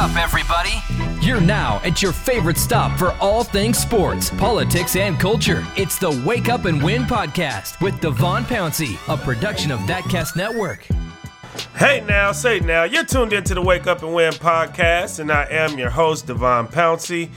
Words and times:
up, 0.00 0.16
everybody. 0.16 0.82
You're 1.20 1.42
now 1.42 1.78
at 1.84 2.00
your 2.00 2.12
favorite 2.12 2.56
stop 2.56 2.98
for 2.98 3.12
all 3.20 3.44
things 3.44 3.76
sports, 3.76 4.30
politics, 4.30 4.96
and 4.96 5.20
culture. 5.20 5.62
It's 5.76 5.98
the 5.98 6.10
Wake 6.24 6.48
Up 6.48 6.64
and 6.64 6.82
Win 6.82 7.02
podcast 7.02 7.78
with 7.82 8.00
Devon 8.00 8.44
Pouncey, 8.44 8.96
a 9.12 9.18
production 9.18 9.70
of 9.70 9.78
ThatCast 9.80 10.36
Network. 10.36 10.86
Hey 11.76 12.02
now, 12.08 12.32
say 12.32 12.60
now, 12.60 12.84
you're 12.84 13.04
tuned 13.04 13.34
into 13.34 13.52
the 13.52 13.60
Wake 13.60 13.86
Up 13.86 14.02
and 14.02 14.14
Win 14.14 14.32
podcast, 14.32 15.18
and 15.18 15.30
I 15.30 15.44
am 15.50 15.78
your 15.78 15.90
host, 15.90 16.26
Devon 16.26 16.68
Pouncey. 16.68 17.28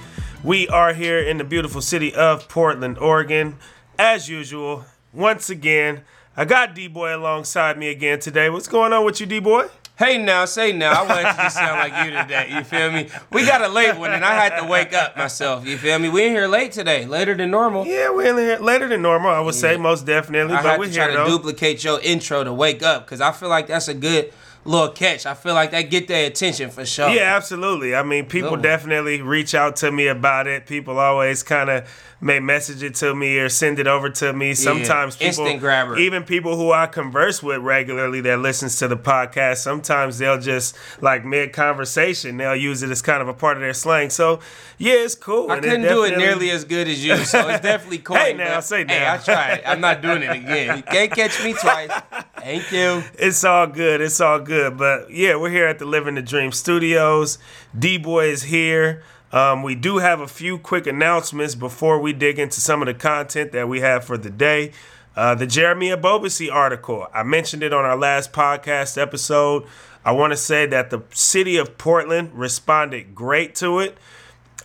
We 0.41 0.69
are 0.69 0.93
here 0.93 1.19
in 1.19 1.39
the 1.39 1.43
beautiful 1.43 1.81
city 1.81 2.15
of 2.15 2.47
Portland, 2.47 2.97
Oregon. 2.97 3.57
As 3.99 4.29
usual, 4.29 4.85
once 5.11 5.49
again, 5.49 6.05
I 6.37 6.45
got 6.45 6.75
D 6.75 6.87
Boy 6.87 7.13
alongside 7.13 7.77
me 7.77 7.89
again 7.89 8.19
today. 8.19 8.49
What's 8.49 8.69
going 8.69 8.93
on 8.93 9.03
with 9.03 9.19
you, 9.19 9.25
D 9.25 9.39
Boy? 9.39 9.67
Hey 9.95 10.17
now, 10.17 10.45
say 10.45 10.71
now. 10.71 10.91
I 10.91 11.07
wanted 11.07 11.43
to 11.43 11.49
sound 11.51 11.79
like 11.79 12.03
you 12.03 12.11
today. 12.11 12.47
You 12.49 12.63
feel 12.63 12.91
me? 12.91 13.09
We 13.31 13.45
got 13.45 13.61
a 13.61 13.67
late 13.67 13.95
one, 13.95 14.11
and 14.11 14.25
I 14.25 14.33
had 14.33 14.59
to 14.59 14.65
wake 14.65 14.91
up 14.91 15.15
myself. 15.15 15.67
You 15.67 15.77
feel 15.77 15.99
me? 15.99 16.09
We 16.09 16.25
in 16.25 16.31
here 16.31 16.47
late 16.47 16.71
today, 16.71 17.05
later 17.05 17.35
than 17.35 17.51
normal. 17.51 17.85
Yeah, 17.85 18.09
we're 18.09 18.31
in 18.31 18.37
here 18.37 18.57
later 18.57 18.87
than 18.87 19.03
normal. 19.03 19.29
I 19.29 19.39
would 19.39 19.53
say 19.53 19.77
most 19.77 20.07
definitely, 20.07 20.55
I 20.55 20.63
but 20.63 20.69
had 20.71 20.79
we're 20.79 20.87
to 20.87 20.93
try 20.93 21.03
here 21.09 21.17
to 21.17 21.17
though. 21.19 21.37
duplicate 21.37 21.83
your 21.83 21.99
intro 22.01 22.43
to 22.43 22.51
wake 22.51 22.81
up 22.81 23.05
because 23.05 23.21
I 23.21 23.31
feel 23.33 23.49
like 23.49 23.67
that's 23.67 23.87
a 23.87 23.93
good 23.93 24.33
little 24.65 24.89
catch. 24.89 25.27
I 25.27 25.35
feel 25.35 25.53
like 25.53 25.69
that 25.71 25.83
get 25.83 26.07
their 26.07 26.25
attention 26.25 26.71
for 26.71 26.85
sure. 26.85 27.09
Yeah, 27.09 27.35
absolutely. 27.35 27.93
I 27.95 28.01
mean, 28.01 28.25
people 28.25 28.57
definitely 28.57 29.21
reach 29.21 29.53
out 29.53 29.75
to 29.77 29.91
me 29.91 30.07
about 30.07 30.47
it. 30.47 30.65
People 30.65 30.97
always 30.97 31.43
kind 31.43 31.69
of 31.69 31.87
may 32.23 32.39
message 32.39 32.81
it 32.81 32.95
to 32.95 33.13
me 33.13 33.37
or 33.37 33.49
send 33.49 33.79
it 33.79 33.87
over 33.87 34.09
to 34.09 34.33
me. 34.33 34.53
Sometimes 34.53 35.15
people, 35.15 35.45
instant 35.45 35.59
grabber. 35.59 35.97
even 35.97 36.23
people 36.23 36.55
who 36.55 36.71
I 36.71 36.87
converse 36.87 37.43
with 37.43 37.61
regularly 37.61 38.21
that 38.21 38.39
listens 38.39 38.77
to 38.77 38.87
the 38.87 38.97
podcast, 38.97 39.57
sometimes 39.57 40.17
they'll 40.17 40.39
just 40.39 40.75
like 41.01 41.25
mid 41.25 41.53
conversation, 41.53 42.37
they'll 42.37 42.55
use 42.55 42.81
it 42.81 42.89
as 42.89 43.01
kind 43.01 43.21
of 43.21 43.27
a 43.27 43.33
part 43.33 43.57
of 43.57 43.61
their 43.61 43.73
slang. 43.73 44.09
So 44.09 44.39
yeah, 44.77 44.93
it's 44.93 45.15
cool. 45.15 45.51
I 45.51 45.55
and 45.55 45.63
couldn't 45.63 45.81
do 45.81 46.03
it 46.03 46.17
nearly 46.17 46.49
as 46.51 46.63
good 46.63 46.87
as 46.87 47.03
you, 47.03 47.17
so 47.17 47.47
it's 47.49 47.61
definitely 47.61 47.97
cool. 47.99 48.15
Hey, 48.15 48.33
now, 48.33 48.59
say 48.61 48.83
now. 48.83 48.93
Hey. 48.93 49.07
I 49.07 49.17
tried. 49.17 49.63
I'm 49.65 49.81
not 49.81 50.01
doing 50.01 50.23
it 50.23 50.31
again. 50.31 50.77
You 50.77 50.83
can't 50.83 51.11
catch 51.11 51.43
me 51.43 51.53
twice. 51.53 51.91
Thank 52.37 52.71
you. 52.71 53.03
It's 53.17 53.43
all 53.43 53.67
good. 53.67 54.01
It's 54.01 54.19
all 54.19 54.39
good. 54.39 54.77
But 54.77 55.11
yeah, 55.11 55.35
we're 55.35 55.49
here 55.49 55.67
at 55.67 55.79
the 55.79 55.85
Living 55.85 56.15
the 56.15 56.21
Dream 56.21 56.51
Studios. 56.51 57.37
D 57.77 57.97
Boy 57.97 58.29
is 58.29 58.43
here. 58.43 59.03
Um, 59.33 59.63
we 59.63 59.73
do 59.73 59.97
have 59.97 60.21
a 60.21 60.27
few 60.27 60.59
quick 60.59 60.85
announcements 60.85 61.55
before 61.55 61.99
we 61.99 62.13
dig 62.13 62.37
into 62.37 62.61
some 62.61 62.83
of 62.83 62.85
the 62.85 62.93
content 62.93 63.51
that 63.51 63.67
we 63.67 63.81
have 63.81 64.05
for 64.05 64.15
the 64.15 64.29
day. 64.29 64.71
Uh, 65.15 65.33
the 65.33 65.47
Jeremy 65.47 65.89
Ebobisse 65.89 66.51
article. 66.51 67.07
I 67.13 67.23
mentioned 67.23 67.63
it 67.63 67.73
on 67.73 67.83
our 67.83 67.97
last 67.97 68.31
podcast 68.31 69.01
episode. 69.01 69.65
I 70.05 70.11
want 70.11 70.33
to 70.33 70.37
say 70.37 70.67
that 70.67 70.91
the 70.91 71.01
city 71.09 71.57
of 71.57 71.79
Portland 71.79 72.31
responded 72.35 73.15
great 73.15 73.55
to 73.55 73.79
it. 73.79 73.97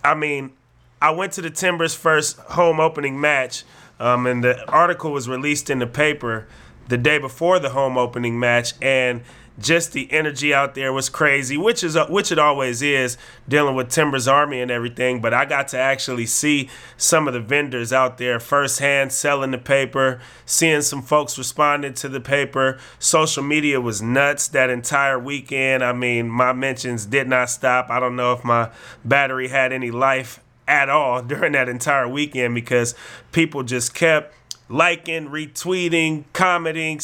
I 0.05 0.15
mean, 0.15 0.53
I 1.01 1.13
went 1.13 1.33
to 1.35 1.43
the 1.43 1.51
Timbers' 1.51 1.95
first 1.95 2.39
home 2.39 2.79
opening 2.79 3.19
match, 3.19 3.65
um, 3.99 4.27
and 4.27 4.45
the 4.45 4.69
article 4.71 5.13
was 5.13 5.29
released 5.31 5.71
in 5.71 5.79
the 5.79 5.87
paper 5.87 6.47
the 6.89 6.99
day 6.99 7.19
before 7.19 7.59
the 7.59 7.71
home 7.71 7.97
opening 7.97 8.39
match, 8.39 8.75
and 8.83 9.23
just 9.59 9.93
the 9.93 10.11
energy 10.13 10.55
out 10.55 10.75
there 10.75 10.93
was 10.93 11.09
crazy, 11.09 11.57
which 11.57 11.83
is 11.83 11.97
uh, 11.97 12.07
which 12.07 12.31
it 12.31 12.39
always 12.39 12.83
is 12.83 13.17
dealing 13.49 13.75
with 13.75 13.91
Timbers 13.91 14.29
Army 14.29 14.61
and 14.61 14.71
everything. 14.71 15.21
But 15.21 15.35
I 15.35 15.45
got 15.45 15.69
to 15.69 15.79
actually 15.79 16.27
see 16.27 16.69
some 16.97 17.27
of 17.27 17.35
the 17.35 17.41
vendors 17.41 17.93
out 17.93 18.19
there 18.19 18.39
firsthand 18.39 19.13
selling 19.13 19.51
the 19.51 19.59
paper, 19.59 20.21
seeing 20.47 20.83
some 20.83 21.03
folks 21.03 21.37
responding 21.37 21.95
to 21.95 22.09
the 22.09 22.21
paper. 22.21 22.79
Social 22.99 23.43
media 23.43 23.81
was 23.81 24.01
nuts 24.01 24.49
that 24.49 24.71
entire 24.71 25.19
weekend. 25.19 25.83
I 25.83 25.93
mean, 25.93 26.29
my 26.29 26.53
mentions 26.53 27.07
did 27.07 27.29
not 27.29 27.51
stop. 27.51 27.91
I 27.91 28.01
don't 28.01 28.17
know 28.17 28.33
if 28.33 28.45
my 28.45 28.71
battery 29.05 29.49
had 29.49 29.73
any 29.73 29.91
life 29.91 30.41
at 30.69 30.89
all 30.89 31.23
during 31.23 31.53
that 31.53 31.69
entire 31.69 32.07
weekend 32.07 32.55
because 32.55 32.95
people 33.33 33.63
just 33.63 33.95
kept 33.95 34.35
liking, 34.69 35.29
retweeting, 35.29 36.25
commenting, 36.33 37.01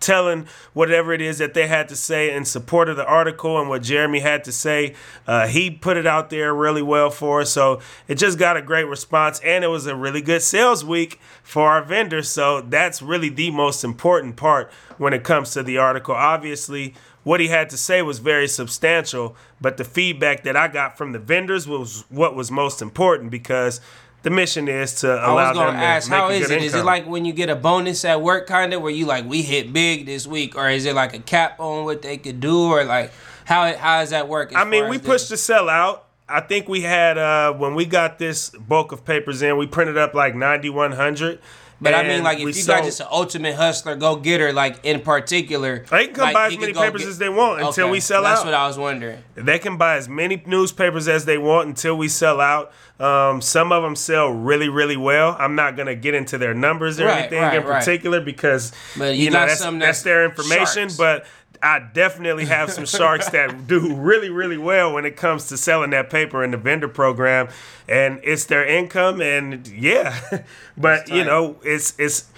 telling 0.00 0.46
whatever 0.72 1.12
it 1.12 1.20
is 1.20 1.38
that 1.38 1.54
they 1.54 1.66
had 1.66 1.88
to 1.88 1.96
say 1.96 2.34
in 2.34 2.44
support 2.44 2.88
of 2.88 2.96
the 2.96 3.06
article 3.06 3.58
and 3.58 3.68
what 3.68 3.82
Jeremy 3.82 4.20
had 4.20 4.44
to 4.44 4.52
say. 4.52 4.94
Uh, 5.26 5.46
he 5.46 5.70
put 5.70 5.96
it 5.96 6.06
out 6.06 6.30
there 6.30 6.54
really 6.54 6.82
well 6.82 7.10
for 7.10 7.40
us. 7.40 7.52
So 7.52 7.80
it 8.06 8.16
just 8.16 8.38
got 8.38 8.56
a 8.56 8.62
great 8.62 8.84
response 8.84 9.40
and 9.40 9.64
it 9.64 9.68
was 9.68 9.86
a 9.86 9.96
really 9.96 10.20
good 10.20 10.42
sales 10.42 10.84
week 10.84 11.18
for 11.42 11.68
our 11.68 11.82
vendors. 11.82 12.28
So 12.28 12.60
that's 12.60 13.00
really 13.00 13.28
the 13.28 13.50
most 13.50 13.84
important 13.84 14.36
part 14.36 14.70
when 14.98 15.12
it 15.12 15.24
comes 15.24 15.52
to 15.52 15.62
the 15.62 15.78
article. 15.78 16.14
Obviously, 16.14 16.94
what 17.24 17.40
he 17.40 17.48
had 17.48 17.68
to 17.70 17.76
say 17.76 18.00
was 18.00 18.20
very 18.20 18.48
substantial, 18.48 19.36
but 19.60 19.76
the 19.76 19.84
feedback 19.84 20.44
that 20.44 20.56
I 20.56 20.68
got 20.68 20.96
from 20.96 21.12
the 21.12 21.18
vendors 21.18 21.68
was 21.68 22.04
what 22.08 22.34
was 22.34 22.50
most 22.50 22.80
important 22.80 23.30
because 23.30 23.82
the 24.22 24.30
mission 24.30 24.68
is 24.68 24.94
to 25.00 25.10
I 25.10 25.30
allow 25.30 25.48
was 25.50 25.56
gonna 25.56 25.72
to 25.72 25.78
ask, 25.78 26.08
how 26.08 26.28
a 26.28 26.32
is 26.32 26.48
good 26.48 26.56
it? 26.56 26.62
Is 26.64 26.74
it 26.74 26.84
like 26.84 27.06
when 27.06 27.24
you 27.24 27.32
get 27.32 27.48
a 27.48 27.56
bonus 27.56 28.04
at 28.04 28.20
work, 28.20 28.46
kind 28.46 28.74
of, 28.74 28.82
where 28.82 28.90
you 28.90 29.06
like 29.06 29.24
we 29.24 29.42
hit 29.42 29.72
big 29.72 30.06
this 30.06 30.26
week, 30.26 30.56
or 30.56 30.68
is 30.68 30.86
it 30.86 30.94
like 30.94 31.14
a 31.14 31.20
cap 31.20 31.60
on 31.60 31.84
what 31.84 32.02
they 32.02 32.16
could 32.16 32.40
do, 32.40 32.70
or 32.70 32.84
like 32.84 33.12
how 33.44 33.72
how 33.76 34.00
does 34.00 34.10
that 34.10 34.28
work? 34.28 34.52
I 34.54 34.64
mean, 34.64 34.88
we 34.88 34.98
pushed 34.98 35.28
the 35.28 35.36
sell 35.36 35.68
out. 35.68 36.06
I 36.28 36.40
think 36.40 36.68
we 36.68 36.82
had 36.82 37.16
uh 37.16 37.54
when 37.54 37.74
we 37.74 37.86
got 37.86 38.18
this 38.18 38.50
bulk 38.50 38.92
of 38.92 39.04
papers 39.04 39.40
in, 39.40 39.56
we 39.56 39.66
printed 39.66 39.96
up 39.96 40.14
like 40.14 40.34
ninety 40.34 40.68
one 40.68 40.92
hundred. 40.92 41.40
But 41.80 41.94
I 41.94 42.02
mean, 42.02 42.24
like, 42.24 42.40
if 42.40 42.56
you 42.56 42.64
got 42.64 42.82
just 42.84 42.98
an 43.00 43.06
ultimate 43.10 43.54
hustler, 43.54 43.94
go 43.94 44.16
getter, 44.16 44.52
like 44.52 44.78
in 44.84 45.00
particular, 45.00 45.84
They 45.90 46.06
can 46.06 46.14
come 46.14 46.24
like, 46.24 46.34
buy 46.34 46.46
as 46.48 46.58
many 46.58 46.72
papers 46.72 47.02
get- 47.02 47.08
as 47.10 47.18
they 47.18 47.28
want 47.28 47.60
until 47.62 47.84
Okay, 47.84 47.92
we 47.92 48.00
sell 48.00 48.22
That's 48.22 48.40
out. 48.40 48.44
That's 48.44 48.44
what 48.46 48.54
I 48.54 48.66
was 48.66 48.78
wondering. 48.78 49.22
They 49.36 49.58
can 49.60 49.76
buy 49.76 49.96
as 49.96 50.08
many 50.08 50.42
newspapers 50.44 51.06
as 51.06 51.24
they 51.24 51.38
want 51.38 51.68
until 51.68 51.96
we 51.96 52.08
sell 52.08 52.40
out. 52.40 52.72
Um, 52.98 53.40
some 53.40 53.70
of 53.70 53.84
them 53.84 53.94
sell 53.94 54.28
really, 54.28 54.68
really 54.68 54.96
well. 54.96 55.36
I'm 55.38 55.54
not 55.54 55.76
gonna 55.76 55.94
get 55.94 56.14
into 56.14 56.36
their 56.36 56.52
numbers 56.52 56.98
or 56.98 57.06
Right, 57.06 57.18
anything 57.20 57.40
right, 57.42 57.54
in 57.58 57.64
right. 57.64 57.78
particular 57.78 58.20
because 58.20 58.72
But 58.96 59.14
you, 59.14 59.26
you 59.26 59.30
know 59.30 59.46
that's, 59.46 59.60
some 59.60 59.78
that's 59.78 59.98
that's 59.98 60.02
their 60.02 60.24
information. 60.24 60.88
sharks. 60.88 60.96
But 60.96 61.26
I 61.62 61.80
definitely 61.92 62.46
have 62.46 62.70
some 62.70 62.86
sharks 62.86 63.28
that 63.30 63.66
do 63.66 63.94
really, 63.94 64.30
really 64.30 64.58
well 64.58 64.92
when 64.92 65.04
it 65.04 65.16
comes 65.16 65.48
to 65.48 65.56
selling 65.56 65.90
that 65.90 66.10
paper 66.10 66.42
in 66.42 66.50
the 66.50 66.56
vendor 66.56 66.88
program, 66.88 67.48
and 67.88 68.20
it's 68.22 68.46
their 68.46 68.66
income. 68.66 69.20
And 69.20 69.66
yeah, 69.68 70.42
but 70.76 71.08
you 71.08 71.24
know, 71.24 71.56
it's 71.62 71.98
it's 71.98 72.30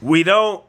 we 0.00 0.22
don't 0.22 0.62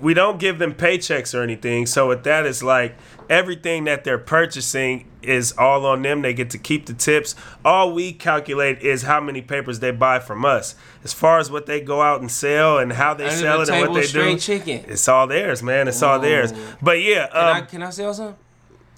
we 0.00 0.14
don't 0.14 0.38
give 0.38 0.58
them 0.58 0.74
paychecks 0.74 1.34
or 1.38 1.42
anything. 1.42 1.86
So 1.86 2.08
with 2.08 2.24
that, 2.24 2.46
it's 2.46 2.62
like 2.62 2.96
everything 3.28 3.84
that 3.84 4.04
they're 4.04 4.18
purchasing 4.18 5.10
is 5.22 5.52
all 5.58 5.84
on 5.86 6.02
them. 6.02 6.22
They 6.22 6.32
get 6.32 6.50
to 6.50 6.58
keep 6.58 6.86
the 6.86 6.94
tips. 6.94 7.34
All 7.64 7.92
we 7.92 8.12
calculate 8.12 8.80
is 8.80 9.02
how 9.02 9.20
many 9.20 9.42
papers 9.42 9.80
they 9.80 9.90
buy 9.90 10.20
from 10.20 10.44
us. 10.44 10.74
As 11.04 11.12
far 11.12 11.38
as 11.38 11.50
what 11.50 11.66
they 11.66 11.80
go 11.80 12.00
out 12.02 12.20
and 12.20 12.30
sell 12.30 12.78
and 12.78 12.92
how 12.92 13.14
they 13.14 13.24
Under 13.24 13.36
sell 13.36 13.56
the 13.58 13.62
it 13.64 13.68
and 13.70 13.88
what 13.90 14.00
they 14.00 14.06
do, 14.06 14.38
chicken. 14.38 14.84
it's 14.88 15.08
all 15.08 15.26
theirs, 15.26 15.62
man. 15.62 15.88
It's 15.88 16.02
all 16.02 16.18
theirs. 16.20 16.52
But 16.80 17.00
yeah, 17.02 17.26
Can, 17.26 17.36
I, 17.36 17.58
um, 17.60 17.66
can 17.66 17.82
I 17.82 17.90
sell 17.90 18.14
some? 18.14 18.36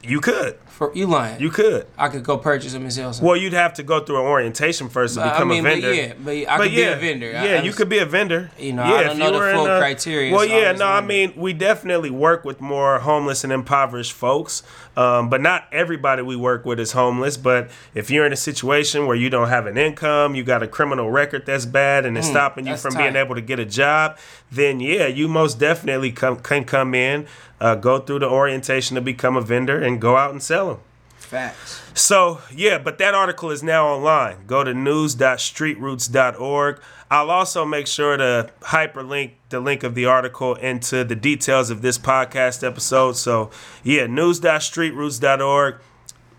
You 0.02 0.20
could, 0.20 0.56
For 0.66 0.90
you 0.94 1.06
lying? 1.06 1.38
you 1.40 1.50
could. 1.50 1.86
I 1.98 2.08
could 2.08 2.22
go 2.24 2.38
purchase 2.38 2.72
them 2.72 2.82
and 2.82 2.92
sell 2.92 3.12
some. 3.12 3.26
Well, 3.26 3.36
you'd 3.36 3.52
have 3.52 3.74
to 3.74 3.82
go 3.82 4.00
through 4.00 4.16
an 4.20 4.26
orientation 4.26 4.88
first 4.88 5.14
to 5.14 5.20
But, 5.20 5.26
I 5.28 5.32
become 5.32 5.48
mean, 5.48 5.60
a 5.60 5.62
but 5.62 5.70
vendor. 5.82 5.94
yeah, 5.94 6.12
but 6.24 6.30
I 6.48 6.56
could 6.58 6.70
be 6.70 6.82
a 6.82 6.96
vendor. 6.96 7.30
Yeah, 7.30 7.40
I 7.40 7.56
you 7.58 7.66
was- 7.66 7.76
could 7.76 7.88
be 7.90 7.98
a 7.98 8.06
vendor. 8.06 8.50
You 8.58 8.72
know, 8.72 8.84
yeah, 8.84 8.94
I 8.94 9.02
don't 9.04 9.12
if 9.12 9.18
know 9.18 9.32
the 9.32 9.52
full 9.54 9.66
a- 9.66 9.78
criteria, 9.78 10.32
Well, 10.34 10.46
yeah, 10.46 10.72
no, 10.72 10.86
I 10.86 11.02
mean, 11.02 11.34
we 11.36 11.52
definitely 11.52 12.08
work 12.10 12.44
with 12.46 12.60
more 12.62 13.00
homeless 13.00 13.44
and 13.44 13.52
impoverished 13.52 14.12
folks, 14.12 14.62
um, 14.96 15.28
but 15.28 15.42
not 15.42 15.64
everybody 15.70 16.22
we 16.22 16.34
work 16.36 16.64
with 16.64 16.80
is 16.80 16.92
homeless. 16.92 17.36
But 17.36 17.70
if 17.94 18.10
you're 18.10 18.24
in 18.24 18.32
a 18.32 18.36
situation 18.36 19.06
where 19.06 19.16
you 19.16 19.28
don't 19.28 19.48
have 19.48 19.66
an 19.66 19.76
income, 19.76 20.34
you 20.34 20.42
got 20.44 20.62
a 20.62 20.66
criminal 20.66 21.10
record 21.10 21.44
that's 21.44 21.66
bad, 21.66 22.06
and 22.06 22.16
it's 22.16 22.26
stopping 22.26 22.66
you 22.66 22.72
Mm, 22.74 22.78
from 22.78 22.94
being 22.96 23.16
able 23.16 23.34
to 23.34 23.40
get 23.42 23.58
a 23.58 23.66
job, 23.66 24.16
then 24.50 24.80
yeah, 24.80 25.06
you 25.06 25.28
most 25.28 25.58
definitely 25.58 26.10
come, 26.10 26.36
can 26.36 26.64
come 26.64 26.94
in, 26.94 27.26
uh, 27.60 27.74
go 27.74 27.98
through 27.98 28.18
the 28.20 28.28
orientation 28.28 28.94
to 28.94 29.00
become 29.02 29.36
a 29.36 29.40
vendor, 29.42 29.78
and 29.92 30.00
go 30.00 30.16
out 30.16 30.30
and 30.30 30.42
sell 30.42 30.68
them. 30.68 30.78
Facts. 31.16 31.80
So, 31.94 32.40
yeah, 32.52 32.78
but 32.78 32.98
that 32.98 33.14
article 33.14 33.50
is 33.50 33.62
now 33.62 33.86
online. 33.86 34.46
Go 34.46 34.64
to 34.64 34.74
news.streetroots.org. 34.74 36.80
I'll 37.10 37.30
also 37.30 37.64
make 37.64 37.86
sure 37.86 38.16
to 38.16 38.50
hyperlink 38.62 39.32
the 39.48 39.60
link 39.60 39.82
of 39.82 39.94
the 39.94 40.06
article 40.06 40.54
into 40.56 41.04
the 41.04 41.14
details 41.14 41.70
of 41.70 41.82
this 41.82 41.98
podcast 41.98 42.66
episode. 42.66 43.16
So, 43.16 43.50
yeah, 43.84 44.06
news.streetroots.org. 44.06 45.76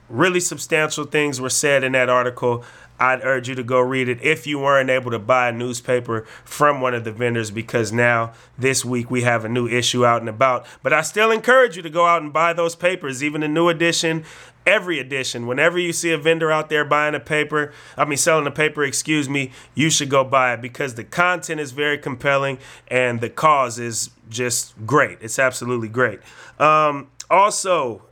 Really 0.10 0.40
substantial 0.42 1.06
things 1.06 1.40
were 1.40 1.50
said 1.50 1.86
in 1.86 1.94
that 1.94 2.10
article. 2.10 2.66
I'd 3.02 3.24
urge 3.24 3.50
you 3.50 3.56
to 3.56 3.64
go 3.64 3.80
read 3.80 4.08
it 4.08 4.22
if 4.22 4.46
you 4.46 4.60
weren't 4.60 4.92
able 4.92 5.10
to 5.10 5.18
buy 5.18 5.50
a 5.50 5.52
newspaper 5.52 6.22
from 6.46 6.82
one 6.82 6.94
of 6.94 7.04
the 7.04 7.12
vendors 7.12 7.50
because 7.50 7.92
now 7.92 8.34
this 8.60 8.86
week 8.86 9.10
we 9.10 9.24
have 9.24 9.44
a 9.44 9.50
new 9.50 9.68
issue 9.68 10.06
out 10.06 10.22
and 10.22 10.30
about. 10.30 10.68
But 10.84 10.94
I 10.94 11.02
still 11.02 11.32
encourage 11.32 11.76
you 11.76 11.82
to 11.82 11.90
go 11.90 12.06
out 12.06 12.22
and 12.22 12.32
buy 12.32 12.54
those 12.54 12.76
papers, 12.76 13.24
even 13.24 13.42
the 13.42 13.48
new 13.48 13.70
edition, 13.70 14.24
every 14.68 15.00
edition. 15.00 15.48
Whenever 15.48 15.80
you 15.80 15.94
see 15.94 16.12
a 16.12 16.18
vendor 16.18 16.52
out 16.52 16.70
there 16.70 16.86
buying 16.86 17.16
a 17.16 17.20
paper, 17.20 17.74
I 17.98 18.06
mean 18.06 18.18
selling 18.18 18.46
a 18.46 18.52
paper, 18.52 18.84
excuse 18.84 19.28
me, 19.28 19.52
you 19.74 19.90
should 19.90 20.12
go 20.12 20.24
buy 20.24 20.54
it 20.54 20.62
because 20.62 20.94
the 20.94 21.04
content 21.04 21.60
is 21.60 21.72
very 21.72 21.98
compelling 21.98 22.60
and 22.88 23.20
the 23.20 23.32
cause 23.32 23.80
is 23.80 24.12
just 24.30 24.76
great. 24.86 25.18
It's 25.22 25.40
absolutely 25.40 25.90
great. 25.90 26.20
Um, 26.60 27.08
also, 27.32 28.04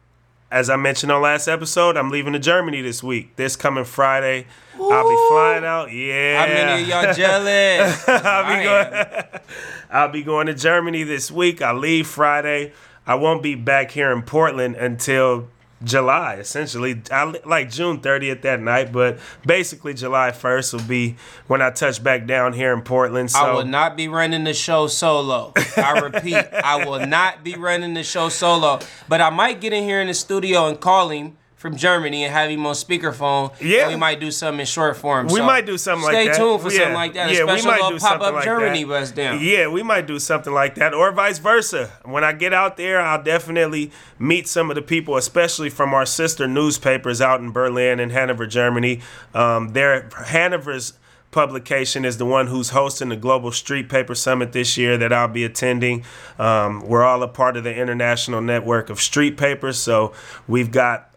as 0.51 0.69
I 0.69 0.77
mentioned 0.77 1.11
on 1.11 1.21
last 1.21 1.47
episode, 1.47 1.95
I'm 1.95 2.09
leaving 2.09 2.33
to 2.33 2.39
Germany 2.39 2.81
this 2.81 3.03
week. 3.03 3.35
This 3.35 3.55
coming 3.55 3.83
Friday, 3.83 4.47
I'll 4.81 5.09
be 5.09 5.27
flying 5.29 5.65
out. 5.65 5.91
Yeah. 5.91 6.39
How 6.39 6.53
many 6.53 6.83
of 6.83 6.87
y'all 6.87 7.13
jealous? 7.13 8.03
I'll 8.07 8.57
be 8.57 8.63
going. 8.63 9.41
I'll 9.91 10.09
be 10.09 10.23
going 10.23 10.47
to 10.47 10.53
Germany 10.53 11.03
this 11.03 11.31
week. 11.31 11.61
I 11.61 11.71
leave 11.73 12.07
Friday. 12.07 12.73
I 13.05 13.15
won't 13.15 13.41
be 13.41 13.55
back 13.55 13.91
here 13.91 14.11
in 14.11 14.21
Portland 14.21 14.75
until 14.75 15.47
July, 15.83 16.35
essentially. 16.35 17.01
I 17.11 17.23
like 17.45 17.71
June 17.71 18.01
30th 18.01 18.41
that 18.41 18.59
night, 18.59 18.91
but 18.91 19.19
basically 19.45 19.93
July 19.93 20.31
1st 20.31 20.73
will 20.73 20.87
be 20.87 21.15
when 21.47 21.61
I 21.61 21.71
touch 21.71 22.03
back 22.03 22.27
down 22.27 22.53
here 22.53 22.73
in 22.73 22.81
Portland. 22.81 23.31
So 23.31 23.39
I 23.39 23.53
will 23.53 23.65
not 23.65 23.95
be 23.95 24.07
running 24.07 24.43
the 24.43 24.53
show 24.53 24.87
solo. 24.87 25.53
I 25.77 25.99
repeat, 25.99 26.35
I 26.35 26.85
will 26.85 27.05
not 27.07 27.43
be 27.43 27.55
running 27.55 27.93
the 27.93 28.03
show 28.03 28.29
solo. 28.29 28.79
But 29.07 29.21
I 29.21 29.29
might 29.29 29.61
get 29.61 29.73
in 29.73 29.83
here 29.83 30.01
in 30.01 30.07
the 30.07 30.13
studio 30.13 30.67
and 30.67 30.79
call 30.79 31.09
him 31.09 31.37
from 31.59 31.75
Germany 31.75 32.23
and 32.23 32.33
have 32.33 32.49
him 32.49 32.65
on 32.65 32.73
speakerphone. 32.73 33.51
Yeah. 33.59 33.81
And 33.81 33.89
we 33.89 33.95
might 33.97 34.21
do 34.21 34.31
something 34.31 34.61
in 34.61 34.65
short 34.65 34.95
form. 34.95 35.27
We 35.27 35.39
So 35.39 35.45
might 35.45 35.65
do 35.65 35.77
something 35.77 36.05
like 36.05 36.13
that. 36.27 36.35
Stay 36.35 36.41
tuned 36.43 36.61
for 36.61 36.71
Yeah. 36.71 36.77
something 36.79 36.93
like 36.95 37.13
that. 37.15 37.29
A 37.29 37.33
Yeah, 37.33 37.43
we 37.43 37.61
might 37.61 37.89
do 37.89 37.99
pop 37.99 38.21
up 38.21 38.33
like 38.35 38.45
Germany 38.45 38.83
that. 38.85 38.89
bus 38.89 39.11
down. 39.11 39.39
Yeah, 39.41 39.67
we 39.67 39.83
might 39.83 40.07
do 40.07 40.19
something 40.19 40.53
like 40.53 40.75
that, 40.75 40.93
or 40.93 41.11
vice 41.11 41.37
versa. 41.37 41.89
When 42.05 42.23
I 42.23 42.31
get 42.31 42.53
out 42.53 42.77
there, 42.77 43.01
I'll 43.01 43.21
definitely 43.21 43.91
meet 44.17 44.47
some 44.47 44.71
of 44.71 44.75
the 44.75 44.81
people, 44.81 45.17
especially 45.17 45.69
from 45.69 45.93
our 45.93 46.05
sister 46.05 46.47
newspapers 46.47 47.19
out 47.19 47.41
in 47.41 47.51
Berlin 47.51 47.99
and 47.99 48.13
Hanover, 48.13 48.47
Germany. 48.47 49.01
Um, 49.35 49.73
their 49.73 50.07
Hanover's 50.27 50.93
publication 51.31 52.05
is 52.05 52.17
the 52.17 52.25
one 52.25 52.47
who's 52.47 52.69
hosting 52.69 53.09
the 53.09 53.15
Global 53.15 53.51
Street 53.51 53.89
Paper 53.89 54.15
Summit 54.15 54.51
this 54.53 54.77
year 54.77 54.97
that 54.97 55.11
I'll 55.13 55.27
be 55.27 55.43
attending. 55.43 56.03
Um, 56.39 56.87
we're 56.87 57.03
all 57.03 57.21
a 57.21 57.27
part 57.27 57.57
of 57.57 57.63
the 57.65 57.75
international 57.75 58.41
network 58.41 58.89
of 58.89 58.99
street 58.99 59.37
papers, 59.37 59.77
so 59.77 60.13
we've 60.47 60.71
got 60.71 61.08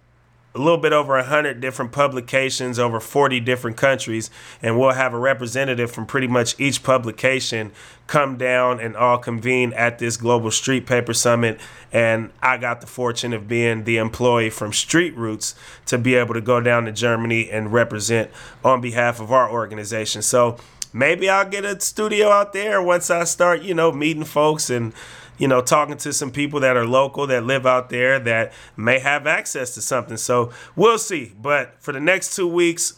a 0.55 0.59
little 0.59 0.79
bit 0.79 0.93
over 0.93 1.15
100 1.17 1.61
different 1.61 1.93
publications 1.93 2.79
over 2.79 3.01
40 3.01 3.41
different 3.41 3.77
countries 3.77 4.31
and 4.61 4.79
we'll 4.79 4.91
have 4.91 5.15
a 5.15 5.19
representative 5.19 5.91
from 5.91 6.07
pretty 6.07 6.27
much 6.27 6.59
each 6.61 6.83
publication 6.83 7.73
come 8.07 8.37
down 8.37 8.79
and 8.79 8.97
all 8.97 9.17
convene 9.17 9.73
at 9.73 9.99
this 9.99 10.17
global 10.17 10.51
street 10.51 10.87
paper 10.87 11.15
summit. 11.15 11.59
And 11.93 12.31
i 12.43 12.57
got 12.59 12.81
the 12.81 12.87
fortune 12.87 13.33
of 13.33 13.49
being 13.49 13.85
the 13.85 13.97
employee 13.97 14.51
from 14.51 14.73
street 14.73 15.17
roots 15.17 15.55
to 15.87 15.99
be 15.99 16.15
able 16.15 16.35
to 16.35 16.41
go 16.41 16.61
down 16.61 16.85
to 16.85 16.93
germany 16.93 17.51
and 17.51 17.73
represent 17.73 18.31
on 18.65 18.81
behalf 18.81 19.21
of 19.21 19.33
our 19.33 19.51
organization. 19.51 20.23
So 20.23 20.59
maybe 20.93 21.29
i'll 21.31 21.49
get 21.49 21.65
a 21.65 21.81
studio 21.81 22.29
out 22.29 22.53
there 22.53 22.83
once 22.83 23.09
i 23.11 23.25
start 23.25 23.63
you 23.63 23.73
know 23.73 23.91
meeting 23.91 24.25
folks 24.25 24.69
and 24.69 24.93
you 25.43 25.49
know, 25.49 25.61
talking 25.61 25.97
to 25.97 26.13
some 26.13 26.31
people 26.31 26.61
that 26.61 26.77
are 26.77 26.87
local 26.87 27.27
that 27.27 27.43
live 27.43 27.67
out 27.67 27.91
there 27.91 28.21
that 28.21 28.53
may 28.77 29.01
have 29.01 29.27
access 29.27 29.75
to 29.75 29.83
something. 29.83 30.17
So 30.17 30.53
we'll 30.77 30.99
see. 30.99 31.33
But 31.37 31.75
for 31.81 31.91
the 31.91 31.99
next 31.99 32.37
two 32.37 32.47
weeks, 32.47 32.93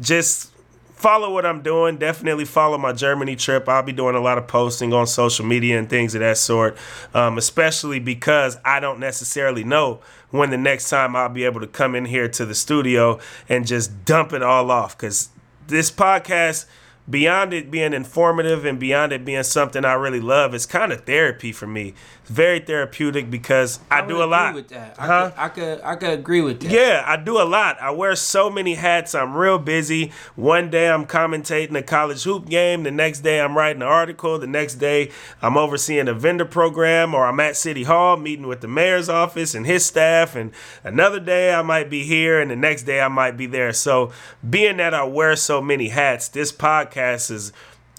just 0.00 0.52
follow 0.94 1.34
what 1.34 1.44
I'm 1.44 1.60
doing. 1.60 1.98
Definitely 1.98 2.46
follow 2.46 2.78
my 2.78 2.94
Germany 2.94 3.36
trip. 3.36 3.68
I'll 3.68 3.82
be 3.82 3.92
doing 3.92 4.14
a 4.14 4.22
lot 4.22 4.38
of 4.38 4.48
posting 4.48 4.94
on 4.94 5.06
social 5.06 5.44
media 5.44 5.78
and 5.78 5.90
things 5.90 6.14
of 6.14 6.20
that 6.20 6.38
sort, 6.38 6.78
um, 7.12 7.36
especially 7.36 7.98
because 7.98 8.56
I 8.64 8.80
don't 8.80 8.98
necessarily 8.98 9.62
know 9.62 10.00
when 10.30 10.48
the 10.48 10.56
next 10.56 10.88
time 10.88 11.14
I'll 11.14 11.28
be 11.28 11.44
able 11.44 11.60
to 11.60 11.66
come 11.66 11.94
in 11.94 12.06
here 12.06 12.26
to 12.26 12.46
the 12.46 12.54
studio 12.54 13.20
and 13.50 13.66
just 13.66 14.06
dump 14.06 14.32
it 14.32 14.42
all 14.42 14.70
off. 14.70 14.96
Because 14.96 15.28
this 15.66 15.90
podcast 15.90 16.64
beyond 17.08 17.52
it 17.52 17.70
being 17.70 17.92
informative 17.92 18.64
and 18.64 18.78
beyond 18.78 19.12
it 19.12 19.24
being 19.24 19.42
something 19.42 19.84
I 19.84 19.94
really 19.94 20.20
love, 20.20 20.54
it's 20.54 20.66
kind 20.66 20.92
of 20.92 21.04
therapy 21.04 21.52
for 21.52 21.66
me. 21.66 21.94
Very 22.32 22.60
therapeutic 22.60 23.30
because 23.30 23.78
I, 23.90 24.00
would 24.00 24.08
do 24.08 24.22
a 24.22 24.24
lot. 24.24 24.54
with 24.54 24.68
that. 24.68 24.96
I, 24.98 25.06
Huh? 25.06 25.30
could, 25.30 25.38
I 25.38 25.48
could 25.48 25.80
I 25.82 25.96
could 25.96 26.10
agree 26.18 26.40
with 26.40 26.60
that. 26.60 26.70
Yeah, 26.70 27.04
I 27.06 27.16
do 27.18 27.38
a 27.38 27.44
lot. 27.44 27.78
I 27.80 27.90
wear 27.90 28.16
so 28.16 28.48
many 28.48 28.74
hats. 28.74 29.14
I'm 29.14 29.36
real 29.36 29.58
busy. 29.58 30.12
One 30.34 30.70
day 30.70 30.88
I'm 30.88 31.04
commentating 31.04 31.76
a 31.76 31.82
college 31.82 32.22
hoop 32.22 32.48
game. 32.48 32.84
The 32.84 32.90
next 32.90 33.20
day 33.20 33.38
I'm 33.38 33.54
writing 33.54 33.82
an 33.82 33.88
article. 33.88 34.38
The 34.38 34.46
next 34.46 34.76
day 34.76 35.10
I'm 35.42 35.58
overseeing 35.58 36.08
a 36.08 36.14
vendor 36.14 36.46
program 36.46 37.14
or 37.14 37.26
I'm 37.26 37.38
at 37.40 37.54
City 37.54 37.82
Hall 37.84 38.16
meeting 38.16 38.46
with 38.46 38.62
the 38.62 38.68
mayor's 38.68 39.10
office 39.10 39.54
and 39.54 39.66
his 39.66 39.84
staff. 39.84 40.34
And 40.34 40.52
another 40.82 41.20
day 41.20 41.52
I 41.52 41.60
might 41.60 41.90
be 41.90 42.02
here 42.04 42.40
and 42.40 42.50
the 42.50 42.56
next 42.56 42.84
day 42.84 43.02
I 43.02 43.08
might 43.08 43.36
be 43.36 43.44
there. 43.44 43.74
So 43.74 44.10
being 44.48 44.78
that 44.78 44.94
I 44.94 45.04
wear 45.04 45.36
so 45.36 45.60
many 45.60 45.88
hats, 45.88 46.28
this 46.28 46.50
podcast 46.50 47.30
is 47.30 47.52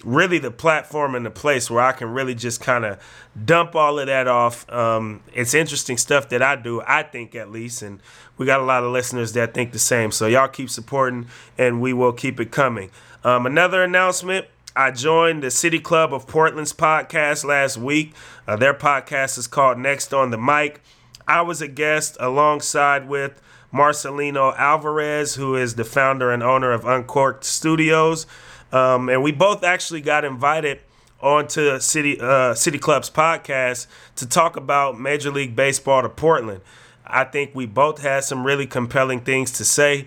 really 0.04 0.38
the 0.38 0.50
platform 0.50 1.14
and 1.14 1.24
the 1.24 1.30
place 1.30 1.70
where 1.70 1.82
I 1.82 1.92
can 1.92 2.08
really 2.08 2.34
just 2.34 2.60
kind 2.60 2.84
of 2.84 2.98
dump 3.42 3.74
all 3.74 3.98
of 3.98 4.06
that 4.06 4.28
off. 4.28 4.70
Um, 4.70 5.22
it's 5.32 5.54
interesting 5.54 5.96
stuff 5.96 6.28
that 6.28 6.42
I 6.42 6.56
do, 6.56 6.82
I 6.86 7.02
think 7.02 7.34
at 7.34 7.50
least, 7.50 7.82
and 7.82 8.00
we 8.36 8.46
got 8.46 8.60
a 8.60 8.64
lot 8.64 8.84
of 8.84 8.92
listeners 8.92 9.32
that 9.32 9.54
think 9.54 9.72
the 9.72 9.78
same. 9.78 10.10
So 10.10 10.26
y'all 10.26 10.48
keep 10.48 10.70
supporting, 10.70 11.26
and 11.58 11.80
we 11.80 11.92
will 11.92 12.12
keep 12.12 12.40
it 12.40 12.50
coming. 12.50 12.90
Um, 13.22 13.46
another 13.46 13.82
announcement. 13.82 14.46
I 14.76 14.90
joined 14.90 15.44
the 15.44 15.52
City 15.52 15.78
Club 15.78 16.12
of 16.12 16.26
Portland's 16.26 16.72
podcast 16.72 17.44
last 17.44 17.76
week. 17.76 18.12
Uh, 18.46 18.56
their 18.56 18.74
podcast 18.74 19.38
is 19.38 19.46
called 19.46 19.78
Next 19.78 20.12
on 20.12 20.30
the 20.30 20.38
Mic. 20.38 20.80
I 21.28 21.42
was 21.42 21.62
a 21.62 21.68
guest 21.68 22.16
alongside 22.18 23.08
with 23.08 23.40
Marcelino 23.72 24.56
Alvarez, 24.56 25.36
who 25.36 25.54
is 25.54 25.76
the 25.76 25.84
founder 25.84 26.32
and 26.32 26.42
owner 26.42 26.72
of 26.72 26.84
Uncorked 26.84 27.44
Studios. 27.44 28.26
Um, 28.72 29.08
and 29.08 29.22
we 29.22 29.30
both 29.30 29.62
actually 29.62 30.00
got 30.00 30.24
invited 30.24 30.80
onto 31.20 31.78
City 31.80 32.18
uh, 32.20 32.54
City 32.54 32.78
Club's 32.78 33.10
podcast 33.10 33.86
to 34.16 34.28
talk 34.28 34.56
about 34.56 34.98
Major 34.98 35.30
League 35.30 35.56
Baseball 35.56 36.02
to 36.02 36.08
Portland. 36.08 36.60
I 37.06 37.24
think 37.24 37.54
we 37.54 37.66
both 37.66 38.02
had 38.02 38.24
some 38.24 38.44
really 38.46 38.66
compelling 38.66 39.20
things 39.20 39.50
to 39.52 39.64
say. 39.64 40.06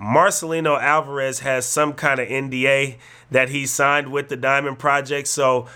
Marcelino 0.00 0.80
Alvarez 0.80 1.40
has 1.40 1.66
some 1.66 1.92
kind 1.92 2.20
of 2.20 2.28
NDA 2.28 2.96
that 3.30 3.48
he 3.48 3.66
signed 3.66 4.12
with 4.12 4.28
the 4.28 4.36
Diamond 4.36 4.78
Project. 4.78 5.26
So 5.26 5.66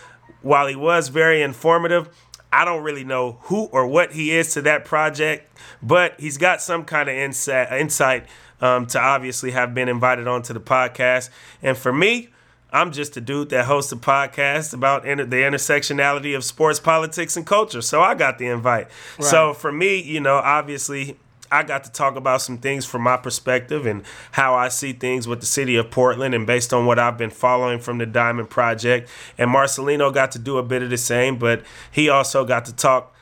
while 0.43 0.69
he 0.69 0.77
was 0.77 1.09
very 1.09 1.43
informative, 1.43 2.09
I 2.53 2.65
don't 2.65 2.83
really 2.83 3.05
know 3.05 3.39
who 3.43 3.65
or 3.67 3.87
what 3.87 4.13
he 4.13 4.31
is 4.31 4.53
to 4.55 4.63
that 4.63 4.85
project, 4.85 5.59
but 5.83 6.21
he's 6.21 6.39
got 6.39 6.61
some 6.63 6.85
kind 6.85 7.09
of 7.09 7.17
insight, 7.17 7.73
insight 7.73 8.27
um, 8.61 8.87
to 8.87 9.01
obviously 9.01 9.51
have 9.53 9.75
been 9.75 9.89
invited 9.89 10.29
onto 10.29 10.53
the 10.53 10.61
podcast. 10.61 11.31
And 11.63 11.77
for 11.77 11.93
me, 11.93 12.29
I'm 12.73 12.91
just 12.91 13.17
a 13.17 13.21
dude 13.21 13.51
that 13.51 13.67
hosts 13.67 13.93
a 13.93 13.97
podcast 13.97 14.73
about 14.73 15.07
inter- 15.07 15.27
the 15.27 15.37
intersectionality 15.37 16.35
of 16.35 16.43
sports, 16.43 16.81
politics, 16.81 17.37
and 17.37 17.47
culture. 17.47 17.83
So 17.83 18.01
I 18.01 18.15
got 18.15 18.39
the 18.39 18.47
invite. 18.47 18.89
So 19.21 19.53
for 19.53 19.71
me, 19.71 20.01
you 20.01 20.21
know, 20.21 20.37
obviously, 20.37 21.19
I 21.51 21.63
got 21.65 21.85
to 21.85 21.93
talk 21.93 22.17
about 22.17 22.41
some 22.41 22.57
things 22.57 22.87
from 22.87 23.03
my 23.03 23.19
perspective 23.19 23.85
and 23.85 24.05
how 24.33 24.55
I 24.55 24.69
see 24.69 24.95
things 24.95 25.29
with 25.29 25.41
the 25.41 25.47
city 25.47 25.77
of 25.77 25.91
Portland 25.91 26.35
and 26.35 26.47
based 26.47 26.73
on 26.73 26.87
what 26.87 26.99
I've 26.99 27.19
been 27.19 27.31
following 27.31 27.79
from 27.79 27.99
the 27.99 28.07
Diamond 28.07 28.49
Project. 28.49 29.11
And 29.37 29.51
Marcelino 29.51 30.13
got 30.13 30.33
to 30.33 30.39
do 30.39 30.57
a 30.57 30.63
bit 30.63 30.83
of 30.83 30.89
the 30.89 30.97
same, 30.97 31.39
but 31.39 31.63
he 31.91 32.09
also 32.09 32.47
got 32.47 32.65
to 32.65 32.75
talk 32.75 33.15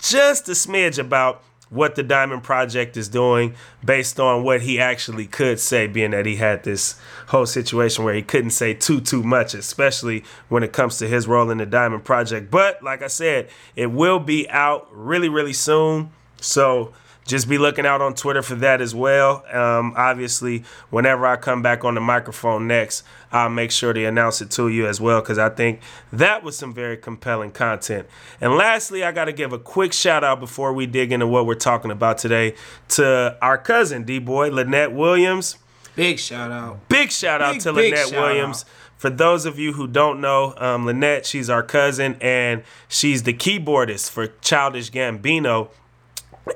just 0.00 0.48
a 0.50 0.52
smidge 0.52 0.98
about 0.98 1.42
what 1.70 1.94
the 1.94 2.02
Diamond 2.02 2.42
Project 2.42 2.96
is 2.96 3.08
doing 3.08 3.54
based 3.84 4.18
on 4.18 4.42
what 4.42 4.62
he 4.62 4.80
actually 4.80 5.26
could 5.26 5.60
say, 5.60 5.86
being 5.86 6.12
that 6.12 6.26
he 6.26 6.36
had 6.36 6.64
this 6.64 6.98
whole 7.28 7.46
situation 7.46 8.04
where 8.04 8.14
he 8.14 8.22
couldn't 8.22 8.50
say 8.50 8.74
too 8.74 9.00
too 9.00 9.22
much, 9.22 9.54
especially 9.54 10.24
when 10.48 10.62
it 10.62 10.72
comes 10.72 10.98
to 10.98 11.08
his 11.08 11.26
role 11.26 11.50
in 11.50 11.58
the 11.58 11.66
Diamond 11.66 12.04
Project. 12.04 12.50
But 12.50 12.82
like 12.82 13.02
I 13.02 13.08
said, 13.08 13.48
it 13.76 13.92
will 13.92 14.18
be 14.18 14.48
out 14.50 14.88
really, 14.92 15.28
really 15.28 15.52
soon. 15.52 16.10
So 16.40 16.92
just 17.28 17.46
be 17.46 17.58
looking 17.58 17.84
out 17.84 18.00
on 18.00 18.14
Twitter 18.14 18.42
for 18.42 18.54
that 18.56 18.80
as 18.80 18.94
well. 18.94 19.44
Um, 19.52 19.92
obviously, 19.96 20.64
whenever 20.88 21.26
I 21.26 21.36
come 21.36 21.60
back 21.62 21.84
on 21.84 21.94
the 21.94 22.00
microphone 22.00 22.66
next, 22.66 23.04
I'll 23.30 23.50
make 23.50 23.70
sure 23.70 23.92
to 23.92 24.04
announce 24.06 24.40
it 24.40 24.50
to 24.52 24.68
you 24.68 24.86
as 24.86 24.98
well 24.98 25.20
because 25.20 25.38
I 25.38 25.50
think 25.50 25.80
that 26.10 26.42
was 26.42 26.56
some 26.56 26.72
very 26.72 26.96
compelling 26.96 27.50
content. 27.52 28.08
And 28.40 28.54
lastly, 28.54 29.04
I 29.04 29.12
got 29.12 29.26
to 29.26 29.32
give 29.32 29.52
a 29.52 29.58
quick 29.58 29.92
shout 29.92 30.24
out 30.24 30.40
before 30.40 30.72
we 30.72 30.86
dig 30.86 31.12
into 31.12 31.26
what 31.26 31.44
we're 31.44 31.54
talking 31.54 31.90
about 31.90 32.16
today 32.16 32.54
to 32.88 33.36
our 33.42 33.58
cousin, 33.58 34.04
D 34.04 34.18
Boy, 34.18 34.50
Lynette 34.50 34.92
Williams. 34.92 35.56
Big 35.94 36.18
shout 36.18 36.50
out. 36.50 36.88
Big 36.88 37.12
shout 37.12 37.42
out 37.42 37.54
Big, 37.54 37.62
to 37.62 37.72
big 37.74 37.92
Lynette 37.92 38.12
Williams. 38.12 38.62
out. 38.62 38.70
For 38.96 39.10
those 39.10 39.44
of 39.44 39.58
you 39.58 39.74
who 39.74 39.86
don't 39.86 40.20
know, 40.20 40.54
um, 40.56 40.86
Lynette, 40.86 41.26
she's 41.26 41.50
our 41.50 41.62
cousin, 41.62 42.16
and 42.20 42.62
she's 42.88 43.24
the 43.24 43.34
keyboardist 43.34 44.10
for 44.10 44.28
Childish 44.40 44.90
Gambino. 44.90 45.68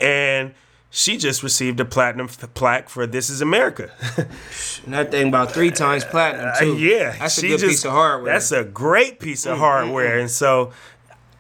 And 0.01 0.55
she 0.95 1.17
just 1.17 1.43
received 1.43 1.81
a 1.81 1.85
platinum 1.87 2.27
f- 2.29 2.53
plaque 2.55 2.89
for 2.91 3.07
This 3.07 3.31
Is 3.31 3.41
America. 3.41 3.91
And 4.85 4.93
that 4.95 5.11
thing 5.11 5.29
about 5.29 5.53
three 5.53 5.71
times 5.71 6.05
platinum 6.05 6.49
Uh, 6.49 6.59
too. 6.59 6.77
yeah, 6.77 7.17
that's 7.19 7.39
a 7.39 7.43
good 7.43 7.51
just- 7.61 7.65
piece 7.65 7.85
of 7.85 7.93
hardware. 7.93 8.33
That's 8.33 8.53
a 8.53 8.63
great 8.65 9.19
piece 9.21 9.47
of 9.47 9.53
mm, 9.53 9.57
mm, 9.57 9.61
hardware, 9.61 10.19
mm. 10.19 10.21
and 10.23 10.31
so 10.31 10.73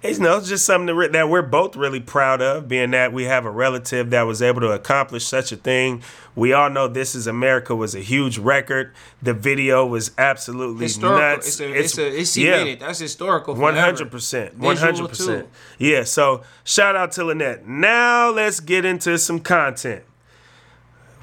It's, 0.02 0.18
you 0.18 0.25
know, 0.25 0.38
it's 0.38 0.49
just 0.49 0.64
something 0.64 0.87
that 0.87 0.97
we're, 0.97 1.09
that 1.09 1.28
we're 1.28 1.42
both 1.42 1.76
really 1.76 2.00
proud 2.00 2.42
of, 2.42 2.66
being 2.66 2.90
that 2.90 3.12
we 3.12 3.25
have 3.25 3.44
a 3.44 3.50
relative 3.50 4.11
that 4.11 4.23
was 4.23 4.42
able 4.42 4.61
to 4.62 4.73
accomplish 4.73 5.25
such 5.25 5.52
a 5.52 5.56
thing. 5.56 6.02
We 6.35 6.52
all 6.52 6.71
know 6.71 6.88
"This 6.88 7.14
Is 7.14 7.26
America" 7.26 7.76
was 7.76 7.94
a 7.94 8.00
huge 8.00 8.38
record. 8.38 8.92
The 9.23 9.32
video 9.35 9.87
was 9.87 10.11
absolutely 10.18 10.87
Historical. 10.87 11.18
nuts. 11.21 11.47
It's 11.47 11.61
a, 11.61 11.73
it's, 11.73 11.99
a, 11.99 12.21
it's 12.21 12.30
cemented. 12.30 12.80
That's 12.80 12.99
historical. 12.99 13.54
Forever. 13.54 13.80
hundred 13.80 14.11
percent. 14.11 14.61
Hundred 14.61 15.09
percent. 15.09 15.49
Yeah. 15.78 16.04
So 16.04 16.42
shout 16.64 16.97
out 16.97 17.12
to 17.12 17.25
Lynette. 17.25 17.66
Now 17.66 18.30
let's 18.30 18.61
get 18.61 18.85
into 18.85 19.18
some 19.18 19.38
content. 19.40 20.04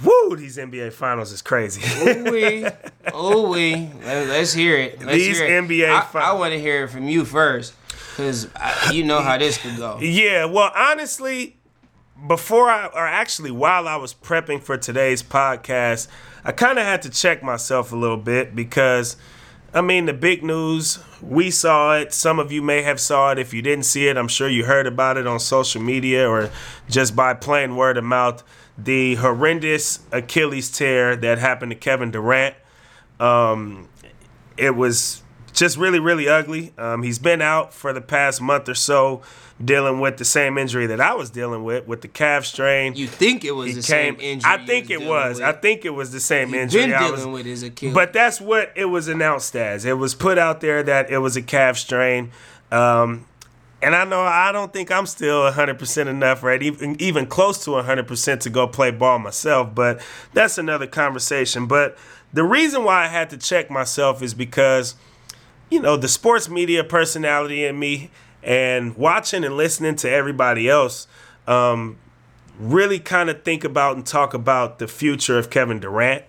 Woo! 0.04 0.36
These 0.38 0.58
NBA 0.58 0.94
finals 0.94 1.32
is 1.32 1.42
crazy. 1.42 1.82
Ooh 2.08 2.32
wee, 2.32 2.66
ooh 3.14 3.50
wee. 3.50 3.90
Let, 4.06 4.30
us 4.30 4.54
hear 4.54 4.78
it. 4.78 5.00
Let's 5.00 5.12
These 5.12 5.40
hear 5.40 5.48
it. 5.48 5.64
NBA 5.66 5.90
I, 5.90 6.02
fi- 6.02 6.22
I 6.22 6.34
want 6.34 6.54
to 6.54 6.60
hear 6.60 6.86
it 6.86 6.90
from 6.90 7.10
you 7.10 7.26
first, 7.26 7.74
cause 8.20 8.48
you 8.92 9.04
know 9.04 9.22
how 9.22 9.38
this 9.38 9.58
could 9.58 9.78
go. 9.78 9.98
Yeah, 10.02 10.46
well, 10.46 10.72
honestly, 10.76 11.58
before 12.28 12.70
I, 12.70 12.88
or 12.88 13.08
actually 13.08 13.52
while 13.52 13.88
I 13.88 13.96
was 13.96 14.14
prepping 14.14 14.62
for 14.62 14.78
today's 14.78 15.24
podcast, 15.24 16.08
I 16.44 16.52
kind 16.52 16.78
of 16.78 16.86
had 16.86 17.02
to 17.04 17.10
check 17.10 17.42
myself 17.42 17.92
a 17.92 17.96
little 17.96 18.18
bit 18.18 18.56
because, 18.56 19.16
I 19.74 19.82
mean, 19.82 20.06
the 20.06 20.14
big 20.14 20.44
news, 20.44 21.00
we 21.22 21.50
saw 21.52 21.96
it. 21.98 22.14
Some 22.14 22.40
of 22.40 22.52
you 22.52 22.62
may 22.62 22.82
have 22.82 23.00
saw 23.00 23.32
it. 23.32 23.40
If 23.40 23.54
you 23.54 23.62
didn't 23.62 23.86
see 23.86 24.08
it, 24.08 24.18
I'm 24.18 24.28
sure 24.28 24.50
you 24.50 24.66
heard 24.66 24.88
about 24.88 25.18
it 25.18 25.26
on 25.28 25.40
social 25.40 25.82
media 25.82 26.28
or 26.28 26.52
just 26.90 27.16
by 27.16 27.34
plain 27.34 27.76
word 27.76 27.98
of 27.98 28.04
mouth. 28.04 28.44
The 28.78 29.16
horrendous 29.16 30.00
Achilles 30.12 30.70
tear 30.72 31.16
that 31.18 31.38
happened 31.38 31.72
to 31.72 31.76
Kevin 31.78 32.12
Durant. 32.12 32.56
Um, 33.20 33.90
it 34.58 34.76
was 34.76 35.22
just 35.60 35.78
really, 35.78 36.00
really 36.00 36.28
ugly. 36.30 36.74
Um, 36.78 37.04
he's 37.04 37.20
been 37.20 37.42
out 37.42 37.74
for 37.74 37.92
the 37.92 38.02
past 38.02 38.42
month 38.42 38.70
or 38.70 38.74
so, 38.74 39.22
dealing 39.64 40.00
with 40.00 40.16
the 40.16 40.24
same 40.24 40.58
injury 40.58 40.88
that 40.88 41.02
I 41.02 41.14
was 41.14 41.30
dealing 41.30 41.66
with, 41.66 41.86
with 41.86 42.02
the 42.02 42.08
calf 42.08 42.46
strain. 42.46 42.96
You 42.96 43.08
think 43.08 43.44
it 43.44 43.52
was 43.52 43.68
he 43.68 43.74
the 43.74 43.82
came. 43.82 44.16
same 44.16 44.22
injury? 44.22 44.50
I 44.50 44.66
think 44.66 44.90
you 44.90 45.02
it 45.02 45.08
was. 45.08 45.40
with. 45.40 45.46
I 45.46 45.52
think 45.52 45.84
it 45.84 45.90
was 45.90 46.14
the 46.14 46.22
same 46.22 46.54
injury. 46.54 46.88
Been 46.88 46.98
dealing 46.98 47.12
was, 47.12 47.28
with 47.28 47.46
his 47.46 47.64
Achilles. 47.64 47.94
but 47.94 48.14
that's 48.14 48.40
what 48.40 48.72
it 48.76 48.86
was 48.86 49.10
announced 49.10 49.54
as. 49.56 49.84
It 49.84 49.98
was 49.98 50.16
put 50.16 50.38
out 50.38 50.62
there 50.62 50.82
that 50.82 51.12
it 51.12 51.18
was 51.18 51.36
a 51.36 51.42
calf 51.42 51.78
strain. 51.78 52.32
Um, 52.72 53.26
and 53.82 53.96
I 53.96 54.06
know 54.06 54.22
I 54.22 54.54
don't 54.54 54.72
think 54.72 54.92
I'm 54.92 55.06
still 55.06 55.42
100% 55.52 56.08
enough, 56.08 56.42
right? 56.42 56.62
Even 56.64 57.02
even 57.02 57.26
close 57.26 57.64
to 57.66 57.72
100% 57.72 58.40
to 58.42 58.50
go 58.50 58.68
play 58.68 58.92
ball 58.92 59.20
myself, 59.20 59.76
but 59.76 60.02
that's 60.34 60.58
another 60.58 60.88
conversation. 60.88 61.66
But 61.66 61.98
the 62.32 62.44
reason 62.44 62.84
why 62.84 63.06
I 63.06 63.08
had 63.08 63.30
to 63.32 63.38
check 63.38 63.70
myself 63.70 64.22
is 64.22 64.34
because 64.34 64.96
you 65.70 65.80
know, 65.80 65.96
the 65.96 66.08
sports 66.08 66.50
media 66.50 66.84
personality 66.84 67.66
in 67.66 67.78
me 67.78 68.10
and 68.44 68.96
watching 68.96 69.44
and 69.44 69.56
listening 69.56 69.96
to 69.98 70.10
everybody 70.10 70.70
else 70.70 71.08
um, 71.48 71.98
really 72.60 73.00
kind 73.00 73.30
of 73.30 73.44
think 73.44 73.64
about 73.64 73.96
and 73.96 74.06
talk 74.06 74.34
about 74.34 74.80
the 74.80 74.88
future 74.88 75.38
of 75.38 75.50
Kevin 75.50 75.80
Durant, 75.80 76.24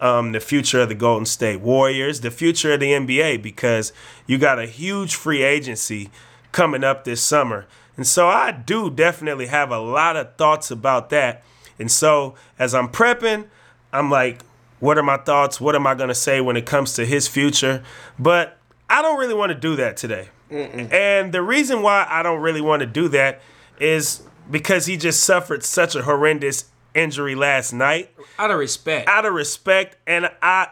um, 0.00 0.32
the 0.32 0.40
future 0.40 0.80
of 0.80 0.88
the 0.88 0.94
Golden 0.94 1.26
State 1.26 1.60
Warriors, 1.60 2.20
the 2.20 2.30
future 2.30 2.74
of 2.74 2.80
the 2.80 2.90
NBA, 2.90 3.42
because 3.42 3.92
you 4.26 4.38
got 4.38 4.58
a 4.58 4.66
huge 4.66 5.14
free 5.14 5.42
agency 5.42 6.10
coming 6.52 6.84
up 6.84 7.04
this 7.04 7.22
summer. 7.22 7.66
And 7.96 8.06
so 8.06 8.28
I 8.28 8.50
do 8.50 8.90
definitely 8.90 9.46
have 9.46 9.70
a 9.70 9.78
lot 9.78 10.16
of 10.16 10.36
thoughts 10.36 10.70
about 10.70 11.10
that. 11.10 11.42
And 11.78 11.90
so 11.90 12.34
as 12.58 12.74
I'm 12.74 12.88
prepping, 12.88 13.46
I'm 13.92 14.10
like, 14.10 14.42
what 14.80 14.98
are 14.98 15.02
my 15.02 15.16
thoughts? 15.16 15.60
What 15.60 15.74
am 15.74 15.86
I 15.86 15.94
going 15.94 16.08
to 16.08 16.14
say 16.14 16.40
when 16.40 16.56
it 16.56 16.66
comes 16.66 16.94
to 16.94 17.06
his 17.06 17.28
future? 17.28 17.82
But 18.18 18.58
I 18.88 19.02
don't 19.02 19.18
really 19.18 19.34
want 19.34 19.50
to 19.50 19.58
do 19.58 19.76
that 19.76 19.96
today. 19.96 20.28
And 20.50 21.32
the 21.32 21.42
reason 21.42 21.82
why 21.82 22.06
I 22.08 22.22
don't 22.22 22.40
really 22.40 22.60
want 22.60 22.80
to 22.80 22.86
do 22.86 23.08
that 23.08 23.40
is 23.80 24.22
because 24.50 24.86
he 24.86 24.96
just 24.96 25.24
suffered 25.24 25.64
such 25.64 25.96
a 25.96 26.02
horrendous 26.02 26.66
injury 26.94 27.34
last 27.34 27.72
night. 27.72 28.14
out 28.38 28.50
of 28.50 28.58
respect. 28.58 29.08
Out 29.08 29.24
of 29.24 29.34
respect, 29.34 29.96
and 30.06 30.30
I, 30.40 30.68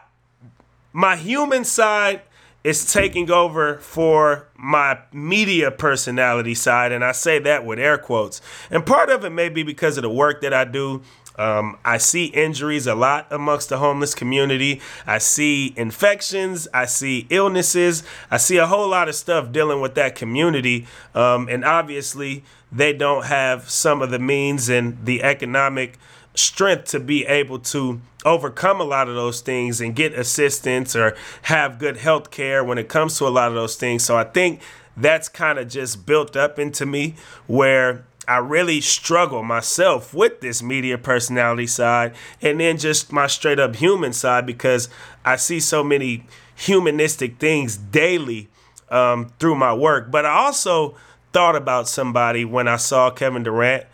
my 0.93 1.17
human 1.17 1.65
side 1.65 2.23
is 2.63 2.93
taking 2.93 3.29
over 3.29 3.79
for 3.79 4.49
my 4.57 4.97
media 5.13 5.71
personality 5.73 6.55
side, 6.55 6.93
and 6.93 7.05
I 7.05 7.11
say 7.11 7.41
that 7.41 7.65
with 7.65 7.81
air 7.81 7.99
quotes. 7.99 8.41
And 8.71 8.87
part 8.87 9.11
of 9.11 9.25
it 9.25 9.31
may 9.31 9.49
be 9.49 9.65
because 9.65 9.97
of 9.97 10.03
the 10.03 10.11
work 10.11 10.43
that 10.43 10.55
I 10.55 10.65
do. 10.65 11.03
Um, 11.39 11.79
I 11.85 11.99
see 11.99 12.27
injuries 12.27 12.87
a 12.87 12.95
lot 12.95 13.27
amongst 13.31 13.69
the 13.69 13.79
homeless 13.79 14.15
community. 14.15 14.81
I 15.07 15.19
see 15.19 15.73
infections. 15.77 16.69
I 16.75 16.85
see 16.85 17.27
illnesses. 17.31 18.03
I 18.31 18.37
see 18.37 18.59
a 18.59 18.67
whole 18.67 18.89
lot 18.89 19.09
of 19.09 19.15
stuff 19.15 19.53
dealing 19.53 19.81
with 19.81 19.95
that 19.95 20.15
community. 20.15 20.87
Um, 21.15 21.49
and 21.49 21.65
obviously, 21.65 22.45
they 22.71 22.93
don't 22.93 23.27
have 23.27 23.69
some 23.71 24.03
of 24.03 24.11
the 24.11 24.19
means 24.19 24.69
and 24.69 25.05
the 25.05 25.23
economic 25.23 25.99
strength 26.35 26.87
to 26.87 27.01
be 27.01 27.27
able 27.27 27.59
to 27.59 28.01
overcome 28.25 28.81
a 28.81 28.85
lot 28.85 29.09
of 29.09 29.15
those 29.15 29.41
things 29.41 29.81
and 29.81 29.95
get 29.95 30.15
assistance 30.15 30.97
or 30.97 31.15
have 31.43 31.79
good 31.79 31.97
health 31.99 32.31
care 32.31 32.65
when 32.65 32.79
it 32.79 32.89
comes 32.89 33.19
to 33.19 33.27
a 33.27 33.29
lot 33.29 33.49
of 33.49 33.55
those 33.55 33.77
things. 33.77 34.03
So 34.05 34.17
I 34.17 34.25
think 34.25 34.61
that's 34.97 35.29
kind 35.29 35.59
of 35.59 35.69
just 35.69 36.07
built 36.07 36.37
up 36.37 36.59
into 36.59 36.87
me 36.87 37.15
where 37.47 38.05
I 38.29 38.39
really 38.39 38.81
struggle 38.81 39.43
myself 39.43 40.15
with 40.15 40.41
this 40.41 40.63
media 40.63 40.97
personality 40.97 41.67
side 41.67 42.15
and 42.41 42.61
then 42.61 42.79
just 42.79 43.13
my 43.13 43.27
straight 43.27 43.59
up 43.59 43.77
human 43.77 44.13
side 44.13 44.47
because 44.47 44.89
I 45.25 45.37
see 45.37 45.59
so 45.59 45.83
many 45.83 46.27
humanistic 46.55 47.39
things 47.39 47.77
daily 47.77 48.49
um, 48.91 49.33
through 49.39 49.57
my 49.57 49.75
work. 49.75 50.11
But 50.11 50.25
I 50.25 50.31
also 50.31 50.95
thought 51.33 51.57
about 51.57 51.89
somebody 51.89 52.45
when 52.45 52.69
I 52.69 52.77
saw 52.77 53.11
Kevin 53.11 53.43
Durant 53.43 53.87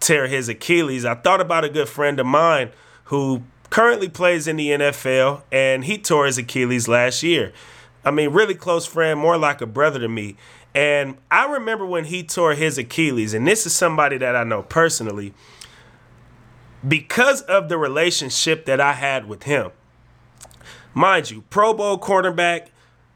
tear 0.00 0.28
his 0.28 0.48
Achilles. 0.48 1.04
I 1.04 1.14
thought 1.14 1.40
about 1.40 1.64
a 1.64 1.68
good 1.68 1.88
friend 1.88 2.18
of 2.20 2.26
mine 2.26 2.70
who 3.04 3.42
currently 3.68 4.08
plays 4.08 4.46
in 4.48 4.56
the 4.56 4.70
NFL 4.70 5.42
and 5.52 5.84
he 5.84 5.98
tore 5.98 6.26
his 6.26 6.38
Achilles 6.38 6.88
last 6.88 7.22
year. 7.22 7.52
I 8.04 8.10
mean, 8.10 8.30
really 8.30 8.54
close 8.54 8.86
friend, 8.86 9.18
more 9.20 9.36
like 9.36 9.60
a 9.60 9.66
brother 9.66 9.98
to 10.00 10.08
me. 10.08 10.36
And 10.74 11.16
I 11.30 11.46
remember 11.46 11.84
when 11.86 12.04
he 12.04 12.22
tore 12.22 12.54
his 12.54 12.78
Achilles, 12.78 13.34
and 13.34 13.46
this 13.46 13.66
is 13.66 13.74
somebody 13.74 14.18
that 14.18 14.36
I 14.36 14.44
know 14.44 14.62
personally, 14.62 15.34
because 16.86 17.42
of 17.42 17.68
the 17.68 17.78
relationship 17.78 18.64
that 18.66 18.80
I 18.80 18.92
had 18.92 19.28
with 19.28 19.44
him. 19.44 19.72
Mind 20.94 21.30
you, 21.30 21.42
Pro 21.50 21.74
Bowl 21.74 21.98
cornerback, 21.98 22.68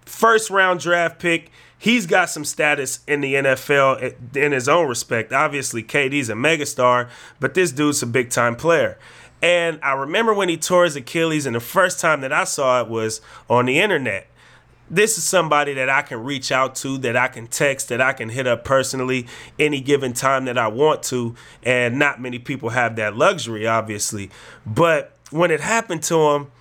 first 0.04 0.50
round 0.50 0.80
draft 0.80 1.18
pick. 1.18 1.50
He's 1.78 2.06
got 2.06 2.30
some 2.30 2.44
status 2.44 3.00
in 3.08 3.22
the 3.22 3.34
NFL 3.34 4.02
eh, 4.02 4.40
in 4.40 4.52
his 4.52 4.68
own 4.68 4.88
respect. 4.88 5.32
Obviously, 5.32 5.82
KD's 5.82 6.28
a 6.28 6.34
megastar, 6.34 7.08
but 7.40 7.54
this 7.54 7.72
dude's 7.72 8.02
a 8.02 8.06
big 8.06 8.30
time 8.30 8.54
player. 8.54 8.98
And 9.42 9.80
I 9.82 9.94
remember 9.94 10.32
when 10.32 10.48
he 10.48 10.56
tore 10.56 10.84
his 10.84 10.94
Achilles, 10.94 11.46
and 11.46 11.56
the 11.56 11.60
first 11.60 11.98
time 11.98 12.20
that 12.20 12.32
I 12.32 12.44
saw 12.44 12.80
it 12.80 12.88
was 12.88 13.20
on 13.50 13.66
the 13.66 13.80
internet. 13.80 14.28
This 14.92 15.16
is 15.16 15.24
somebody 15.24 15.72
that 15.72 15.88
I 15.88 16.02
can 16.02 16.22
reach 16.22 16.52
out 16.52 16.74
to, 16.76 16.98
that 16.98 17.16
I 17.16 17.28
can 17.28 17.46
text, 17.46 17.88
that 17.88 18.02
I 18.02 18.12
can 18.12 18.28
hit 18.28 18.46
up 18.46 18.62
personally 18.62 19.26
any 19.58 19.80
given 19.80 20.12
time 20.12 20.44
that 20.44 20.58
I 20.58 20.68
want 20.68 21.02
to. 21.04 21.34
And 21.62 21.98
not 21.98 22.20
many 22.20 22.38
people 22.38 22.68
have 22.68 22.96
that 22.96 23.16
luxury, 23.16 23.66
obviously. 23.66 24.30
But 24.66 25.16
when 25.30 25.50
it 25.50 25.60
happened 25.60 26.02
to 26.04 26.30
him, 26.30 26.52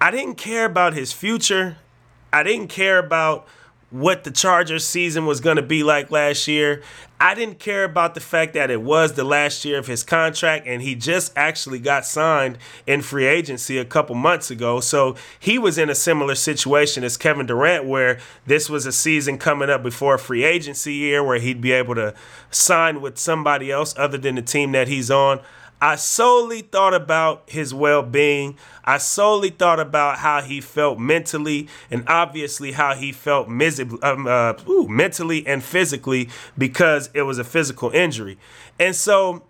I 0.00 0.10
didn't 0.10 0.36
care 0.36 0.64
about 0.64 0.94
his 0.94 1.12
future. 1.12 1.76
I 2.32 2.42
didn't 2.42 2.68
care 2.68 2.98
about 2.98 3.46
what 4.00 4.24
the 4.24 4.30
Chargers 4.30 4.86
season 4.86 5.26
was 5.26 5.40
going 5.40 5.56
to 5.56 5.62
be 5.62 5.82
like 5.82 6.10
last 6.10 6.46
year. 6.46 6.82
I 7.18 7.34
didn't 7.34 7.58
care 7.58 7.84
about 7.84 8.14
the 8.14 8.20
fact 8.20 8.52
that 8.54 8.70
it 8.70 8.82
was 8.82 9.14
the 9.14 9.24
last 9.24 9.64
year 9.64 9.78
of 9.78 9.86
his 9.86 10.02
contract 10.02 10.66
and 10.66 10.82
he 10.82 10.94
just 10.94 11.32
actually 11.34 11.78
got 11.78 12.04
signed 12.04 12.58
in 12.86 13.00
free 13.00 13.24
agency 13.24 13.78
a 13.78 13.86
couple 13.86 14.14
months 14.14 14.50
ago. 14.50 14.80
So 14.80 15.16
he 15.38 15.58
was 15.58 15.78
in 15.78 15.88
a 15.88 15.94
similar 15.94 16.34
situation 16.34 17.04
as 17.04 17.16
Kevin 17.16 17.46
Durant, 17.46 17.86
where 17.86 18.18
this 18.44 18.68
was 18.68 18.84
a 18.84 18.92
season 18.92 19.38
coming 19.38 19.70
up 19.70 19.82
before 19.82 20.18
free 20.18 20.44
agency 20.44 20.92
year 20.92 21.24
where 21.24 21.38
he'd 21.38 21.62
be 21.62 21.72
able 21.72 21.94
to 21.94 22.14
sign 22.50 23.00
with 23.00 23.16
somebody 23.16 23.70
else 23.72 23.94
other 23.96 24.18
than 24.18 24.34
the 24.34 24.42
team 24.42 24.72
that 24.72 24.88
he's 24.88 25.10
on. 25.10 25.40
I 25.80 25.96
solely 25.96 26.62
thought 26.62 26.94
about 26.94 27.44
his 27.46 27.74
well 27.74 28.02
being. 28.02 28.56
I 28.84 28.98
solely 28.98 29.50
thought 29.50 29.78
about 29.80 30.18
how 30.18 30.40
he 30.40 30.60
felt 30.60 30.98
mentally 30.98 31.68
and 31.90 32.04
obviously 32.06 32.72
how 32.72 32.94
he 32.94 33.12
felt 33.12 33.48
um, 33.48 34.26
uh, 34.26 34.54
ooh, 34.68 34.88
mentally 34.88 35.46
and 35.46 35.62
physically 35.62 36.28
because 36.56 37.10
it 37.12 37.22
was 37.22 37.38
a 37.38 37.44
physical 37.44 37.90
injury. 37.90 38.38
And 38.78 38.96
so 38.96 39.42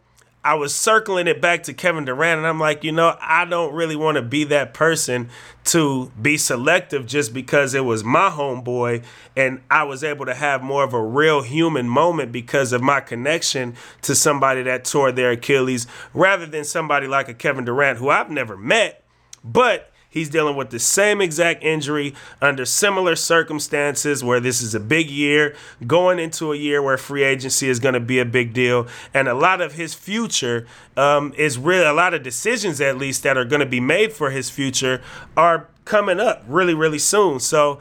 I 0.46 0.54
was 0.54 0.72
circling 0.72 1.26
it 1.26 1.40
back 1.40 1.64
to 1.64 1.74
Kevin 1.74 2.04
Durant, 2.04 2.38
and 2.38 2.46
I'm 2.46 2.60
like, 2.60 2.84
you 2.84 2.92
know, 2.92 3.16
I 3.20 3.46
don't 3.46 3.74
really 3.74 3.96
want 3.96 4.14
to 4.14 4.22
be 4.22 4.44
that 4.44 4.74
person 4.74 5.28
to 5.64 6.12
be 6.22 6.36
selective 6.36 7.04
just 7.04 7.34
because 7.34 7.74
it 7.74 7.84
was 7.84 8.04
my 8.04 8.30
homeboy 8.30 9.02
and 9.36 9.60
I 9.68 9.82
was 9.82 10.04
able 10.04 10.24
to 10.26 10.34
have 10.34 10.62
more 10.62 10.84
of 10.84 10.94
a 10.94 11.02
real 11.02 11.42
human 11.42 11.88
moment 11.88 12.30
because 12.30 12.72
of 12.72 12.80
my 12.80 13.00
connection 13.00 13.74
to 14.02 14.14
somebody 14.14 14.62
that 14.62 14.84
tore 14.84 15.10
their 15.10 15.32
Achilles 15.32 15.88
rather 16.14 16.46
than 16.46 16.62
somebody 16.62 17.08
like 17.08 17.28
a 17.28 17.34
Kevin 17.34 17.64
Durant 17.64 17.98
who 17.98 18.08
I've 18.08 18.30
never 18.30 18.56
met, 18.56 19.02
but 19.42 19.90
He's 20.16 20.30
dealing 20.30 20.56
with 20.56 20.70
the 20.70 20.78
same 20.78 21.20
exact 21.20 21.62
injury 21.62 22.14
under 22.40 22.64
similar 22.64 23.16
circumstances 23.16 24.24
where 24.24 24.40
this 24.40 24.62
is 24.62 24.74
a 24.74 24.80
big 24.80 25.10
year, 25.10 25.54
going 25.86 26.18
into 26.18 26.54
a 26.54 26.56
year 26.56 26.80
where 26.80 26.96
free 26.96 27.22
agency 27.22 27.68
is 27.68 27.78
going 27.78 27.92
to 27.92 28.00
be 28.00 28.18
a 28.18 28.24
big 28.24 28.54
deal. 28.54 28.86
And 29.12 29.28
a 29.28 29.34
lot 29.34 29.60
of 29.60 29.74
his 29.74 29.92
future 29.92 30.66
um, 30.96 31.34
is 31.36 31.58
really 31.58 31.84
a 31.84 31.92
lot 31.92 32.14
of 32.14 32.22
decisions, 32.22 32.80
at 32.80 32.96
least, 32.96 33.24
that 33.24 33.36
are 33.36 33.44
going 33.44 33.60
to 33.60 33.66
be 33.66 33.78
made 33.78 34.10
for 34.10 34.30
his 34.30 34.48
future 34.48 35.02
are 35.36 35.68
coming 35.84 36.18
up 36.18 36.42
really, 36.48 36.72
really 36.72 36.98
soon. 36.98 37.38
So, 37.38 37.78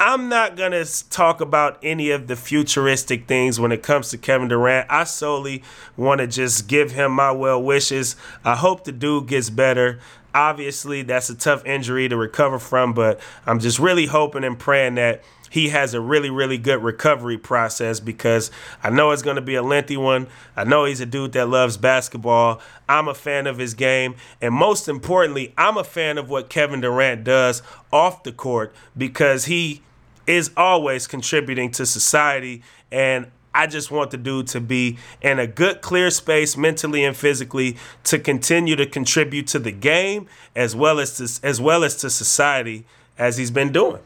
I'm 0.00 0.28
not 0.28 0.56
going 0.56 0.70
to 0.70 1.08
talk 1.10 1.40
about 1.40 1.76
any 1.82 2.12
of 2.12 2.28
the 2.28 2.36
futuristic 2.36 3.26
things 3.26 3.58
when 3.58 3.72
it 3.72 3.82
comes 3.82 4.10
to 4.10 4.18
Kevin 4.18 4.46
Durant. 4.46 4.86
I 4.88 5.02
solely 5.02 5.64
want 5.96 6.20
to 6.20 6.28
just 6.28 6.68
give 6.68 6.92
him 6.92 7.10
my 7.10 7.32
well 7.32 7.60
wishes. 7.60 8.14
I 8.44 8.54
hope 8.54 8.84
the 8.84 8.92
dude 8.92 9.26
gets 9.26 9.50
better. 9.50 9.98
Obviously, 10.34 11.02
that's 11.02 11.30
a 11.30 11.34
tough 11.34 11.64
injury 11.64 12.08
to 12.08 12.16
recover 12.16 12.58
from, 12.58 12.92
but 12.92 13.20
I'm 13.46 13.58
just 13.58 13.78
really 13.78 14.06
hoping 14.06 14.44
and 14.44 14.58
praying 14.58 14.96
that 14.96 15.22
he 15.50 15.70
has 15.70 15.94
a 15.94 16.00
really, 16.00 16.30
really 16.30 16.58
good 16.58 16.82
recovery 16.82 17.38
process 17.38 18.00
because 18.00 18.50
I 18.82 18.90
know 18.90 19.10
it's 19.12 19.22
going 19.22 19.36
to 19.36 19.42
be 19.42 19.54
a 19.54 19.62
lengthy 19.62 19.96
one. 19.96 20.26
I 20.56 20.64
know 20.64 20.84
he's 20.84 21.00
a 21.00 21.06
dude 21.06 21.32
that 21.32 21.48
loves 21.48 21.76
basketball. 21.76 22.60
I'm 22.88 23.08
a 23.08 23.14
fan 23.14 23.46
of 23.46 23.58
his 23.58 23.74
game. 23.74 24.16
And 24.40 24.54
most 24.54 24.88
importantly, 24.88 25.54
I'm 25.56 25.76
a 25.76 25.84
fan 25.84 26.18
of 26.18 26.28
what 26.28 26.50
Kevin 26.50 26.80
Durant 26.80 27.24
does 27.24 27.62
off 27.92 28.22
the 28.22 28.32
court 28.32 28.74
because 28.96 29.46
he 29.46 29.82
is 30.26 30.50
always 30.56 31.06
contributing 31.06 31.70
to 31.72 31.86
society. 31.86 32.62
And 32.92 33.30
I 33.54 33.66
just 33.66 33.90
want 33.90 34.10
the 34.10 34.16
dude 34.16 34.46
to 34.48 34.60
be 34.60 34.98
in 35.20 35.38
a 35.38 35.46
good, 35.46 35.80
clear 35.80 36.10
space 36.10 36.56
mentally 36.56 37.04
and 37.04 37.16
physically 37.16 37.76
to 38.04 38.18
continue 38.18 38.76
to 38.76 38.86
contribute 38.86 39.46
to 39.48 39.58
the 39.58 39.72
game 39.72 40.28
as 40.54 40.76
well 40.76 41.00
as 41.00 41.16
to, 41.16 41.46
as 41.46 41.60
well 41.60 41.82
as 41.82 41.96
to 41.96 42.10
society 42.10 42.84
as 43.16 43.36
he's 43.36 43.50
been 43.50 43.72
doing. 43.72 44.00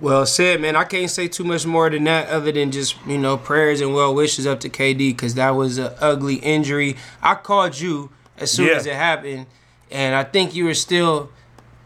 Well 0.00 0.26
said, 0.26 0.60
man. 0.60 0.74
I 0.74 0.84
can't 0.84 1.10
say 1.10 1.28
too 1.28 1.44
much 1.44 1.64
more 1.64 1.88
than 1.88 2.04
that, 2.04 2.28
other 2.28 2.50
than 2.50 2.72
just 2.72 2.96
you 3.06 3.18
know 3.18 3.36
prayers 3.36 3.80
and 3.80 3.94
well 3.94 4.12
wishes 4.14 4.46
up 4.46 4.58
to 4.60 4.68
KD 4.68 4.98
because 4.98 5.34
that 5.34 5.50
was 5.50 5.78
an 5.78 5.92
ugly 6.00 6.36
injury. 6.36 6.96
I 7.22 7.36
called 7.36 7.78
you 7.78 8.10
as 8.36 8.50
soon 8.50 8.68
yeah. 8.68 8.74
as 8.74 8.86
it 8.86 8.94
happened, 8.94 9.46
and 9.92 10.16
I 10.16 10.24
think 10.24 10.56
you 10.56 10.64
were 10.64 10.74
still 10.74 11.30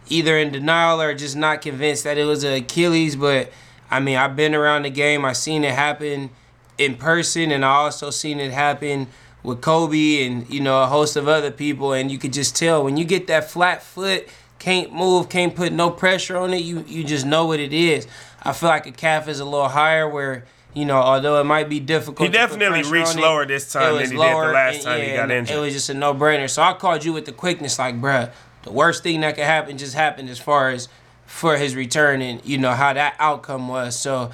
either 0.08 0.38
in 0.38 0.50
denial 0.50 1.02
or 1.02 1.14
just 1.14 1.36
not 1.36 1.60
convinced 1.60 2.04
that 2.04 2.16
it 2.16 2.24
was 2.24 2.42
an 2.42 2.54
Achilles. 2.54 3.16
But 3.16 3.52
I 3.90 4.00
mean, 4.00 4.16
I've 4.16 4.34
been 4.34 4.54
around 4.54 4.84
the 4.84 4.90
game. 4.90 5.26
I've 5.26 5.36
seen 5.36 5.62
it 5.62 5.74
happen 5.74 6.30
in 6.78 6.96
person, 6.96 7.50
and 7.50 7.64
I 7.64 7.74
also 7.74 8.10
seen 8.10 8.40
it 8.40 8.52
happen 8.52 9.08
with 9.42 9.60
Kobe 9.60 10.24
and 10.26 10.48
you 10.50 10.60
know 10.60 10.82
a 10.82 10.86
host 10.86 11.16
of 11.16 11.28
other 11.28 11.50
people. 11.50 11.92
And 11.92 12.10
you 12.10 12.18
could 12.18 12.32
just 12.32 12.56
tell 12.56 12.82
when 12.84 12.96
you 12.96 13.04
get 13.04 13.26
that 13.28 13.50
flat 13.50 13.82
foot 13.82 14.28
can't 14.58 14.92
move, 14.92 15.28
can't 15.28 15.54
put 15.54 15.72
no 15.72 15.90
pressure 15.90 16.36
on 16.36 16.52
it. 16.52 16.62
You 16.62 16.84
you 16.86 17.04
just 17.04 17.26
know 17.26 17.46
what 17.46 17.60
it 17.60 17.72
is. 17.72 18.06
I 18.42 18.52
feel 18.52 18.68
like 18.68 18.86
a 18.86 18.92
calf 18.92 19.28
is 19.28 19.40
a 19.40 19.44
little 19.44 19.68
higher 19.68 20.08
where 20.08 20.44
you 20.76 20.84
know, 20.84 20.98
although 20.98 21.40
it 21.40 21.44
might 21.44 21.70
be 21.70 21.80
difficult. 21.80 22.28
He 22.28 22.32
definitely 22.32 22.82
reached 22.82 23.16
lower 23.16 23.44
it, 23.44 23.46
this 23.46 23.72
time 23.72 23.96
than 23.96 24.10
he 24.10 24.16
lower, 24.16 24.42
did 24.42 24.48
the 24.50 24.52
last 24.52 24.82
time 24.82 24.98
yeah, 24.98 25.06
he 25.06 25.16
got 25.16 25.30
injured. 25.30 25.56
It 25.56 25.60
was 25.60 25.72
just 25.72 25.88
a 25.88 25.94
no 25.94 26.12
brainer. 26.12 26.50
So 26.50 26.62
I 26.62 26.74
called 26.74 27.02
you 27.02 27.14
with 27.14 27.24
the 27.24 27.32
quickness, 27.32 27.78
like, 27.78 27.98
bruh, 27.98 28.30
the 28.62 28.72
worst 28.72 29.02
thing 29.02 29.20
that 29.20 29.36
could 29.36 29.44
happen 29.44 29.78
just 29.78 29.94
happened 29.94 30.28
as 30.28 30.38
far 30.38 30.68
as 30.68 30.88
for 31.24 31.56
his 31.56 31.74
return 31.74 32.20
and 32.20 32.44
you 32.44 32.58
know 32.58 32.72
how 32.72 32.92
that 32.92 33.16
outcome 33.18 33.68
was. 33.68 33.98
So, 33.98 34.30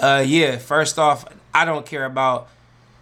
uh, 0.00 0.24
yeah, 0.26 0.58
first 0.58 0.98
off, 0.98 1.26
I 1.54 1.64
don't 1.64 1.86
care 1.86 2.04
about 2.04 2.48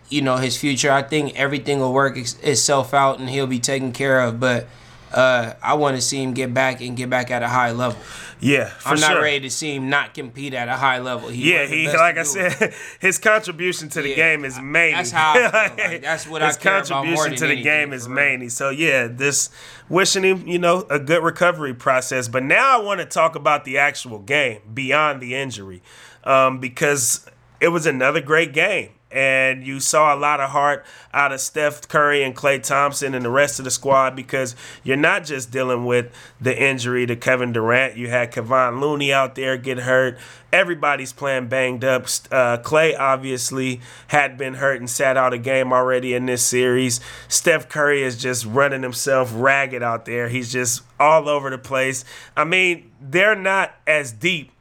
you 0.08 0.22
know 0.22 0.36
his 0.36 0.56
future. 0.56 0.92
I 0.92 1.02
think 1.02 1.38
everything 1.38 1.80
will 1.80 1.92
work 1.92 2.16
itself 2.16 2.94
out 2.94 3.18
and 3.18 3.28
he'll 3.28 3.46
be 3.46 3.60
taken 3.60 3.92
care 3.92 4.20
of. 4.20 4.38
But 4.38 4.66
uh, 5.12 5.54
I 5.62 5.74
want 5.74 5.96
to 5.96 6.02
see 6.02 6.22
him 6.22 6.34
get 6.34 6.54
back 6.54 6.80
and 6.80 6.96
get 6.96 7.10
back 7.10 7.30
at 7.30 7.42
a 7.42 7.48
high 7.48 7.72
level. 7.72 7.98
Yeah, 8.40 8.72
I'm 8.84 8.98
not 8.98 9.12
sure. 9.12 9.22
ready 9.22 9.40
to 9.40 9.50
see 9.50 9.76
him 9.76 9.88
not 9.88 10.14
compete 10.14 10.52
at 10.52 10.66
a 10.68 10.74
high 10.74 10.98
level. 10.98 11.28
He 11.28 11.52
yeah, 11.52 11.66
he 11.66 11.86
like 11.86 12.18
I 12.18 12.24
said, 12.24 12.74
his 13.00 13.18
contribution 13.18 13.88
to 13.90 14.02
the 14.02 14.08
yeah, 14.08 14.16
game 14.16 14.44
is 14.44 14.58
main. 14.58 14.94
That's 14.94 15.12
how. 15.12 15.34
like. 15.52 15.76
That's 16.02 16.26
what 16.26 16.42
his 16.42 16.56
I 16.56 16.60
care 16.60 16.82
contribution 16.82 17.36
to 17.36 17.46
the 17.46 17.52
anything, 17.52 17.62
game 17.62 17.92
is 17.92 18.08
main. 18.08 18.50
So 18.50 18.70
yeah, 18.70 19.06
this 19.06 19.50
wishing 19.88 20.24
him 20.24 20.46
you 20.48 20.58
know 20.58 20.86
a 20.90 20.98
good 20.98 21.22
recovery 21.22 21.72
process. 21.72 22.26
But 22.26 22.42
now 22.42 22.80
I 22.80 22.82
want 22.82 22.98
to 23.00 23.06
talk 23.06 23.36
about 23.36 23.64
the 23.64 23.78
actual 23.78 24.18
game 24.18 24.60
beyond 24.74 25.20
the 25.20 25.36
injury, 25.36 25.80
um, 26.24 26.58
because 26.58 27.24
it 27.62 27.68
was 27.68 27.86
another 27.86 28.20
great 28.20 28.52
game 28.52 28.90
and 29.12 29.64
you 29.64 29.78
saw 29.78 30.14
a 30.14 30.18
lot 30.18 30.40
of 30.40 30.50
heart 30.50 30.84
out 31.12 31.32
of 31.32 31.40
Steph 31.40 31.86
Curry 31.86 32.24
and 32.24 32.34
Klay 32.34 32.60
Thompson 32.60 33.14
and 33.14 33.24
the 33.24 33.30
rest 33.30 33.58
of 33.60 33.64
the 33.64 33.70
squad 33.70 34.16
because 34.16 34.56
you're 34.82 34.96
not 34.96 35.24
just 35.24 35.52
dealing 35.52 35.84
with 35.84 36.12
the 36.40 36.60
injury 36.60 37.06
to 37.06 37.14
Kevin 37.14 37.52
Durant. 37.52 37.96
You 37.96 38.08
had 38.08 38.32
Kevon 38.32 38.80
Looney 38.80 39.12
out 39.12 39.34
there 39.34 39.56
get 39.56 39.78
hurt. 39.80 40.18
Everybody's 40.52 41.12
playing 41.12 41.48
banged 41.48 41.84
up. 41.84 42.04
Uh, 42.30 42.58
Klay 42.58 42.98
obviously 42.98 43.80
had 44.08 44.36
been 44.36 44.54
hurt 44.54 44.80
and 44.80 44.90
sat 44.90 45.16
out 45.16 45.32
a 45.32 45.38
game 45.38 45.72
already 45.72 46.14
in 46.14 46.26
this 46.26 46.44
series. 46.44 47.00
Steph 47.28 47.68
Curry 47.68 48.02
is 48.02 48.20
just 48.20 48.44
running 48.44 48.82
himself 48.82 49.30
ragged 49.34 49.82
out 49.82 50.04
there. 50.04 50.28
He's 50.28 50.50
just 50.50 50.82
all 50.98 51.28
over 51.28 51.48
the 51.50 51.58
place. 51.58 52.04
I 52.36 52.44
mean, 52.44 52.90
they're 53.00 53.36
not 53.36 53.74
as 53.86 54.10
deep 54.10 54.52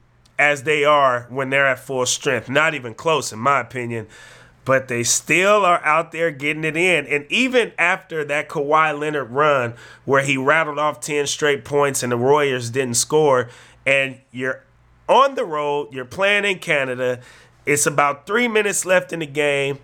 as 0.42 0.64
they 0.64 0.84
are 0.84 1.28
when 1.30 1.52
they're 1.52 1.68
at 1.68 1.80
full 1.80 2.06
strength. 2.06 2.50
Not 2.50 2.74
even 2.74 2.96
close, 2.96 3.32
in 3.32 3.40
my 3.40 3.62
opinion 3.62 4.08
but 4.64 4.88
they 4.88 5.04
still 5.04 5.66
are 5.66 5.84
out 5.84 6.12
there 6.12 6.32
getting 6.32 6.64
it 6.64 6.78
in. 6.78 7.08
And 7.08 7.26
even 7.32 7.72
after 7.78 8.24
that 8.26 8.48
Kawhi 8.48 8.98
Leonard 8.98 9.32
run, 9.32 9.74
where 10.06 10.24
he 10.24 10.38
rattled 10.38 10.78
off 10.78 11.02
10 11.02 11.28
straight 11.28 11.66
points 11.66 12.04
and 12.04 12.12
the 12.12 12.18
Warriors 12.18 12.70
didn't 12.70 12.96
score, 12.96 13.50
and 13.86 14.20
you're 14.32 14.64
on 15.10 15.36
the 15.36 15.46
road, 15.46 15.94
you're 15.94 16.06
playing 16.06 16.46
in 16.46 16.60
Canada, 16.60 17.20
it's 17.66 17.86
about 17.86 18.28
three 18.28 18.48
minutes 18.48 18.86
left 18.86 19.12
in 19.12 19.20
the 19.20 19.26
game. 19.26 19.80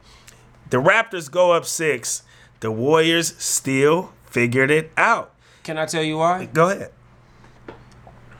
The 0.69 0.77
Raptors 0.77 1.29
go 1.29 1.51
up 1.51 1.65
six. 1.65 2.23
The 2.59 2.71
Warriors 2.71 3.35
still 3.37 4.13
figured 4.25 4.71
it 4.71 4.91
out. 4.97 5.33
Can 5.63 5.77
I 5.77 5.85
tell 5.85 6.03
you 6.03 6.17
why? 6.17 6.45
Go 6.45 6.69
ahead. 6.69 6.91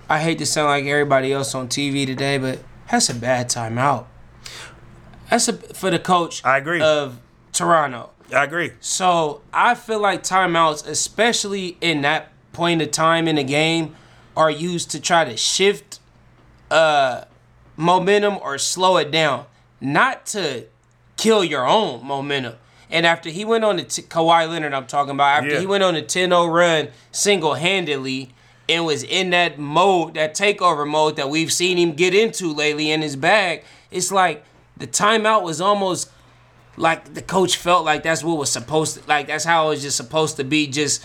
I 0.09 0.19
hate 0.19 0.37
to 0.39 0.45
sound 0.45 0.67
like 0.67 0.85
everybody 0.85 1.33
else 1.33 1.53
on 1.53 1.67
TV 1.67 2.05
today, 2.05 2.37
but 2.37 2.59
that's 2.89 3.09
a 3.09 3.15
bad 3.15 3.49
timeout. 3.49 4.05
That's 5.29 5.47
a, 5.47 5.53
for 5.53 5.91
the 5.91 5.99
coach. 5.99 6.43
I 6.45 6.57
agree. 6.57 6.81
Of 6.81 7.19
Toronto. 7.51 8.11
I 8.33 8.43
agree. 8.43 8.71
So 8.79 9.41
I 9.53 9.75
feel 9.75 9.99
like 9.99 10.23
timeouts, 10.23 10.87
especially 10.87 11.77
in 11.81 12.01
that 12.01 12.31
point 12.53 12.81
of 12.81 12.91
time 12.91 13.27
in 13.27 13.35
the 13.35 13.43
game, 13.43 13.95
are 14.35 14.51
used 14.51 14.91
to 14.91 15.01
try 15.01 15.25
to 15.25 15.35
shift 15.35 15.99
uh, 16.71 17.25
momentum 17.75 18.37
or 18.41 18.57
slow 18.57 18.97
it 18.97 19.11
down, 19.11 19.45
not 19.81 20.25
to 20.27 20.65
kill 21.17 21.43
your 21.43 21.67
own 21.67 22.05
momentum. 22.05 22.55
And 22.89 23.05
after 23.05 23.29
he 23.29 23.43
went 23.43 23.65
on 23.65 23.77
the 23.77 23.83
t- 23.83 24.01
Kawhi 24.01 24.47
Leonard, 24.47 24.73
I'm 24.73 24.87
talking 24.87 25.11
about, 25.11 25.43
after 25.43 25.55
yeah. 25.55 25.59
he 25.59 25.65
went 25.65 25.83
on 25.83 25.93
the 25.93 26.01
10-0 26.01 26.51
run 26.51 26.89
single 27.11 27.55
handedly 27.55 28.33
and 28.69 28.85
was 28.85 29.03
in 29.03 29.29
that 29.31 29.57
mode, 29.57 30.15
that 30.15 30.35
takeover 30.35 30.87
mode 30.87 31.15
that 31.15 31.29
we've 31.29 31.51
seen 31.51 31.77
him 31.77 31.93
get 31.93 32.13
into 32.13 32.53
lately 32.53 32.91
in 32.91 33.01
his 33.01 33.15
bag, 33.15 33.63
it's 33.91 34.11
like 34.11 34.43
the 34.75 34.87
timeout 34.87 35.43
was 35.43 35.61
almost 35.61 36.11
like 36.75 37.13
the 37.13 37.21
coach 37.21 37.57
felt 37.57 37.85
like 37.85 38.03
that's 38.03 38.23
what 38.23 38.37
was 38.37 38.51
supposed 38.51 38.99
to 38.99 39.07
like 39.07 39.27
that's 39.27 39.43
how 39.43 39.67
it 39.67 39.69
was 39.69 39.81
just 39.81 39.97
supposed 39.97 40.37
to 40.37 40.43
be 40.43 40.67
just 40.67 41.03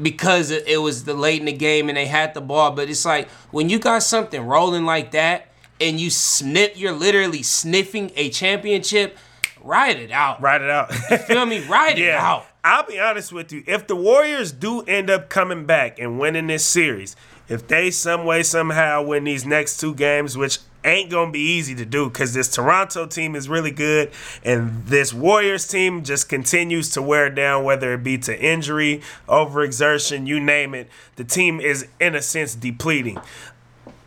because 0.00 0.52
it 0.52 0.80
was 0.80 1.04
the 1.04 1.14
late 1.14 1.40
in 1.40 1.46
the 1.46 1.52
game 1.52 1.88
and 1.88 1.96
they 1.96 2.06
had 2.06 2.34
the 2.34 2.40
ball. 2.40 2.70
But 2.70 2.88
it's 2.88 3.04
like 3.04 3.28
when 3.50 3.68
you 3.68 3.78
got 3.78 4.02
something 4.02 4.40
rolling 4.40 4.84
like 4.84 5.10
that 5.12 5.48
and 5.80 5.98
you 5.98 6.10
snip 6.10 6.74
you're 6.76 6.92
literally 6.92 7.42
sniffing 7.42 8.12
a 8.14 8.30
championship 8.30 9.16
ride 9.60 9.96
it 9.96 10.12
out. 10.12 10.40
Ride 10.40 10.62
it 10.62 10.70
out. 10.70 10.92
You 11.10 11.18
feel 11.18 11.46
me? 11.46 11.66
Ride 11.66 11.98
yeah. 11.98 12.06
it 12.06 12.14
out 12.14 12.46
I'll 12.68 12.84
be 12.84 13.00
honest 13.00 13.32
with 13.32 13.50
you 13.50 13.64
if 13.66 13.86
the 13.86 13.96
Warriors 13.96 14.52
do 14.52 14.82
end 14.82 15.08
up 15.08 15.30
coming 15.30 15.64
back 15.64 15.98
and 15.98 16.18
winning 16.18 16.48
this 16.48 16.66
series 16.66 17.16
if 17.48 17.66
they 17.66 17.90
some 17.90 18.26
way 18.26 18.42
somehow 18.42 19.02
win 19.02 19.24
these 19.24 19.46
next 19.46 19.80
two 19.80 19.94
games 19.94 20.36
which 20.36 20.58
ain't 20.84 21.10
gonna 21.10 21.30
be 21.30 21.40
easy 21.40 21.74
to 21.76 21.86
do 21.86 22.10
because 22.10 22.34
this 22.34 22.54
Toronto 22.54 23.06
team 23.06 23.34
is 23.34 23.48
really 23.48 23.70
good, 23.70 24.10
and 24.44 24.86
this 24.86 25.14
Warriors 25.14 25.66
team 25.66 26.04
just 26.04 26.28
continues 26.28 26.90
to 26.90 27.02
wear 27.02 27.30
down, 27.30 27.64
whether 27.64 27.94
it 27.94 28.04
be 28.04 28.18
to 28.18 28.38
injury, 28.38 29.00
overexertion, 29.28 30.26
you 30.26 30.38
name 30.38 30.74
it. 30.74 30.88
The 31.16 31.24
team 31.24 31.60
is 31.60 31.88
in 31.98 32.14
a 32.14 32.22
sense 32.22 32.54
depleting. 32.54 33.18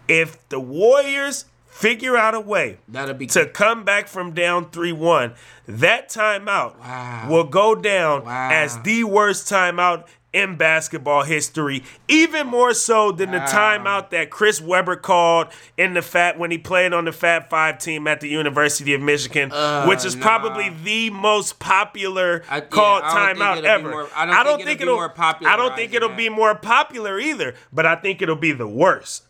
If 0.08 0.38
the 0.50 0.60
Warriors 0.60 1.46
figure 1.82 2.16
out 2.16 2.34
a 2.36 2.40
way 2.40 2.78
That'll 2.88 3.16
be 3.16 3.28
to 3.28 3.46
come 3.48 3.84
back 3.84 4.08
from 4.08 4.34
down 4.34 4.70
3 4.70 4.92
1, 4.94 5.34
that 5.68 6.10
timeout 6.10 6.78
Wow. 6.80 7.28
will 7.30 7.44
go 7.46 7.76
down 7.76 8.24
Wow. 8.26 8.50
as 8.52 8.80
the 8.84 9.04
worst 9.04 9.50
timeout 9.52 10.06
in 10.34 10.56
basketball 10.56 11.24
history, 11.24 11.84
even 12.08 12.48
more 12.48 12.74
so 12.74 13.12
than 13.12 13.32
the 13.32 13.40
timeout 13.40 14.12
that 14.12 14.30
Chris 14.30 14.62
Webber 14.62 14.96
called 14.96 15.48
in 15.78 15.94
the 15.94 16.02
Fat 16.02 16.40
when 16.40 16.52
he 16.52 16.58
played 16.58 16.94
on 16.94 17.04
the 17.04 17.12
Fab 17.12 17.50
Five 17.50 17.80
team 17.80 18.08
at 18.08 18.22
the 18.22 18.30
University 18.30 18.94
of 18.94 19.02
Michigan, 19.02 19.52
uh, 19.52 19.86
which 19.88 20.06
is 20.06 20.16
nah. 20.16 20.22
probably 20.24 20.70
the 20.86 21.10
most 21.10 21.60
popular 21.60 22.44
I- 22.50 22.62
called 22.62 23.04
I 23.04 23.34
timeout 23.34 23.58
it'll 23.58 23.70
ever. 23.70 23.90
more- 23.90 24.08
I 24.16 24.42
don't 24.46 24.64
think 24.64 24.80
it'll 24.80 24.94
be 24.96 25.00
more 25.00 25.10
popular 25.10 25.52
I 25.52 25.58
don't 25.58 25.76
think 25.76 25.94
it'll 25.94 26.08
that. 26.10 26.18
be 26.18 26.30
more 26.30 26.56
popular 26.56 27.20
either, 27.20 27.54
but 27.74 27.86
I 27.86 27.96
think 27.96 28.22
it'll 28.22 28.36
be 28.38 28.54
the 28.54 28.68
worst. 28.70 29.24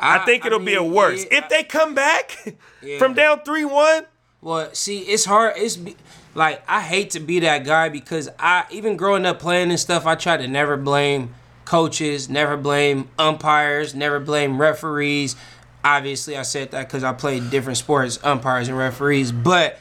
I, 0.00 0.18
think 0.24 0.44
it'll 0.46 0.58
be 0.58 0.74
a 0.74 0.82
worse. 0.82 1.24
yeah, 1.30 1.38
if 1.38 1.48
they 1.48 1.62
come 1.62 1.94
back 1.94 2.56
Yeah. 2.82 2.98
from 2.98 3.14
down 3.14 3.40
3 3.44 3.64
1, 3.64 4.04
Well, 4.40 4.70
see, 4.72 5.00
it's 5.00 5.24
hard. 5.24 5.54
It's 5.56 5.76
be, 5.76 5.96
like 6.34 6.62
I 6.68 6.80
hate 6.80 7.10
to 7.10 7.20
be 7.20 7.40
that 7.40 7.64
guy 7.64 7.88
because 7.88 8.28
I 8.38 8.64
even 8.70 8.96
growing 8.96 9.26
up 9.26 9.38
playing 9.38 9.70
and 9.70 9.78
stuff, 9.78 10.06
I 10.06 10.14
try 10.14 10.36
to 10.36 10.48
never 10.48 10.76
blame 10.76 11.34
coaches, 11.64 12.28
never 12.28 12.56
blame 12.56 13.08
umpires, 13.18 13.94
never 13.94 14.18
blame 14.20 14.60
referees. 14.60 15.36
Obviously, 15.84 16.36
I 16.36 16.42
said 16.42 16.70
that 16.72 16.88
because 16.88 17.04
I 17.04 17.12
played 17.12 17.50
different 17.50 17.78
sports, 17.78 18.18
umpires 18.22 18.68
and 18.68 18.76
referees. 18.76 19.32
But 19.32 19.78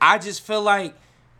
I 0.00 0.18
just 0.18 0.42
feel 0.42 0.62
like 0.62 0.94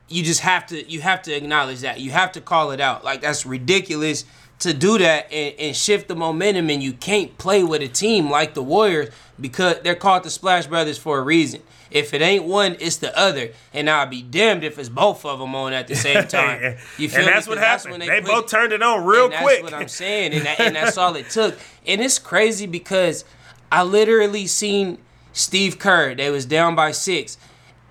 you 0.09 0.23
just 0.23 0.40
have 0.40 0.66
to 0.66 0.90
you 0.90 1.01
have 1.01 1.23
to 1.23 1.33
acknowledge 1.35 1.81
that 1.81 2.01
you 2.01 2.11
have 2.11 2.33
to 2.33 2.40
call 2.40 2.71
it 2.73 2.81
out. 2.81 3.05
Like 3.05 3.21
that's 3.23 3.45
ridiculous 3.47 4.25
to 4.62 4.72
do 4.75 4.98
that 4.98 5.33
and, 5.33 5.55
and 5.59 5.77
shift 5.77 6.09
the 6.09 6.14
momentum, 6.16 6.70
and 6.70 6.83
you 6.83 6.92
can't 6.92 7.37
play 7.38 7.62
with 7.64 7.83
a 7.83 7.88
team 7.88 8.31
like 8.31 8.55
the 8.55 8.62
Warriors 8.62 9.11
because 9.40 9.81
they're 9.83 9.94
called 9.94 10.22
the 10.25 10.31
Splash 10.31 10.66
Brothers 10.66 10.98
for 10.98 11.18
a 11.18 11.22
reason. 11.22 11.62
If 11.90 12.14
it 12.14 12.22
ain't 12.22 12.44
one, 12.44 12.77
it's 12.81 12.96
the 12.96 13.16
other, 13.18 13.51
and 13.75 13.90
I'll 13.90 14.07
be 14.07 14.22
damned 14.22 14.64
if 14.64 14.79
it's 14.79 14.88
both 14.88 15.27
of 15.27 15.38
them 15.38 15.55
on 15.55 15.72
at 15.75 15.88
the 15.88 15.94
same 15.94 16.27
time. 16.29 16.77
You 16.96 17.09
feel 17.09 17.18
and 17.18 17.27
me? 17.27 17.33
that's 17.33 17.46
what 17.46 17.59
'Cause 17.59 17.66
happened. 17.66 17.90
when 17.92 18.01
they 18.01 18.20
put 18.20 18.25
both 18.31 18.44
it- 18.44 18.48
turned 18.48 18.72
it 18.72 18.83
on 18.83 19.05
real 19.05 19.25
and 19.25 19.33
that's 19.35 19.42
quick. 19.42 19.62
what 19.62 19.75
I'm 19.75 19.88
saying, 19.88 20.33
and, 20.33 20.46
that, 20.46 20.59
and 20.61 20.75
that's 20.77 20.96
all 20.96 21.14
it 21.16 21.29
took. 21.31 21.59
And 21.87 22.01
it's 22.01 22.18
crazy 22.18 22.66
because 22.66 23.25
I 23.70 23.83
literally 23.83 24.46
seen 24.46 24.98
Steve 25.35 25.79
Kerr. 25.79 26.14
They 26.14 26.31
was 26.31 26.46
down 26.46 26.75
by 26.75 26.92
six, 26.92 27.37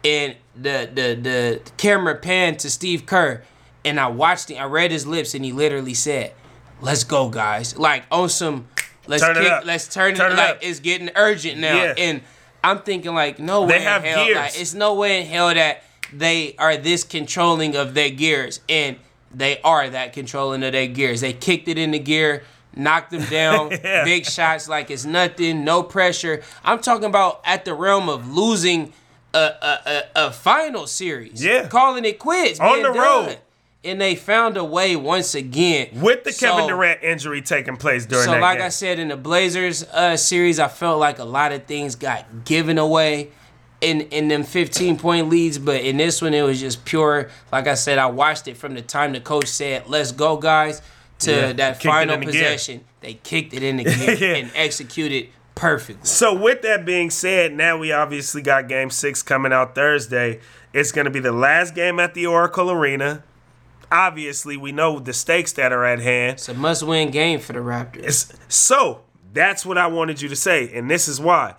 and 0.04 0.36
the 0.56 0.90
the 0.94 1.16
the 1.22 1.72
camera 1.78 2.16
panned 2.16 2.60
to 2.60 2.70
Steve 2.72 3.06
Kerr, 3.06 3.44
and 3.86 4.00
I 4.00 4.08
watched 4.08 4.50
him. 4.50 4.60
I 4.62 4.66
read 4.66 4.90
his 4.92 5.06
lips, 5.06 5.36
and 5.36 5.46
he 5.46 5.52
literally 5.52 5.94
said, 5.94 6.34
"Let's 6.82 7.04
go, 7.04 7.30
guys!" 7.30 7.78
Like 7.78 8.04
on 8.12 8.30
some, 8.30 8.68
let's 9.08 9.24
Turn 9.24 9.38
it 9.38 9.42
kick, 9.48 9.66
let's 9.66 9.88
turn, 9.88 10.16
Turn 10.16 10.32
it, 10.32 10.34
it 10.34 10.38
like 10.38 10.50
up. 10.50 10.58
it's 10.62 10.80
getting 10.80 11.10
urgent 11.16 11.60
now, 11.60 11.76
Yeah. 11.76 11.94
and 11.98 12.22
I'm 12.64 12.80
thinking 12.80 13.14
like, 13.16 13.40
no 13.40 13.66
They 13.66 13.74
way 13.78 13.80
have 13.82 14.04
in 14.06 14.12
hell, 14.14 14.26
gears. 14.26 14.36
like 14.38 14.60
it's 14.60 14.74
no 14.74 14.94
way 14.94 15.22
in 15.22 15.28
hell 15.28 15.54
that 15.54 15.84
they 16.14 16.56
are 16.60 16.78
this 16.78 17.04
controlling 17.04 17.76
of 17.76 17.94
their 17.94 18.10
gears, 18.10 18.60
and 18.70 18.98
they 19.34 19.62
are 19.62 19.90
that 19.90 20.14
controlling 20.14 20.64
of 20.64 20.72
their 20.74 20.88
gears. 20.88 21.22
They 21.22 21.34
kicked 21.34 21.68
it 21.70 21.78
into 21.78 21.98
gear, 22.00 22.44
knocked 22.76 23.12
them 23.12 23.24
down, 23.30 23.72
Yeah. 23.84 24.04
big 24.04 24.26
shots 24.26 24.68
like 24.68 24.92
it's 24.92 25.06
nothing, 25.06 25.64
no 25.64 25.84
pressure. 25.84 26.42
I'm 26.64 26.80
talking 26.80 27.06
about 27.06 27.42
at 27.46 27.64
the 27.66 27.74
realm 27.74 28.10
of 28.10 28.30
losing 28.32 28.94
a 29.34 29.38
a, 29.40 29.80
a, 29.86 30.28
a 30.28 30.32
final 30.32 30.86
series, 30.88 31.44
Yeah. 31.44 31.68
calling 31.68 32.04
it 32.06 32.20
quits 32.20 32.60
On 32.60 32.82
the 32.84 32.92
road. 32.92 33.38
And 33.84 34.00
they 34.00 34.14
found 34.16 34.58
a 34.58 34.64
way 34.64 34.96
once 34.96 35.34
again 35.34 35.90
With 36.02 36.24
the 36.24 36.32
Kevin 36.34 36.66
So- 36.66 36.68
Durant 36.68 37.02
injury 37.04 37.42
taking 37.42 37.78
place 37.78 38.06
during 38.06 38.26
so, 38.26 38.38
like 38.40 38.60
game. 38.60 38.66
I 38.68 38.70
said 38.70 39.00
in 39.00 39.08
the 39.08 39.18
Blazers 39.18 39.84
uh, 39.86 40.16
series, 40.18 40.60
I 40.60 40.68
felt 40.68 41.00
like 41.00 41.18
a 41.18 41.24
lot 41.26 41.52
of 41.52 41.66
things 41.66 41.96
got 41.96 42.46
given 42.46 42.78
away 42.78 43.30
in 43.82 44.02
in 44.10 44.28
them 44.28 44.44
15 44.44 45.00
point 45.00 45.30
leads, 45.30 45.58
but 45.58 45.82
in 45.82 45.98
this 45.98 46.22
one 46.22 46.36
it 46.36 46.44
was 46.44 46.60
just 46.60 46.86
pure. 46.86 47.30
Like 47.52 47.66
I 47.68 47.74
said, 47.74 47.98
I 47.98 48.06
watched 48.06 48.48
it 48.48 48.56
from 48.56 48.76
the 48.76 48.84
time 48.84 49.14
the 49.14 49.20
coach 49.20 49.48
said, 49.48 49.88
"Let's 49.88 50.12
go, 50.12 50.38
guys," 50.38 50.84
to 51.20 51.32
Yeah, 51.32 51.54
that 51.54 51.82
final 51.82 52.18
the 52.20 52.26
possession. 52.28 52.84
They 53.00 53.16
kicked 53.16 53.56
it 53.56 53.64
in 53.64 53.78
the 53.78 53.84
gear 53.86 54.14
Yeah. 54.14 54.36
and 54.36 54.52
executed 54.54 55.30
perfectly. 55.56 56.06
So 56.06 56.36
with 56.40 56.62
that 56.62 56.86
being 56.86 57.10
said, 57.10 57.54
now 57.54 57.80
we 57.80 57.92
obviously 57.92 58.44
got 58.44 58.68
Game 58.68 58.92
Six 58.92 59.24
coming 59.24 59.52
out 59.52 59.74
Thursday. 59.74 60.40
It's 60.74 60.92
going 60.92 61.06
to 61.06 61.12
be 61.12 61.20
the 61.20 61.32
last 61.32 61.74
game 61.74 62.00
at 62.00 62.14
the 62.14 62.28
Oracle 62.28 62.70
Arena. 62.70 63.24
Obviously, 63.92 64.58
we 64.58 64.72
know 64.72 65.00
the 65.00 65.14
stakes 65.14 65.54
that 65.54 65.72
are 65.72 65.86
at 65.86 66.00
hand. 66.00 66.34
It's 66.34 66.50
a 66.50 66.54
must 66.54 66.84
win 66.84 67.12
game 67.12 67.40
for 67.40 67.54
the 67.54 67.60
Raptors. 67.60 67.98
It's- 67.98 68.34
so 68.48 69.02
that's 69.34 69.66
what 69.66 69.78
I 69.78 69.88
wanted 69.88 70.22
you 70.22 70.30
to 70.30 70.36
say, 70.36 70.72
and 70.74 70.90
this 70.90 71.08
is 71.08 71.20
why. 71.20 71.56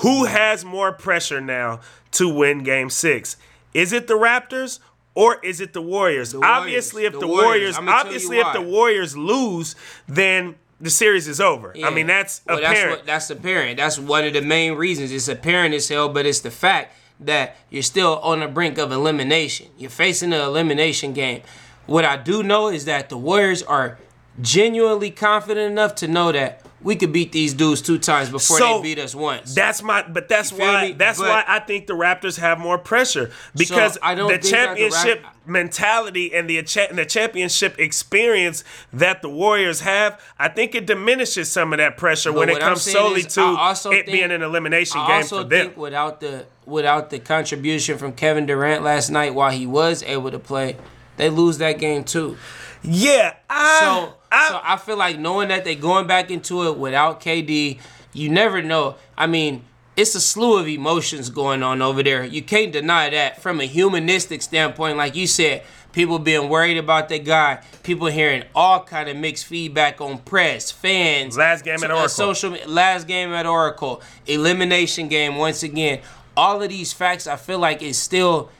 Who 0.00 0.24
has 0.24 0.64
more 0.64 0.92
pressure 0.92 1.40
now 1.40 1.80
to 2.12 2.28
win 2.28 2.62
Game 2.62 2.90
Six? 2.90 3.36
Is 3.72 3.92
it 3.92 4.06
the 4.06 4.14
Raptors 4.14 4.78
or 5.14 5.38
is 5.44 5.60
it 5.60 5.72
the 5.72 5.82
Warriors? 5.82 6.34
Warriors. 6.34 6.50
Obviously, 6.50 7.04
if 7.04 7.12
The 7.12 7.20
the, 7.20 7.26
Warriors. 7.26 7.46
Warriors, 7.46 7.78
I'ma 7.78 7.92
tell 7.92 8.00
you 8.00 8.06
obviously 8.06 8.38
if 8.38 8.52
the. 8.52 8.62
Warriors 8.62 9.16
lose, 9.16 9.76
then 10.08 10.56
the 10.80 10.90
series 10.90 11.28
is 11.28 11.40
over. 11.40 11.74
I 11.82 11.90
mean, 11.90 12.06
that's 12.06 12.40
well, 12.46 12.58
apparent. 12.58 12.76
That's, 12.76 12.96
what, 12.98 13.06
that's 13.06 13.30
apparent. 13.30 13.76
That's 13.78 13.98
one 13.98 14.24
of 14.24 14.32
the 14.32 14.42
main 14.42 14.74
reasons. 14.74 15.12
It's 15.12 15.28
apparent 15.28 15.74
as 15.74 15.88
hell, 15.88 16.08
but 16.08 16.26
it's 16.26 16.40
the 16.40 16.50
fact 16.50 16.96
that 17.20 17.56
you're 17.70 17.82
still 17.82 18.18
on 18.18 18.40
the 18.40 18.48
brink 18.48 18.76
of 18.76 18.90
elimination. 18.92 19.68
You're 19.78 19.90
facing 19.90 20.32
an 20.32 20.40
elimination 20.40 21.12
game. 21.12 21.42
What 21.86 22.04
I 22.04 22.16
do 22.16 22.42
know 22.42 22.68
is 22.68 22.84
that 22.86 23.08
the 23.08 23.18
Warriors 23.18 23.62
are 23.62 23.98
genuinely 24.40 25.10
confident 25.10 25.70
enough 25.70 25.94
to 25.96 26.08
know 26.08 26.32
that 26.32 26.60
we 26.82 26.96
could 26.96 27.12
beat 27.14 27.32
these 27.32 27.54
dudes 27.54 27.80
two 27.80 27.98
times 27.98 28.28
before 28.28 28.58
So, 28.58 28.76
they 28.78 28.82
beat 28.94 28.98
us 28.98 29.14
once. 29.14 29.54
That's 29.54 29.82
my, 29.82 30.02
but 30.02 30.28
that's 30.28 30.52
why 30.52 30.88
me? 30.88 30.92
that's 30.92 31.18
But- 31.18 31.28
why 31.28 31.44
I 31.46 31.60
think 31.60 31.86
the 31.86 31.94
Raptors 31.94 32.38
have 32.38 32.58
more 32.58 32.76
pressure 32.76 33.30
because 33.56 33.96
I 34.02 34.14
don't 34.14 34.28
the 34.28 34.34
that 34.34 34.42
the 34.42 34.50
championship 34.50 35.24
mentality 35.46 36.34
and 36.34 36.48
the 36.50 36.62
cha- 36.62 36.88
the 36.92 37.06
championship 37.06 37.78
experience 37.78 38.64
that 38.92 39.22
the 39.22 39.30
Warriors 39.30 39.80
have, 39.80 40.20
I 40.38 40.48
think 40.48 40.74
it 40.74 40.84
diminishes 40.84 41.50
some 41.50 41.72
of 41.72 41.78
that 41.78 41.96
pressure 41.96 42.32
when 42.32 42.50
it 42.50 42.60
comes 42.60 42.82
solely 42.82 43.20
is, 43.20 43.34
to 43.34 43.56
it 43.70 43.82
think- 43.90 44.06
being 44.06 44.30
an 44.30 44.42
elimination 44.42 45.00
I 45.00 45.06
game 45.06 45.16
also 45.16 45.42
for 45.42 45.48
them. 45.48 45.66
think 45.68 45.76
without 45.78 46.20
the 46.20 46.44
without 46.66 47.08
the 47.10 47.18
contribution 47.18 47.96
from 47.98 48.12
Kevin 48.12 48.44
Durant 48.46 48.82
last 48.82 49.10
night 49.10 49.32
while 49.34 49.50
he 49.52 49.66
was 49.66 50.02
able 50.02 50.30
to 50.30 50.38
play, 50.38 50.76
they 51.16 51.30
lose 51.30 51.58
that 51.58 51.78
game 51.78 52.04
too. 52.04 52.36
yeah, 52.82 53.34
I, 53.48 53.78
So, 53.80 54.14
I, 54.30 54.48
so 54.48 54.60
I 54.62 54.76
feel 54.76 54.96
like 54.96 55.18
knowing 55.18 55.48
that 55.48 55.64
they 55.64 55.74
going 55.74 56.06
back 56.06 56.30
into 56.30 56.66
it 56.66 56.76
without 56.76 57.20
KD, 57.20 57.78
you 58.12 58.28
never 58.28 58.62
know. 58.62 58.96
I 59.16 59.26
mean, 59.26 59.64
it's 59.96 60.14
a 60.14 60.20
slew 60.20 60.58
of 60.58 60.66
emotions 60.66 61.30
going 61.30 61.62
on 61.62 61.80
over 61.80 62.02
there. 62.02 62.24
You 62.24 62.42
can't 62.42 62.72
deny 62.72 63.10
that 63.10 63.40
from 63.40 63.60
a 63.60 63.64
humanistic 63.64 64.42
standpoint. 64.42 64.96
Like 64.96 65.14
you 65.14 65.26
said, 65.26 65.62
people 65.92 66.18
being 66.18 66.48
worried 66.48 66.76
about 66.76 67.08
the 67.08 67.18
guy, 67.18 67.62
people 67.82 68.08
hearing 68.08 68.42
all 68.54 68.82
kind 68.82 69.08
of 69.08 69.16
mixed 69.16 69.46
feedback 69.46 70.00
on 70.00 70.18
press, 70.18 70.70
fans. 70.70 71.36
Last 71.36 71.64
game 71.64 71.82
at 71.82 71.90
uh, 71.90 71.94
Oracle. 71.94 72.08
social 72.08 72.56
last 72.66 73.06
game 73.06 73.32
at 73.32 73.46
Oracle, 73.46 74.02
elimination 74.26 75.08
game 75.08 75.36
once 75.36 75.62
again. 75.62 76.00
All 76.36 76.60
of 76.60 76.68
these 76.68 76.92
facts, 76.92 77.28
I 77.28 77.36
feel 77.36 77.60
like 77.60 77.80
it 77.80 77.94
still 77.94 78.50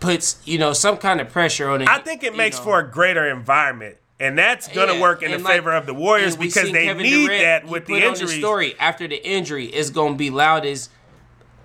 puts 0.00 0.36
you 0.44 0.58
know 0.58 0.72
some 0.72 0.96
kind 0.96 1.20
of 1.20 1.28
pressure 1.30 1.68
on 1.70 1.82
it. 1.82 1.88
I 1.88 1.98
think 1.98 2.22
it 2.24 2.34
makes 2.36 2.58
know. 2.58 2.64
for 2.64 2.78
a 2.80 2.90
greater 2.90 3.28
environment. 3.30 3.96
And 4.18 4.36
that's 4.36 4.68
gonna 4.68 4.94
Yeah, 4.94 5.00
work 5.00 5.22
in 5.22 5.30
the 5.30 5.38
like- 5.38 5.54
favor 5.54 5.72
of 5.72 5.86
the 5.86 5.94
Warriors 5.94 6.36
because 6.36 6.70
they 6.72 6.84
Kevin 6.86 7.02
need 7.04 7.26
Durant, 7.26 7.42
that 7.42 7.64
with 7.66 7.86
the 7.86 7.94
injury. 7.96 8.38
story 8.38 8.74
after 8.78 9.08
the 9.08 9.16
injury, 9.26 9.66
it's 9.66 9.88
gonna 9.90 10.14
be 10.14 10.28
loud 10.28 10.66
as 10.66 10.90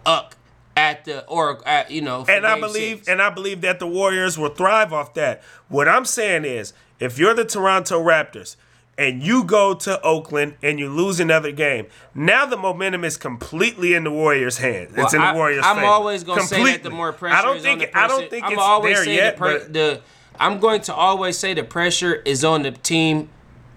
uck 0.05 0.37
at 0.77 1.03
the 1.05 1.25
or 1.25 1.61
at, 1.67 1.91
you 1.91 2.01
know. 2.01 2.25
and 2.29 2.45
I 2.45 2.57
believe 2.59 2.97
six. 2.97 3.07
and 3.09 3.21
I 3.21 3.29
believe 3.29 3.61
that 3.61 3.79
the 3.79 3.87
Warriors 3.87 4.37
will 4.37 4.49
thrive 4.53 4.93
off 4.93 5.13
that. 5.15 5.41
What 5.67 5.87
I'm 5.89 6.05
saying 6.05 6.45
is, 6.45 6.73
if 6.99 7.17
you're 7.19 7.33
the 7.33 7.43
Toronto 7.45 8.01
Raptors 8.01 8.55
and 8.97 9.21
you 9.21 9.43
go 9.43 9.73
to 9.73 10.01
Oakland 10.01 10.55
and 10.63 10.79
you 10.79 10.89
lose 10.89 11.19
another 11.19 11.51
game, 11.51 11.87
now 12.13 12.45
the 12.45 12.57
momentum 12.57 13.03
is 13.03 13.17
completely 13.17 13.93
in 13.93 14.03
the 14.05 14.11
Warriors' 14.11 14.57
hands. 14.57 14.93
it's 14.95 15.13
in 15.13 15.21
the 15.21 15.33
Warriors' 15.33 15.65
I'm 15.65 15.75
favor. 15.77 15.87
always 15.87 16.23
gonna 16.23 16.41
say 16.43 16.63
that 16.63 16.83
the 16.83 16.89
more 16.89 17.11
pressure 17.13 17.35
I 17.35 17.41
don't 17.41 17.57
is 17.57 17.63
think 17.63 17.81
on 17.81 17.87
the 17.87 17.97
I 17.97 18.07
don't 18.07 18.17
person- 18.17 18.29
think 18.29 18.45
I'm 18.45 18.53
it's 18.53 18.61
always 18.61 18.95
there 19.05 19.13
yet, 19.13 19.35
the, 19.35 19.39
per- 19.39 19.67
the 19.67 20.01
I'm 20.39 20.59
going 20.59 20.81
to 20.81 20.93
always 20.93 21.37
say 21.37 21.53
the 21.53 21.63
pressure 21.63 22.15
is 22.15 22.43
on 22.43 22.63
the 22.63 22.71
team 22.71 23.29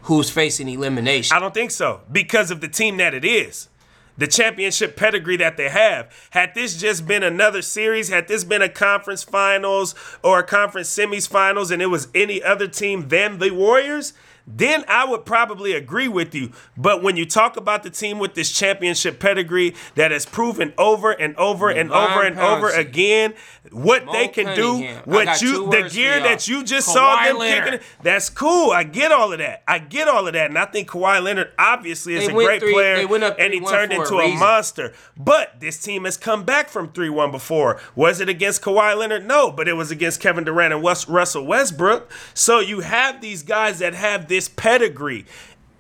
who's 0.02 0.31
facing 0.31 0.68
elimination. 0.68 1.37
I 1.37 1.40
don't 1.40 1.54
think 1.54 1.70
so 1.70 2.00
because 2.11 2.50
of 2.50 2.61
the 2.61 2.68
team 2.68 2.96
that 2.96 3.14
it 3.14 3.24
is. 3.24 3.68
The 4.16 4.26
championship 4.26 4.96
pedigree 4.96 5.37
that 5.37 5.57
they 5.57 5.68
have. 5.68 6.12
Had 6.31 6.52
this 6.57 6.76
just 6.81 7.07
been 7.07 7.22
another 7.22 7.62
series, 7.62 8.09
had 8.09 8.26
this 8.26 8.42
been 8.42 8.62
a 8.62 8.68
conference 8.68 9.22
finals 9.22 9.94
or 10.24 10.40
a 10.40 10.42
conference 10.42 10.88
semis 10.92 11.28
finals 11.28 11.70
and 11.70 11.81
it 11.81 11.87
was 11.87 12.09
any 12.16 12.42
other 12.42 12.66
team 12.66 13.07
than 13.11 13.38
the 13.38 13.50
Warriors, 13.52 14.14
then 14.56 14.84
I 14.88 15.04
would 15.04 15.26
probably 15.26 15.72
agree 15.74 16.08
with 16.08 16.34
you. 16.34 16.52
But 16.76 17.02
when 17.02 17.16
you 17.16 17.26
talk 17.26 17.56
about 17.56 17.82
the 17.82 17.90
team 17.90 18.18
with 18.18 18.34
this 18.34 18.50
championship 18.50 19.20
pedigree 19.20 19.74
that 19.94 20.11
has 20.11 20.24
proven 20.24 20.72
over 20.78 21.11
and 21.12 21.37
over 21.37 21.68
and 21.68 21.92
over 21.92 22.22
and 22.24 22.38
over 22.38 22.70
again 22.70 23.34
what 23.70 24.06
Mo 24.06 24.12
they 24.12 24.28
can 24.28 24.54
do, 24.56 24.72
Cunningham. 24.72 25.02
I 25.06 25.11
what 25.11 25.42
you 25.42 25.70
the 25.70 25.90
gear 25.90 26.20
that 26.20 26.48
you 26.48 26.64
just 26.64 26.88
saw 26.90 27.22
them 27.22 27.37
Leonard. 27.37 27.72
kicking, 27.72 27.87
that's 28.02 28.30
cool. 28.30 28.70
I 28.70 28.84
get 28.84 29.12
all 29.12 29.32
of 29.32 29.40
that. 29.40 29.62
I 29.68 29.78
get 29.78 30.08
all 30.08 30.26
of 30.26 30.32
that, 30.32 30.48
and 30.48 30.58
I 30.58 30.64
think 30.64 30.88
Kawhi 30.88 31.22
Leonard 31.22 31.52
obviously 31.58 32.14
is 32.14 32.26
They 32.26 32.32
a 32.32 32.34
great 32.34 32.62
three- 32.62 32.72
player, 32.72 32.96
they 32.96 33.04
went 33.04 33.24
up 33.24 33.37
and 33.38 33.52
he 33.52 33.61
turned 33.61 33.92
for 33.92 33.98
a 33.98 34.02
into 34.02 34.14
a, 34.16 34.34
monster. 34.38 34.94
But 35.16 35.61
this 35.61 35.78
team 35.82 36.04
has 36.04 36.16
come 36.16 36.44
back 36.44 36.70
from 36.70 36.92
three 36.92 37.11
one 37.11 37.30
before. 37.30 37.80
Was 37.94 38.20
it 38.20 38.28
against 38.28 38.62
Kawhi 38.62 38.96
Leonard? 38.96 39.26
No, 39.26 39.50
but 39.50 39.68
it 39.68 39.74
was 39.74 39.90
against 39.90 40.20
Kevin 40.20 40.44
Durant 40.44 40.72
and 40.72 40.82
West, 40.82 41.08
Russell 41.08 41.44
Westbrook. 41.46 42.11
So 42.32 42.61
you 42.61 42.80
have 42.80 43.20
these 43.20 43.42
guys 43.42 43.80
that 43.80 43.94
have 43.94 44.28
this 44.28 44.38
pedigree. 44.46 45.24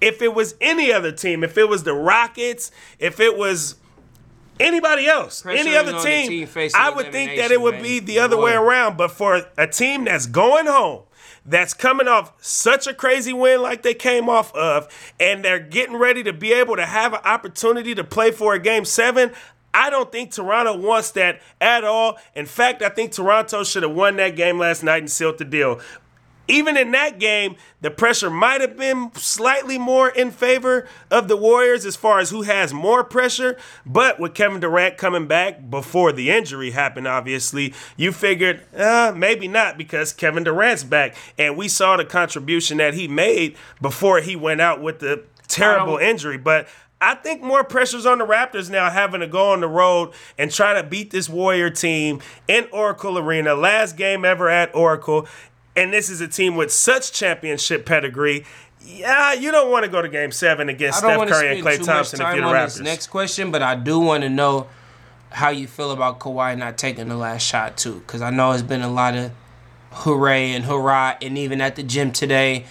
If 0.00 0.22
it 0.22 0.34
was 0.34 0.54
any 0.60 0.90
other 0.90 1.12
team, 1.12 1.44
if 1.44 1.58
it 1.58 1.68
was 1.68 1.82
the 1.84 1.92
Rockets, 1.92 2.70
if 2.98 3.20
it 3.20 3.36
was 3.36 3.74
anybody 4.58 5.06
else, 5.06 5.44
any 5.44 5.76
other 5.76 6.00
team, 6.00 6.46
team 6.46 6.70
I 6.74 6.90
would 6.90 7.12
think 7.12 7.36
that 7.36 7.50
it 7.50 7.60
would 7.60 7.74
elimination, 7.74 8.06
be 8.06 8.12
man. 8.12 8.16
the 8.16 8.18
other 8.20 8.40
way 8.40 8.54
around. 8.54 8.96
But 8.96 9.10
for 9.10 9.42
a 9.56 9.66
team 9.66 10.04
that's 10.04 10.26
going 10.26 10.66
home, 10.66 11.02
that's 11.44 11.74
coming 11.74 12.08
off 12.08 12.32
such 12.40 12.86
a 12.86 12.94
crazy 12.94 13.32
win 13.32 13.62
like 13.62 13.82
they 13.82 13.94
came 13.94 14.28
off 14.28 14.54
of, 14.54 14.88
and 15.18 15.44
they're 15.44 15.58
getting 15.58 15.96
ready 15.96 16.22
to 16.22 16.32
be 16.32 16.52
able 16.52 16.76
to 16.76 16.86
have 16.86 17.12
an 17.14 17.20
opportunity 17.24 17.94
to 17.94 18.04
play 18.04 18.30
for 18.30 18.54
a 18.54 18.58
game 18.58 18.84
seven. 18.84 19.32
I 19.72 19.90
don't 19.90 20.10
think 20.10 20.32
Toronto 20.32 20.76
wants 20.76 21.10
that 21.12 21.40
at 21.60 21.84
all. 21.84 22.16
In 22.34 22.46
fact, 22.46 22.82
I 22.82 22.88
think 22.88 23.12
Toronto 23.12 23.64
should 23.64 23.82
have 23.82 23.92
won 23.92 24.16
that 24.16 24.34
game 24.34 24.58
last 24.58 24.82
night 24.82 24.98
and 24.98 25.10
sealed 25.10 25.38
the 25.38 25.44
deal 25.44 25.80
even 26.48 26.76
in 26.76 26.90
that 26.92 27.18
game, 27.18 27.56
the 27.80 27.90
pressure 27.90 28.30
might 28.30 28.60
have 28.60 28.76
been 28.76 29.12
slightly 29.14 29.78
more 29.78 30.08
in 30.08 30.30
favor 30.30 30.88
of 31.10 31.28
the 31.28 31.36
Warriors 31.36 31.84
as 31.84 31.94
far 31.94 32.18
as 32.18 32.30
who 32.30 32.42
has 32.42 32.72
more 32.72 33.04
pressure. 33.04 33.56
But 33.86 34.18
with 34.18 34.34
Kevin 34.34 34.60
Durant 34.60 34.96
coming 34.96 35.26
back 35.26 35.70
before 35.70 36.12
the 36.12 36.30
injury 36.30 36.70
happened, 36.70 37.06
obviously, 37.06 37.74
you 37.96 38.12
figured 38.12 38.62
uh, 38.74 39.12
maybe 39.14 39.46
not 39.46 39.78
because 39.78 40.12
Kevin 40.12 40.44
Durant's 40.44 40.84
back. 40.84 41.16
And 41.36 41.56
we 41.56 41.68
saw 41.68 41.96
the 41.96 42.04
contribution 42.04 42.78
that 42.78 42.94
he 42.94 43.06
made 43.06 43.56
before 43.80 44.20
he 44.20 44.34
went 44.34 44.60
out 44.60 44.82
with 44.82 45.00
the 45.00 45.24
terrible 45.46 45.98
injury. 45.98 46.38
But 46.38 46.66
I 47.00 47.14
think 47.14 47.42
more 47.42 47.62
pressure's 47.62 48.06
on 48.06 48.18
the 48.18 48.26
Raptors 48.26 48.70
now 48.70 48.90
having 48.90 49.20
to 49.20 49.28
go 49.28 49.52
on 49.52 49.60
the 49.60 49.68
road 49.68 50.12
and 50.36 50.50
try 50.50 50.74
to 50.74 50.82
beat 50.82 51.10
this 51.10 51.28
Warrior 51.28 51.70
team 51.70 52.20
in 52.48 52.66
Oracle 52.72 53.18
Arena. 53.18 53.54
Last 53.54 53.96
game 53.96 54.24
ever 54.24 54.48
at 54.48 54.74
Oracle. 54.74 55.26
And 55.78 55.92
this 55.92 56.10
is 56.10 56.20
a 56.20 56.28
team 56.28 56.56
with 56.56 56.72
such 56.72 57.12
championship 57.12 57.86
pedigree. 57.86 58.44
Yeah, 58.84 59.32
you 59.32 59.50
don't 59.50 59.70
want 59.70 59.84
to 59.84 59.90
go 59.90 60.00
to 60.02 60.08
game 60.08 60.32
seven 60.32 60.68
against 60.68 60.98
Steph 60.98 61.28
Curry 61.28 61.58
and 61.58 61.66
Klay 61.66 61.84
Thompson 61.84 62.20
if 62.20 62.34
you're 62.34 62.46
the 62.46 62.52
Raptors. 62.52 62.82
next 62.82 63.08
question, 63.08 63.50
but 63.50 63.62
I 63.62 63.74
do 63.74 63.98
want 63.98 64.22
to 64.22 64.28
know 64.28 64.66
how 65.30 65.50
you 65.50 65.66
feel 65.66 65.90
about 65.90 66.20
Kawhi 66.20 66.56
not 66.56 66.78
taking 66.78 67.08
the 67.08 67.16
last 67.16 67.46
shot 67.46 67.76
too, 67.76 68.00
because 68.00 68.22
I 68.22 68.30
know 68.30 68.52
it's 68.52 68.62
been 68.62 68.82
a 68.82 68.90
lot 68.90 69.14
of 69.14 69.32
hooray 69.90 70.52
and 70.52 70.64
hurrah, 70.64 71.16
and 71.20 71.36
even 71.36 71.60
at 71.60 71.76
the 71.76 71.82
gym 71.82 72.12
today, 72.12 72.64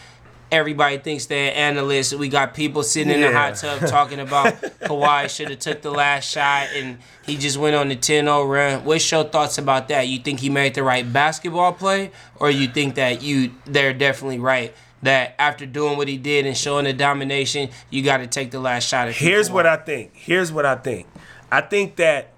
everybody 0.51 0.97
thinks 0.97 1.25
they're 1.25 1.53
analysts. 1.55 2.13
We 2.13 2.29
got 2.29 2.53
people 2.53 2.83
sitting 2.83 3.13
in 3.13 3.21
the 3.21 3.31
hot 3.31 3.55
tub 3.55 3.81
talking 3.87 4.19
about 4.19 4.53
Kawhi 4.81 5.29
should 5.29 5.49
have 5.49 5.59
took 5.59 5.81
the 5.81 5.91
last 5.91 6.29
shot 6.29 6.67
and 6.75 6.99
he 7.25 7.37
just 7.37 7.57
went 7.57 7.75
on 7.75 7.89
the 7.89 7.95
10-0 7.95 8.49
run. 8.49 8.85
What's 8.85 9.09
your 9.11 9.23
thoughts 9.23 9.57
about 9.57 9.87
that? 9.89 10.07
You 10.07 10.19
think 10.19 10.39
he 10.39 10.49
made 10.49 10.73
the 10.73 10.83
right 10.83 11.11
basketball 11.11 11.73
play, 11.73 12.11
or 12.37 12.49
you 12.49 12.67
think 12.67 12.95
that 12.95 13.21
you 13.21 13.51
they're 13.65 13.93
definitely 13.93 14.39
right? 14.39 14.73
That 15.03 15.35
after 15.37 15.65
doing 15.65 15.97
what 15.97 16.07
he 16.07 16.17
did 16.17 16.45
and 16.45 16.57
showing 16.57 16.85
the 16.85 16.93
domination, 16.93 17.69
you 17.89 18.01
got 18.01 18.17
to 18.17 18.27
take 18.27 18.51
the 18.51 18.59
last 18.59 18.87
shot. 18.87 19.11
Here's 19.11 19.51
what 19.51 19.67
I 19.67 19.77
think. 19.77 20.11
Here's 20.15 20.51
what 20.51 20.65
I 20.65 20.75
think. 20.75 21.07
I 21.51 21.61
think 21.61 21.97
that 21.97 22.33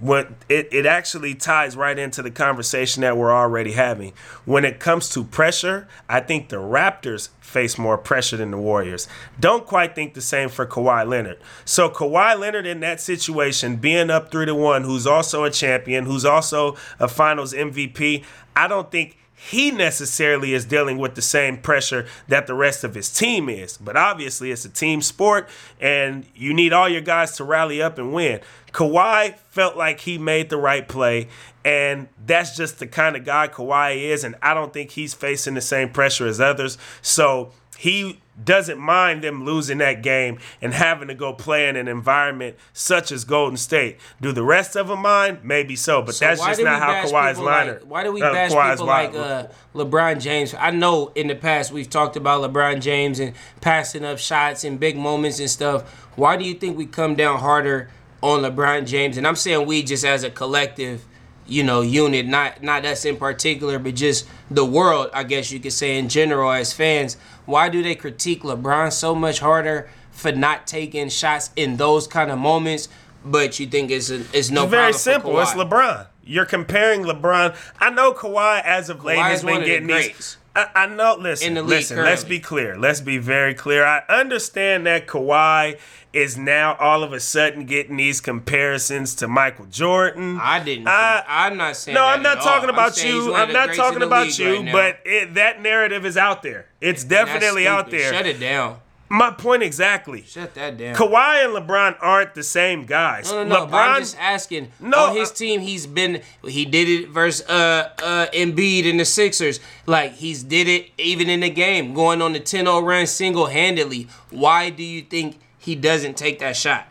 what 0.00 0.28
it, 0.48 0.68
it 0.72 0.86
actually 0.86 1.34
ties 1.34 1.76
right 1.76 1.98
into 1.98 2.20
the 2.20 2.30
conversation 2.30 3.02
that 3.02 3.16
we're 3.16 3.32
already 3.32 3.72
having. 3.72 4.12
When 4.44 4.64
it 4.64 4.80
comes 4.80 5.08
to 5.10 5.22
pressure, 5.22 5.88
I 6.08 6.20
think 6.20 6.48
the 6.48 6.56
Raptors 6.56 7.28
face 7.40 7.78
more 7.78 7.96
pressure 7.96 8.36
than 8.36 8.50
the 8.50 8.58
Warriors. 8.58 9.06
Don't 9.38 9.64
quite 9.66 9.94
think 9.94 10.14
the 10.14 10.20
same 10.20 10.48
for 10.48 10.66
Kawhi 10.66 11.06
Leonard. 11.06 11.38
So 11.64 11.88
Kawhi 11.88 12.38
Leonard 12.38 12.66
in 12.66 12.80
that 12.80 13.00
situation, 13.00 13.76
being 13.76 14.10
up 14.10 14.30
three 14.30 14.46
to 14.46 14.54
one, 14.54 14.82
who's 14.82 15.06
also 15.06 15.44
a 15.44 15.50
champion, 15.50 16.06
who's 16.06 16.24
also 16.24 16.76
a 16.98 17.06
finals 17.06 17.54
MVP, 17.54 18.24
I 18.56 18.68
don't 18.68 18.90
think 18.90 19.16
he 19.34 19.70
necessarily 19.70 20.54
is 20.54 20.64
dealing 20.64 20.98
with 20.98 21.14
the 21.14 21.22
same 21.22 21.58
pressure 21.58 22.06
that 22.28 22.46
the 22.46 22.54
rest 22.54 22.84
of 22.84 22.94
his 22.94 23.12
team 23.12 23.48
is. 23.48 23.76
But 23.76 23.96
obviously, 23.96 24.50
it's 24.50 24.64
a 24.64 24.68
team 24.68 25.02
sport, 25.02 25.48
and 25.80 26.26
you 26.34 26.54
need 26.54 26.72
all 26.72 26.88
your 26.88 27.00
guys 27.00 27.32
to 27.36 27.44
rally 27.44 27.82
up 27.82 27.98
and 27.98 28.12
win. 28.12 28.40
Kawhi 28.72 29.36
felt 29.50 29.76
like 29.76 30.00
he 30.00 30.18
made 30.18 30.50
the 30.50 30.56
right 30.56 30.86
play, 30.88 31.28
and 31.64 32.08
that's 32.24 32.56
just 32.56 32.78
the 32.78 32.86
kind 32.86 33.16
of 33.16 33.24
guy 33.24 33.48
Kawhi 33.48 34.02
is, 34.02 34.24
and 34.24 34.34
I 34.42 34.54
don't 34.54 34.72
think 34.72 34.92
he's 34.92 35.14
facing 35.14 35.54
the 35.54 35.60
same 35.60 35.90
pressure 35.90 36.26
as 36.26 36.40
others. 36.40 36.78
So 37.02 37.52
he 37.78 38.20
doesn't 38.42 38.78
mind 38.78 39.22
them 39.22 39.44
losing 39.44 39.78
that 39.78 40.02
game 40.02 40.38
and 40.60 40.74
having 40.74 41.08
to 41.08 41.14
go 41.14 41.32
play 41.32 41.68
in 41.68 41.76
an 41.76 41.86
environment 41.86 42.56
such 42.72 43.12
as 43.12 43.24
Golden 43.24 43.56
State. 43.56 43.98
Do 44.20 44.32
the 44.32 44.42
rest 44.42 44.74
of 44.74 44.88
them 44.88 45.00
mind? 45.00 45.38
Maybe 45.44 45.76
so, 45.76 46.02
but 46.02 46.14
So 46.14 46.24
that's 46.26 46.44
just 46.44 46.62
not 46.62 46.80
how 46.80 47.04
Kawhi's 47.04 47.38
liner. 47.38 47.74
Like, 47.74 47.82
why 47.82 48.02
do 48.04 48.12
we 48.12 48.22
uh, 48.22 48.32
bash 48.32 48.50
Kawhi's 48.50 48.72
people 48.80 48.86
line- 48.86 49.12
like 49.14 49.20
uh, 49.20 49.46
LeBron 49.74 50.20
James? 50.20 50.54
I 50.54 50.70
know 50.70 51.12
in 51.14 51.28
the 51.28 51.36
past 51.36 51.70
we've 51.72 51.88
talked 51.88 52.16
about 52.16 52.42
LeBron 52.42 52.80
James 52.80 53.20
and 53.20 53.34
passing 53.60 54.04
up 54.04 54.18
shots 54.18 54.64
and 54.64 54.80
big 54.80 54.96
moments 54.96 55.38
and 55.38 55.48
stuff. 55.50 55.88
Why 56.16 56.36
do 56.36 56.44
you 56.44 56.54
think 56.54 56.76
we 56.76 56.86
come 56.86 57.14
down 57.14 57.38
harder 57.38 57.88
on 58.20 58.40
LeBron 58.42 58.86
James? 58.86 59.16
And 59.16 59.26
I'm 59.26 59.36
saying 59.36 59.66
we 59.66 59.82
just 59.84 60.04
as 60.04 60.24
a 60.24 60.30
collective, 60.30 61.04
you 61.46 61.62
know, 61.62 61.82
unit, 61.82 62.26
not 62.26 62.62
not 62.62 62.84
us 62.84 63.04
in 63.04 63.16
particular, 63.16 63.78
but 63.78 63.94
just 63.94 64.26
the 64.50 64.64
world, 64.64 65.10
I 65.12 65.22
guess 65.24 65.52
you 65.52 65.60
could 65.60 65.72
say 65.72 65.98
in 65.98 66.08
general 66.08 66.50
as 66.50 66.72
fans. 66.72 67.16
Why 67.46 67.68
do 67.68 67.82
they 67.82 67.94
critique 67.94 68.42
LeBron 68.42 68.92
so 68.92 69.14
much 69.14 69.40
harder 69.40 69.88
for 70.10 70.32
not 70.32 70.66
taking 70.66 71.08
shots 71.08 71.50
in 71.56 71.76
those 71.76 72.06
kind 72.06 72.30
of 72.30 72.38
moments? 72.38 72.88
But 73.24 73.58
you 73.58 73.66
think 73.66 73.90
it's 73.90 74.10
a, 74.10 74.22
it's 74.32 74.50
no 74.50 74.64
It's 74.64 74.70
very 74.70 74.92
simple. 74.92 75.38
It's 75.40 75.52
LeBron. 75.52 76.06
You're 76.24 76.46
comparing 76.46 77.02
LeBron. 77.02 77.56
I 77.78 77.90
know 77.90 78.12
Kawhi 78.12 78.62
as 78.62 78.88
of 78.88 79.04
late 79.04 79.18
Kawhi 79.18 79.28
has 79.28 79.38
is 79.40 79.44
one 79.44 79.54
been 79.60 79.64
getting 79.64 79.86
these. 79.88 80.36
I, 80.56 80.68
I 80.74 80.86
know. 80.86 81.16
Listen, 81.18 81.54
listen. 81.66 81.96
Let's 81.96 82.24
be 82.24 82.38
clear. 82.38 82.78
Let's 82.78 83.00
be 83.00 83.18
very 83.18 83.54
clear. 83.54 83.84
I 83.84 84.02
understand 84.08 84.86
that 84.86 85.06
Kawhi 85.06 85.78
is 86.12 86.38
now 86.38 86.74
all 86.76 87.02
of 87.02 87.12
a 87.12 87.18
sudden 87.18 87.66
getting 87.66 87.96
these 87.96 88.20
comparisons 88.20 89.16
to 89.16 89.26
Michael 89.26 89.66
Jordan. 89.66 90.38
I 90.40 90.62
didn't. 90.62 90.86
I- 90.86 91.24
I'm 91.26 91.56
not 91.56 91.76
saying. 91.76 91.94
no, 91.94 92.04
I'm 92.04 92.22
not 92.22 92.40
talking 92.40 92.68
all. 92.68 92.74
about 92.74 92.96
he's 92.96 93.04
you. 93.04 93.34
I'm 93.34 93.52
not 93.52 93.74
talking 93.74 94.02
about 94.02 94.38
you. 94.38 94.60
right 94.60 94.72
but 94.72 95.00
it, 95.04 95.34
that 95.34 95.60
narrative 95.60 96.06
is 96.06 96.16
out 96.16 96.42
there. 96.42 96.66
It's 96.80 97.02
And 97.02 97.10
definitely 97.10 97.66
out 97.66 97.90
there. 97.90 98.12
Shut 98.12 98.26
it 98.26 98.38
down. 98.38 98.78
My 99.08 99.30
point 99.30 99.62
exactly. 99.62 100.22
Shut 100.22 100.54
that 100.54 100.76
down. 100.76 100.96
Kawhi 100.96 101.44
and 101.44 101.54
LeBron 101.54 101.96
aren't 102.00 102.34
the 102.34 102.42
same 102.42 102.84
guys. 102.84 103.30
No, 103.30 103.44
no, 103.44 103.60
no. 103.60 103.66
but 103.66 103.76
I'm 103.76 104.00
just 104.00 104.18
asking. 104.18 104.72
No, 104.80 105.10
on 105.10 105.16
his 105.16 105.30
I- 105.30 105.34
team, 105.34 105.60
he's 105.60 105.86
been. 105.86 106.22
He 106.44 106.64
did 106.64 106.88
it 106.88 107.08
versus 107.10 107.46
uh 107.48 107.90
uh 108.02 108.26
Embiid 108.32 108.84
in 108.84 108.96
the 108.96 109.04
Sixers. 109.04 109.60
Like 109.86 110.14
he's 110.14 110.42
did 110.42 110.68
it 110.68 110.90
even 110.98 111.28
in 111.28 111.40
the 111.40 111.50
game, 111.50 111.94
going 111.94 112.22
on 112.22 112.32
the 112.32 112.40
10-0 112.40 112.82
run 112.84 113.06
single 113.06 113.46
handedly. 113.46 114.08
Why 114.30 114.70
do 114.70 114.82
you 114.82 115.02
think 115.02 115.38
he 115.58 115.74
doesn't 115.74 116.16
take 116.16 116.38
that 116.40 116.56
shot? 116.56 116.86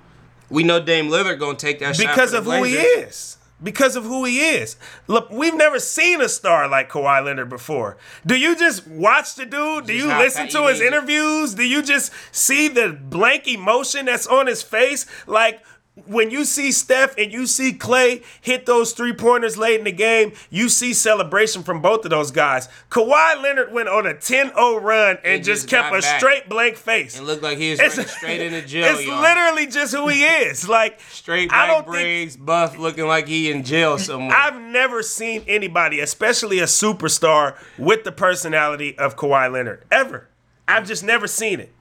We 0.50 0.64
know 0.64 0.80
Dame 0.80 1.10
Lillard 1.10 1.40
gonna 1.40 1.58
take 1.58 1.80
that 1.80 1.96
shot 1.96 2.08
because 2.08 2.34
of 2.34 2.46
who 2.46 2.64
he 2.64 2.76
is. 2.76 3.38
Because 3.62 3.96
of 3.96 4.04
who 4.04 4.26
he 4.26 4.40
is. 4.40 4.76
Look, 5.08 5.30
we've 5.30 5.56
never 5.56 5.80
seen 5.80 6.20
a 6.20 6.28
star 6.28 6.68
like 6.68 6.90
Kawhi 6.90 7.24
Leonard 7.24 7.50
before. 7.50 7.98
Do 8.26 8.36
you 8.36 8.58
just 8.58 8.86
watch 8.88 9.36
the 9.36 9.46
dude? 9.46 9.86
Do 9.86 9.94
you 9.94 10.08
listen 10.08 10.50
to 10.50 10.68
his 10.68 10.82
interviews? 10.82 11.54
Do 11.54 11.64
you 11.64 11.82
just 11.82 12.12
see 12.32 12.68
the 12.68 12.90
blank 12.90 13.48
emotion 13.48 14.06
that's 14.06 14.28
on 14.28 14.48
his 14.48 14.62
face? 14.62 15.06
Like 15.28 15.64
when 16.08 16.32
you 16.32 16.44
see 16.44 16.72
Steph 16.72 17.16
and 17.20 17.32
you 17.32 17.46
see 17.46 17.72
Klay 17.72 18.24
hit 18.42 18.66
those 18.66 18.94
three 18.94 19.14
pointers 19.14 19.58
late 19.60 19.78
in 19.78 19.86
the 19.86 19.92
game, 19.92 20.34
you 20.50 20.68
see 20.68 20.92
celebration 20.92 21.62
from 21.62 21.82
both 21.84 22.04
of 22.04 22.10
those 22.10 22.32
guys. 22.32 22.68
Kawhi 22.90 23.42
Leonard 23.44 23.72
went 23.72 23.88
on 23.90 24.08
a 24.08 24.16
10 24.16 24.48
0 24.56 24.78
run 24.80 25.18
and 25.18 25.26
And 25.26 25.44
just 25.44 25.68
just 25.68 25.70
kept 25.70 25.96
a 25.96 26.02
back. 26.02 26.20
straight 26.20 26.50
blank 26.50 26.78
face. 26.78 27.20
It 27.20 27.22
looked 27.24 27.44
like 27.44 27.60
he 27.60 27.72
was 27.72 27.80
straight 28.10 28.42
into 28.42 28.62
jail. 28.68 28.96
It's 28.96 29.06
y'all. 29.06 29.22
literally 29.22 29.68
just 29.68 29.94
who 29.94 30.08
he 30.08 30.24
is. 30.24 30.68
Like 30.74 31.00
straight 31.12 31.54
I 31.54 31.68
don't 31.68 31.88
think 31.88 32.44
buff, 32.44 32.80
looking 32.80 33.06
like 33.06 33.28
he 33.28 33.52
in 33.52 33.64
jail 33.64 34.00
somewhere. 34.00 34.36
I've 34.36 34.60
never 34.60 35.04
seen 35.04 35.44
anybody, 35.48 36.00
especially 36.00 36.58
a 36.58 36.64
superstar, 36.66 37.56
with 37.78 38.04
the 38.04 38.12
personality 38.12 38.98
of 38.98 39.16
Kawhi 39.16 39.52
Leonard. 39.52 39.84
Ever. 39.92 40.28
I've 40.68 40.88
just 40.88 41.04
never 41.04 41.28
seen 41.28 41.60
it. 41.60 41.72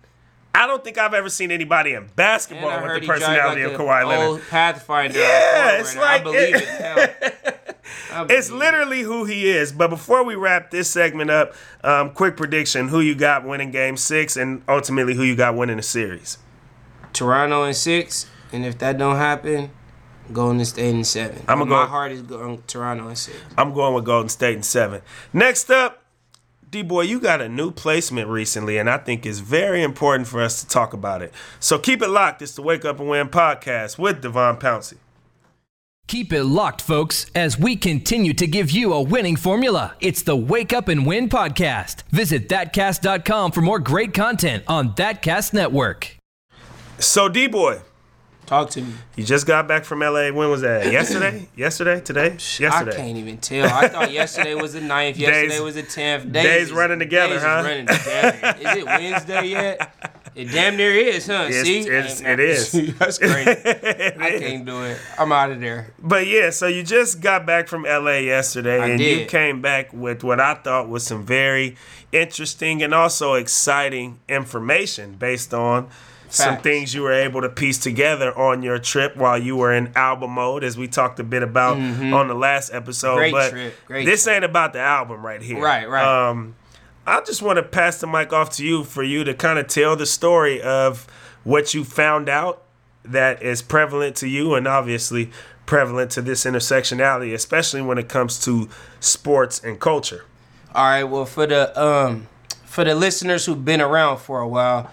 I 0.55 0.67
don't 0.67 0.85
think 0.85 0.99
I've 0.99 1.15
ever 1.15 1.29
seen 1.31 1.51
anybody 1.51 1.95
in 1.95 2.09
basketball 2.15 2.83
with 2.83 3.01
the 3.01 3.07
personality 3.07 3.63
like 3.65 3.73
of 3.73 3.81
Kawhi 3.81 4.07
Leonard. 4.07 4.27
Old 4.29 4.43
Pathfinder. 4.51 5.19
Yeah, 5.19 5.79
it's 5.79 5.95
Forerunner. 5.95 6.11
I 6.13 6.15
like- 6.17 6.25
believe 6.25 6.55
it. 6.57 7.63
now. 8.11 8.25
it's 8.29 8.51
literally 8.51 9.01
who 9.03 9.25
he 9.25 9.49
is. 9.49 9.73
But 9.73 9.89
before 9.89 10.25
we 10.25 10.35
wrap 10.35 10.71
this 10.71 10.91
segment 10.91 11.31
up, 11.31 11.55
um, 11.83 12.11
quick 12.11 12.37
prediction: 12.37 12.89
who 12.89 13.01
you 13.01 13.15
got 13.15 13.45
winning 13.47 13.71
Game 13.71 13.97
Six, 13.97 14.37
and 14.37 14.63
ultimately 14.69 15.15
who 15.15 15.23
you 15.23 15.35
got 15.37 15.57
winning 15.57 15.77
the 15.79 15.83
series. 15.83 16.39
Toronto 17.13 17.65
in 17.65 17.75
six, 17.75 18.27
and 18.53 18.65
if 18.65 18.79
that 18.79 18.99
don't 18.99 19.17
happen, 19.17 19.71
Golden 20.33 20.65
State 20.65 20.95
in 20.95 21.05
seven. 21.05 21.43
I'ma 21.49 21.65
go- 21.65 21.71
My 21.71 21.87
heart 21.87 22.13
is 22.13 22.23
going 22.23 22.63
Toronto 22.67 23.09
in 23.09 23.17
six. 23.17 23.37
I'm 23.59 23.73
going 23.75 23.95
with 23.95 24.05
Golden 24.05 24.29
State 24.29 24.57
in 24.57 24.63
seven. 24.63 25.03
Next 25.33 25.71
up, 25.71 26.02
D 26.73 26.81
boy, 26.81 27.03
you 27.03 27.21
got 27.21 27.43
a 27.43 27.51
new 27.51 27.71
placement 27.71 28.31
recently, 28.31 28.79
and 28.79 28.89
I 28.89 28.97
think 28.97 29.27
it's 29.27 29.41
very 29.41 29.83
important 29.83 30.27
for 30.27 30.41
us 30.41 30.63
to 30.63 30.67
talk 30.67 30.95
about 30.95 31.21
it. 31.21 31.31
So 31.61 31.79
keep 31.79 32.01
it 32.01 32.09
locked. 32.09 32.41
It's 32.41 32.55
the 32.55 32.63
Wake 32.63 32.87
Up 32.87 32.99
and 32.99 33.11
Win 33.11 33.29
podcast 33.29 33.99
with 33.99 34.23
Devon 34.23 34.57
Pouncey. 34.57 34.97
Keep 36.07 36.33
it 36.33 36.45
locked, 36.45 36.81
folks, 36.81 37.27
as 37.35 37.59
we 37.59 37.77
continue 37.77 38.33
to 38.33 38.47
give 38.47 38.71
you 38.71 38.95
a 38.95 39.03
winning 39.03 39.37
formula. 39.37 39.97
It's 40.01 40.23
the 40.23 40.35
Wake 40.35 40.73
Up 40.73 40.89
and 40.89 41.05
Win 41.05 41.29
podcast. 41.29 42.05
Visit 42.05 42.49
thatcast.com 42.49 43.53
for 43.53 43.61
more 43.61 43.79
great 43.79 44.15
content 44.15 44.65
on 44.67 44.95
Thatcast 44.95 45.53
Network. 45.53 46.17
So 46.99 47.29
D 47.29 47.49
boy, 47.49 47.83
Talk 48.53 48.69
to 48.73 48.83
me. 48.83 48.93
you 49.17 49.25
just 49.25 49.47
got 49.47 49.67
back 49.67 49.83
from 49.87 50.01
LA. 50.01 50.29
When 50.31 50.51
was 50.51 50.61
that? 50.61 50.93
Yesterday? 50.93 51.49
Yesterday? 51.57 52.03
Today? 52.03 52.33
Oh, 52.33 52.35
yesterday. 52.35 52.93
I 52.93 52.97
can't 52.97 53.17
even 53.17 53.39
tell. 53.39 53.65
I 53.67 53.89
thought 53.89 54.13
yesterday 54.21 54.55
was 54.55 54.75
the 54.75 54.81
9th, 54.81 55.17
yesterday 55.17 55.49
Days- 55.49 55.61
was 55.63 55.75
the 55.75 55.83
10th. 55.83 56.33
days 56.33 56.67
is- 56.67 56.73
running 56.73 56.99
together, 56.99 57.29
days 57.33 57.39
is 57.39 57.43
huh? 57.45 57.63
running 57.65 57.87
together. 57.87 58.57
Is 58.61 58.77
it 58.77 58.85
Wednesday 59.01 59.47
yet? 59.47 60.22
It 60.35 60.47
damn 60.47 60.77
near 60.77 60.91
is, 60.93 61.27
huh? 61.27 61.47
It's- 61.49 61.65
See? 61.65 61.81
it's- 61.81 62.21
it 62.21 62.41
is. 62.41 62.73
That's 62.99 63.19
crazy. 63.19 63.51
I 63.51 64.39
can't 64.41 64.65
do 64.65 64.83
it. 64.85 64.99
I'm 65.19 65.31
out 65.33 65.51
of 65.51 65.61
there. 65.61 65.93
But 65.99 66.27
yeah, 66.27 66.51
so 66.51 66.67
you 66.67 66.83
just 66.83 67.21
got 67.21 67.45
back 67.45 67.69
from 67.69 67.83
LA 67.85 68.19
yesterday, 68.19 68.81
I 68.81 68.89
and 68.89 69.01
you 69.01 69.27
came 69.27 69.61
back 69.61 69.93
with 69.93 70.25
what 70.25 70.41
I 70.41 70.55
thought 70.55 70.89
was 70.89 71.05
some 71.07 71.25
very 71.27 71.77
interesting 72.13 72.83
and 72.83 72.95
also 72.95 73.35
exciting 73.35 74.21
information 74.29 75.15
based 75.15 75.53
on 75.55 75.89
some 76.29 76.57
things 76.59 76.95
you 76.95 77.03
were 77.03 77.13
able 77.13 77.43
to 77.43 77.49
piece 77.51 77.77
together 77.77 78.37
on 78.39 78.63
your 78.63 78.79
trip 78.79 79.17
while 79.17 79.37
you 79.37 79.55
were 79.55 79.71
in 79.73 79.93
album 79.95 80.31
mode, 80.31 80.65
as 80.65 80.79
we 80.79 80.89
talked 80.89 81.21
a 81.21 81.25
bit 81.25 81.43
about 81.43 81.77
on 81.77 82.29
the 82.29 82.35
last 82.35 82.73
episode. 82.73 83.17
Mm-hmm. 83.17 83.19
Great 83.19 83.33
but 83.33 83.51
trip, 83.51 83.75
great 83.87 84.05
this 84.07 84.27
ain't 84.27 84.43
about 84.45 84.73
the 84.73 84.79
album 84.81 85.25
right 85.25 85.43
here. 85.43 85.61
Right, 85.61 85.87
right. 85.87 86.29
Um, 86.31 86.55
I 87.07 87.21
just 87.21 87.43
want 87.43 87.57
to 87.57 87.63
pass 87.63 88.01
the 88.01 88.07
mic 88.07 88.33
off 88.33 88.51
to 88.51 88.65
you 88.65 88.85
for 88.85 89.03
you 89.03 89.25
to 89.25 89.35
kind 89.35 89.59
of 89.59 89.67
tell 89.67 89.97
the 89.97 90.07
story 90.07 90.63
of 90.63 91.07
what 91.45 91.75
you 91.75 91.85
found 91.85 92.29
out 92.29 92.63
that 93.05 93.43
is 93.43 93.63
prevalent 93.63 94.17
to 94.17 94.29
you 94.29 94.55
and 94.55 94.69
obviously 94.69 95.31
prevalent 95.67 96.13
to 96.13 96.23
this 96.23 96.45
intersectionality, 96.45 97.35
especially 97.35 97.83
when 97.83 97.99
it 97.99 98.09
comes 98.09 98.39
to 98.45 98.69
sports 99.01 99.61
and 99.63 99.81
culture. 99.81 100.25
All 100.75 100.85
right. 100.85 101.05
Well, 101.05 101.25
for 101.25 101.47
the 101.47 101.81
um, 101.81 102.29
for 102.65 102.85
the 102.85 102.95
listeners 102.95 103.47
who've 103.47 103.65
been 103.65 103.81
around 103.81 104.19
for 104.19 104.41
a 104.41 104.49
while, 104.49 104.91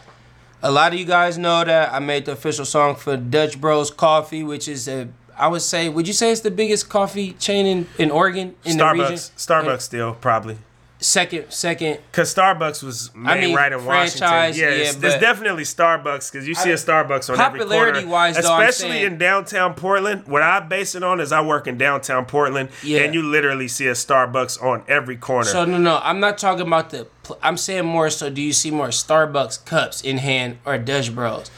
a 0.63 0.71
lot 0.71 0.93
of 0.93 0.99
you 0.99 1.05
guys 1.05 1.37
know 1.37 1.63
that 1.63 1.93
I 1.93 1.99
made 1.99 2.25
the 2.25 2.33
official 2.33 2.65
song 2.65 2.95
for 2.95 3.15
Dutch 3.17 3.61
Bros 3.61 3.91
Coffee, 3.91 4.43
which 4.43 4.67
is 4.67 4.87
a 4.87 5.09
I 5.37 5.47
would 5.47 5.61
say, 5.61 5.87
would 5.87 6.05
you 6.05 6.13
say 6.13 6.31
it's 6.31 6.41
the 6.41 6.51
biggest 6.51 6.89
coffee 6.89 7.31
chain 7.33 7.65
in, 7.65 7.87
in 7.97 8.11
Oregon 8.11 8.55
in 8.65 8.77
the 8.77 8.91
region? 8.91 9.13
Starbucks, 9.13 9.65
Starbucks 9.65 9.81
still 9.81 10.13
probably. 10.15 10.57
Second, 11.01 11.49
second. 11.49 11.99
Because 12.11 12.33
Starbucks 12.35 12.83
was 12.83 13.09
made 13.15 13.39
mean, 13.39 13.55
right 13.55 13.71
in 13.71 13.85
Washington. 13.85 14.27
Yeah, 14.29 14.51
yeah, 14.53 14.65
it's, 14.67 14.95
there's 14.95 15.13
but- 15.13 15.21
definitely 15.21 15.63
Starbucks 15.63 16.29
because 16.29 16.45
you 16.45 16.53
see 16.53 16.71
a 16.71 16.75
Starbucks 16.75 17.29
on 17.29 17.39
every 17.39 17.59
corner. 17.59 17.75
Popularity-wise, 17.75 18.37
especially 18.37 18.89
saying- 18.89 19.13
in 19.13 19.17
downtown 19.17 19.75
Portland. 19.75 20.27
What 20.27 20.41
I 20.41 20.59
base 20.59 20.95
it 20.95 21.03
on 21.03 21.21
is 21.21 21.31
I 21.31 21.39
work 21.39 21.67
in 21.67 21.77
downtown 21.77 22.25
Portland, 22.25 22.67
Yeah. 22.83 22.99
and 23.03 23.13
you 23.13 23.23
literally 23.23 23.69
see 23.69 23.87
a 23.87 23.93
Starbucks 23.93 24.61
on 24.61 24.83
every 24.89 25.15
corner. 25.15 25.45
So 25.45 25.63
no, 25.63 25.77
no, 25.77 26.01
I'm 26.03 26.19
not 26.19 26.37
talking 26.37 26.67
about 26.67 26.89
the. 26.89 27.07
I'm 27.41 27.55
saying 27.55 27.85
more. 27.85 28.09
So 28.09 28.29
do 28.29 28.41
you 28.41 28.51
see 28.51 28.69
more 28.71 28.89
Starbucks 28.89 29.63
cups 29.65 30.01
in 30.01 30.17
hand 30.17 30.57
or 30.65 30.77
Dutch 30.77 31.15
Bros? 31.15 31.49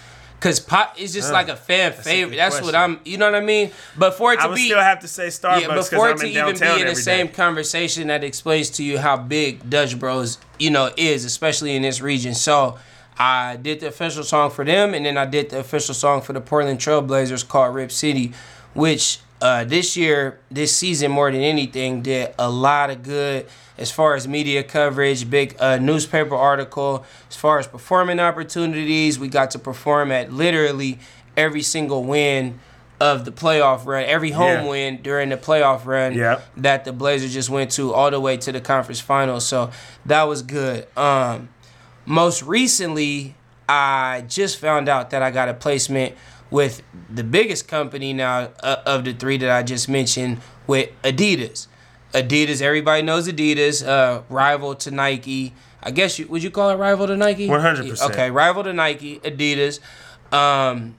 Cause 0.42 0.60
pop 0.60 1.00
is 1.00 1.14
just 1.14 1.32
like 1.32 1.50
a 1.50 1.56
fan 1.56 1.92
a 1.92 1.94
favorite. 1.94 2.32
good 2.32 2.40
That's 2.40 2.62
what. 2.62 2.74
I'm. 2.74 3.00
You 3.06 3.20
know 3.20 3.28
what 3.28 3.36
I 3.36 3.46
mean? 3.46 3.70
But 3.96 4.16
for 4.16 4.34
it 4.34 4.38
to 4.38 4.42
be. 4.42 4.46
I 4.46 4.48
would 4.48 4.56
be 4.56 4.66
still 4.66 4.80
have 4.80 5.00
to 5.02 5.08
say 5.08 5.28
Starbucks 5.28 5.62
yeah, 5.62 5.76
before 5.76 6.10
I'm 6.10 6.16
it 6.16 6.20
to 6.20 6.26
in 6.26 6.32
even 6.32 6.60
be 6.60 6.82
in 6.82 6.88
the 6.88 6.96
same 6.96 7.28
day. 7.28 7.34
conversation 7.34 8.08
that 8.08 8.24
explains 8.24 8.72
to 8.72 8.84
you 8.84 8.98
how 8.98 9.18
big 9.18 9.70
Dutch 9.70 10.00
Bros, 10.00 10.40
you 10.58 10.72
know, 10.72 10.92
is, 10.98 11.26
especially 11.26 11.76
in 11.76 11.84
this 11.84 12.02
region. 12.02 12.34
So 12.34 12.80
I 13.20 13.58
did 13.58 13.82
the 13.82 13.90
official 13.90 14.24
song 14.24 14.50
for 14.50 14.66
them, 14.66 14.96
and 14.96 15.06
then 15.06 15.16
I 15.16 15.26
did 15.26 15.52
the 15.52 15.60
official 15.60 15.94
song 15.94 16.24
for 16.24 16.34
the 16.34 16.42
Portland 16.42 16.80
Trailblazers 16.80 17.48
called 17.48 17.76
Rip 17.76 17.92
City, 17.92 18.34
which 18.74 19.20
uh, 19.44 19.64
this 19.64 19.96
year, 19.96 20.40
this 20.50 20.76
season, 20.76 21.12
more 21.12 21.32
than 21.32 21.42
anything, 21.42 22.02
did 22.02 22.34
a 22.40 22.50
lot 22.50 22.90
of 22.90 23.04
good 23.04 23.46
as 23.78 23.92
far 23.92 24.16
as 24.16 24.28
media 24.28 24.64
coverage, 24.64 25.30
big 25.30 25.56
uh, 25.60 25.78
newspaper 25.78 26.36
article, 26.36 27.06
as 27.30 27.36
far 27.36 27.60
as 27.60 27.68
performing 27.68 28.20
opportunities. 28.20 29.18
We 29.18 29.28
got 29.28 29.52
to 29.52 29.60
perform 29.60 30.12
at 30.12 30.32
literally 30.32 31.00
every 31.38 31.62
single 31.62 32.04
win 32.04 32.60
of 33.00 33.26
the 33.26 33.32
playoff 33.32 33.86
run, 33.88 34.04
every 34.04 34.30
home 34.32 34.66
Yeah. 34.66 34.68
win 34.68 35.00
during 35.02 35.30
the 35.30 35.38
playoff 35.38 35.86
run 35.88 36.14
Yep. 36.14 36.48
that 36.58 36.86
the 36.86 36.94
Blazers 36.94 37.34
just 37.34 37.50
went 37.50 37.72
to 37.72 37.94
all 37.94 38.12
the 38.12 38.20
way 38.20 38.38
to 38.38 38.52
the 38.52 38.62
conference 38.62 39.00
finals. 39.00 39.48
So 39.48 39.72
that 40.06 40.24
was 40.24 40.44
good. 40.44 40.86
Um, 40.96 41.50
most 42.06 42.44
recently, 42.44 43.34
I 43.68 44.24
just 44.28 44.58
found 44.60 44.88
out 44.90 45.10
that 45.12 45.24
I 45.24 45.32
got 45.32 45.50
a 45.50 45.54
placement 45.56 46.14
with 46.52 46.84
the 47.10 47.24
biggest 47.24 47.68
company 47.68 48.12
now 48.14 48.50
uh, 48.62 48.76
of 48.86 49.06
the 49.06 49.14
three 49.14 49.38
that 49.38 49.50
I 49.50 49.64
just 49.64 49.88
mentioned 49.90 50.40
with 50.68 50.90
Adidas. 51.04 51.68
Adidas, 52.13 52.62
everybody 52.62 53.02
knows 53.02 53.28
Adidas, 53.28 53.86
uh, 53.86 54.21
rival 54.30 54.76
to 54.76 54.91
Nike. 54.91 55.54
I 55.84 55.91
guess 55.91 56.19
you 56.19 56.28
would 56.28 56.43
you 56.43 56.52
call 56.52 56.69
it 56.69 56.76
rival 56.76 57.08
to 57.08 57.17
Nike? 57.17 57.47
100%. 57.47 58.10
Okay, 58.10 58.30
rival 58.30 58.63
to 58.63 58.74
Nike, 58.74 59.19
Adidas. 59.19 59.80
Um, 60.34 60.95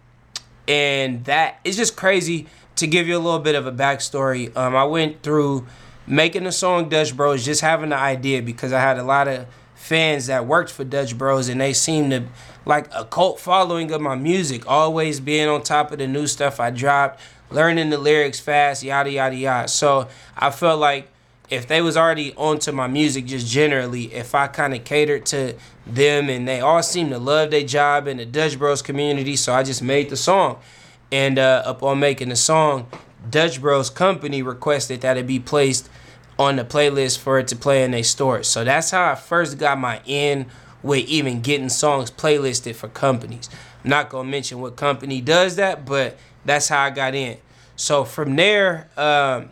and 0.68 1.24
that 1.24 1.60
it's 1.64 1.76
just 1.76 1.96
crazy 1.96 2.46
to 2.76 2.86
give 2.86 3.06
you 3.06 3.16
a 3.16 3.20
little 3.20 3.38
bit 3.38 3.54
of 3.54 3.66
a 3.66 3.72
backstory. 3.72 4.54
Um, 4.56 4.74
I 4.74 4.84
went 4.84 5.22
through 5.22 5.66
making 6.06 6.44
the 6.44 6.52
song 6.52 6.88
Dutch 6.88 7.16
Bros, 7.16 7.44
just 7.44 7.60
having 7.60 7.90
the 7.90 7.96
idea 7.96 8.42
because 8.42 8.72
I 8.72 8.80
had 8.80 8.98
a 8.98 9.04
lot 9.04 9.28
of 9.28 9.46
fans 9.74 10.26
that 10.26 10.46
worked 10.46 10.70
for 10.70 10.84
Dutch 10.84 11.16
Bros, 11.16 11.48
and 11.48 11.60
they 11.60 11.72
seemed 11.72 12.10
to 12.12 12.24
like 12.64 12.88
a 12.94 13.04
cult 13.04 13.40
following 13.40 13.90
of 13.92 14.00
my 14.00 14.14
music, 14.14 14.68
always 14.68 15.20
being 15.20 15.48
on 15.48 15.62
top 15.62 15.92
of 15.92 15.98
the 15.98 16.06
new 16.06 16.26
stuff 16.26 16.60
I 16.60 16.70
dropped, 16.70 17.20
learning 17.52 17.90
the 17.90 17.98
lyrics 17.98 18.40
fast, 18.40 18.82
yada 18.82 19.10
yada 19.10 19.36
yada. 19.36 19.68
So 19.68 20.08
I 20.36 20.50
felt 20.50 20.80
like 20.80 21.08
if 21.50 21.66
they 21.66 21.82
was 21.82 21.96
already 21.96 22.32
onto 22.34 22.72
my 22.72 22.86
music 22.86 23.26
just 23.26 23.46
generally, 23.46 24.12
if 24.14 24.34
I 24.34 24.46
kind 24.46 24.74
of 24.74 24.84
catered 24.84 25.26
to 25.26 25.54
them 25.86 26.30
and 26.30 26.48
they 26.48 26.60
all 26.60 26.82
seem 26.82 27.10
to 27.10 27.18
love 27.18 27.50
their 27.50 27.64
job 27.64 28.08
in 28.08 28.16
the 28.16 28.24
Dutch 28.24 28.58
Bros 28.58 28.80
community, 28.80 29.36
so 29.36 29.52
I 29.52 29.62
just 29.62 29.82
made 29.82 30.08
the 30.08 30.16
song. 30.16 30.58
And 31.10 31.38
uh, 31.38 31.62
upon 31.66 32.00
making 32.00 32.30
the 32.30 32.36
song, 32.36 32.88
Dutch 33.30 33.60
Bros 33.60 33.90
company 33.90 34.42
requested 34.42 35.02
that 35.02 35.18
it 35.18 35.26
be 35.26 35.38
placed 35.38 35.90
on 36.38 36.56
the 36.56 36.64
playlist 36.64 37.18
for 37.18 37.38
it 37.38 37.48
to 37.48 37.56
play 37.56 37.84
in 37.84 37.90
their 37.90 38.02
stores. 38.02 38.48
So 38.48 38.64
that's 38.64 38.90
how 38.90 39.12
I 39.12 39.14
first 39.14 39.58
got 39.58 39.78
my 39.78 40.00
in 40.06 40.46
with 40.82 41.06
even 41.06 41.42
getting 41.42 41.68
songs 41.68 42.10
playlisted 42.10 42.74
for 42.74 42.88
companies. 42.88 43.50
I'm 43.84 43.90
not 43.90 44.08
gonna 44.08 44.28
mention 44.28 44.60
what 44.60 44.76
company 44.76 45.20
does 45.20 45.56
that, 45.56 45.84
but 45.84 46.16
that's 46.44 46.68
how 46.68 46.82
I 46.82 46.90
got 46.90 47.14
in. 47.14 47.38
So 47.76 48.04
from 48.04 48.36
there, 48.36 48.88
um, 48.96 49.50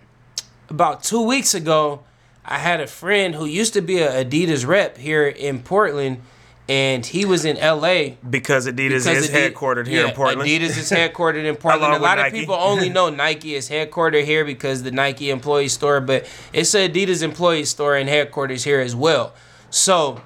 about 0.68 1.02
two 1.02 1.22
weeks 1.22 1.54
ago, 1.54 2.04
I 2.44 2.58
had 2.58 2.80
a 2.80 2.86
friend 2.86 3.34
who 3.34 3.44
used 3.44 3.74
to 3.74 3.80
be 3.80 3.98
a 3.98 4.24
Adidas 4.24 4.66
rep 4.66 4.96
here 4.96 5.26
in 5.26 5.60
Portland, 5.60 6.22
and 6.68 7.04
he 7.04 7.24
was 7.24 7.44
in 7.44 7.56
LA. 7.56 8.14
because 8.28 8.66
Adidas 8.66 9.04
because 9.04 9.06
is 9.06 9.30
headquartered 9.30 9.86
here 9.86 10.02
yeah, 10.02 10.08
in 10.08 10.14
Portland. 10.14 10.48
Adidas 10.48 10.78
is 10.78 10.90
headquartered 10.90 11.44
in 11.44 11.56
Portland. 11.56 11.94
A 11.94 11.98
lot 11.98 12.18
of 12.18 12.24
Nike. 12.26 12.40
people 12.40 12.54
only 12.54 12.88
know 12.88 13.10
Nike 13.10 13.54
is 13.54 13.68
headquartered 13.68 14.24
here 14.24 14.44
because 14.44 14.82
the 14.82 14.90
Nike 14.90 15.30
employee 15.30 15.68
store, 15.68 16.00
but 16.00 16.28
it's 16.52 16.74
a 16.74 16.88
Adidas 16.88 17.22
employee 17.22 17.64
store 17.64 17.96
and 17.96 18.08
headquarters 18.08 18.64
here 18.64 18.80
as 18.80 18.94
well. 18.94 19.32
So 19.70 20.20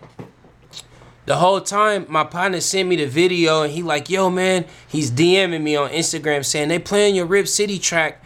the 1.27 1.37
whole 1.37 1.61
time 1.61 2.07
my 2.09 2.25
partner 2.25 2.61
sent 2.61 2.89
me 2.89 2.97
the 2.97 3.07
video 3.07 3.63
and 3.63 3.73
he 3.73 3.83
like, 3.83 4.11
yo 4.11 4.29
man, 4.31 4.67
he's 4.87 5.11
DMing 5.11 5.63
me 5.63 5.77
on 5.77 5.91
Instagram 5.91 6.45
saying 6.45 6.69
they 6.69 6.79
playing 6.79 7.15
your 7.15 7.27
Rip 7.27 7.49
City 7.49 7.79
track, 7.79 8.23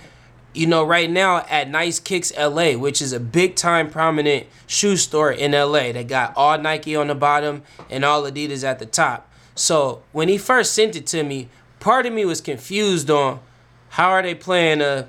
you 0.53 0.67
know, 0.67 0.85
right 0.85 1.09
now 1.09 1.45
at 1.49 1.71
Nice 1.71 2.01
Kicks 2.01 2.33
LA, 2.37 2.73
which 2.73 3.01
is 3.01 3.13
a 3.13 3.21
big 3.21 3.55
time 3.55 3.89
prominent 3.89 4.47
shoe 4.67 4.97
store 4.97 5.31
in 5.31 5.53
LA. 5.53 5.93
They 5.93 6.05
got 6.05 6.33
all 6.37 6.59
Nike 6.59 6.97
on 6.97 7.07
the 7.09 7.15
bottom 7.15 7.63
and 7.89 8.05
all 8.05 8.23
Adidas 8.23 8.65
at 8.65 8.79
the 8.79 8.87
top. 8.87 9.31
So 9.55 10.03
when 10.13 10.29
he 10.29 10.39
first 10.39 10.73
sent 10.73 10.97
it 10.97 11.07
to 11.09 11.23
me, 11.23 11.49
part 11.81 12.07
of 12.07 12.13
me 12.13 12.25
was 12.25 12.41
confused 12.41 13.11
on 13.11 13.41
how 13.91 14.11
are 14.11 14.23
they 14.23 14.35
playing 14.35 14.81
a 14.81 15.09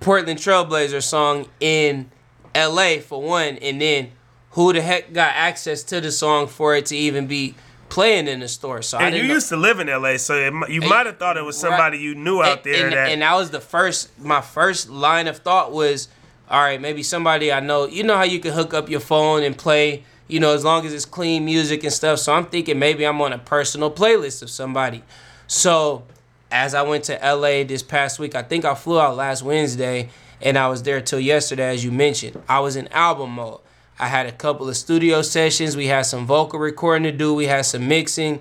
Portland 0.00 0.38
Trailblazer 0.38 1.02
song 1.02 1.48
in 1.60 2.10
LA 2.54 2.98
for 2.98 3.22
one, 3.22 3.56
and 3.58 3.80
then 3.80 4.12
who 4.56 4.72
the 4.72 4.80
heck 4.80 5.12
got 5.12 5.34
access 5.34 5.82
to 5.82 6.00
the 6.00 6.10
song 6.10 6.46
for 6.46 6.74
it 6.74 6.86
to 6.86 6.96
even 6.96 7.26
be 7.26 7.54
playing 7.90 8.26
in 8.26 8.40
the 8.40 8.48
store? 8.48 8.80
So 8.80 8.98
and 8.98 9.14
you 9.14 9.28
know. 9.28 9.34
used 9.34 9.50
to 9.50 9.56
live 9.56 9.80
in 9.80 9.86
LA, 9.86 10.16
so 10.16 10.34
it, 10.34 10.70
you 10.70 10.80
might 10.80 11.04
have 11.04 11.18
thought 11.18 11.36
it 11.36 11.44
was 11.44 11.58
somebody 11.58 11.98
you 11.98 12.14
knew 12.14 12.42
out 12.42 12.64
and, 12.64 12.74
there 12.74 12.84
and, 12.86 12.92
that 12.94 13.08
and 13.10 13.20
that 13.20 13.34
was 13.34 13.50
the 13.50 13.60
first 13.60 14.18
my 14.18 14.40
first 14.40 14.88
line 14.88 15.28
of 15.28 15.36
thought 15.36 15.72
was 15.72 16.08
all 16.48 16.62
right, 16.62 16.80
maybe 16.80 17.02
somebody 17.02 17.52
I 17.52 17.60
know. 17.60 17.86
You 17.86 18.02
know 18.02 18.16
how 18.16 18.24
you 18.24 18.38
can 18.38 18.54
hook 18.54 18.72
up 18.72 18.88
your 18.88 19.00
phone 19.00 19.42
and 19.42 19.58
play, 19.58 20.04
you 20.26 20.40
know, 20.40 20.54
as 20.54 20.64
long 20.64 20.86
as 20.86 20.94
it's 20.94 21.04
clean 21.04 21.44
music 21.44 21.84
and 21.84 21.92
stuff. 21.92 22.20
So 22.20 22.32
I'm 22.32 22.46
thinking 22.46 22.78
maybe 22.78 23.04
I'm 23.04 23.20
on 23.20 23.34
a 23.34 23.38
personal 23.38 23.90
playlist 23.90 24.42
of 24.42 24.48
somebody. 24.48 25.02
So 25.46 26.04
as 26.50 26.74
I 26.74 26.80
went 26.80 27.04
to 27.04 27.14
LA 27.22 27.62
this 27.64 27.82
past 27.82 28.18
week, 28.18 28.34
I 28.34 28.42
think 28.42 28.64
I 28.64 28.74
flew 28.74 28.98
out 28.98 29.16
last 29.16 29.42
Wednesday 29.42 30.08
and 30.40 30.56
I 30.56 30.68
was 30.68 30.82
there 30.82 31.02
till 31.02 31.20
yesterday, 31.20 31.74
as 31.74 31.84
you 31.84 31.92
mentioned. 31.92 32.40
I 32.48 32.60
was 32.60 32.74
in 32.74 32.88
album 32.88 33.32
mode. 33.32 33.60
I 33.98 34.08
had 34.08 34.26
a 34.26 34.32
couple 34.32 34.68
of 34.68 34.76
studio 34.76 35.22
sessions. 35.22 35.76
We 35.76 35.86
had 35.86 36.02
some 36.02 36.26
vocal 36.26 36.58
recording 36.58 37.04
to 37.04 37.12
do. 37.12 37.32
We 37.32 37.46
had 37.46 37.64
some 37.64 37.88
mixing. 37.88 38.40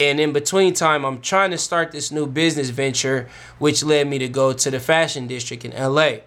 And 0.00 0.18
in 0.20 0.32
between 0.32 0.74
time, 0.74 1.04
I'm 1.04 1.20
trying 1.20 1.52
to 1.52 1.58
start 1.58 1.92
this 1.92 2.10
new 2.10 2.26
business 2.26 2.70
venture, 2.70 3.28
which 3.58 3.84
led 3.84 4.08
me 4.08 4.18
to 4.18 4.28
go 4.28 4.52
to 4.52 4.70
the 4.70 4.80
fashion 4.80 5.26
district 5.26 5.64
in 5.64 5.72
LA. 5.72 6.18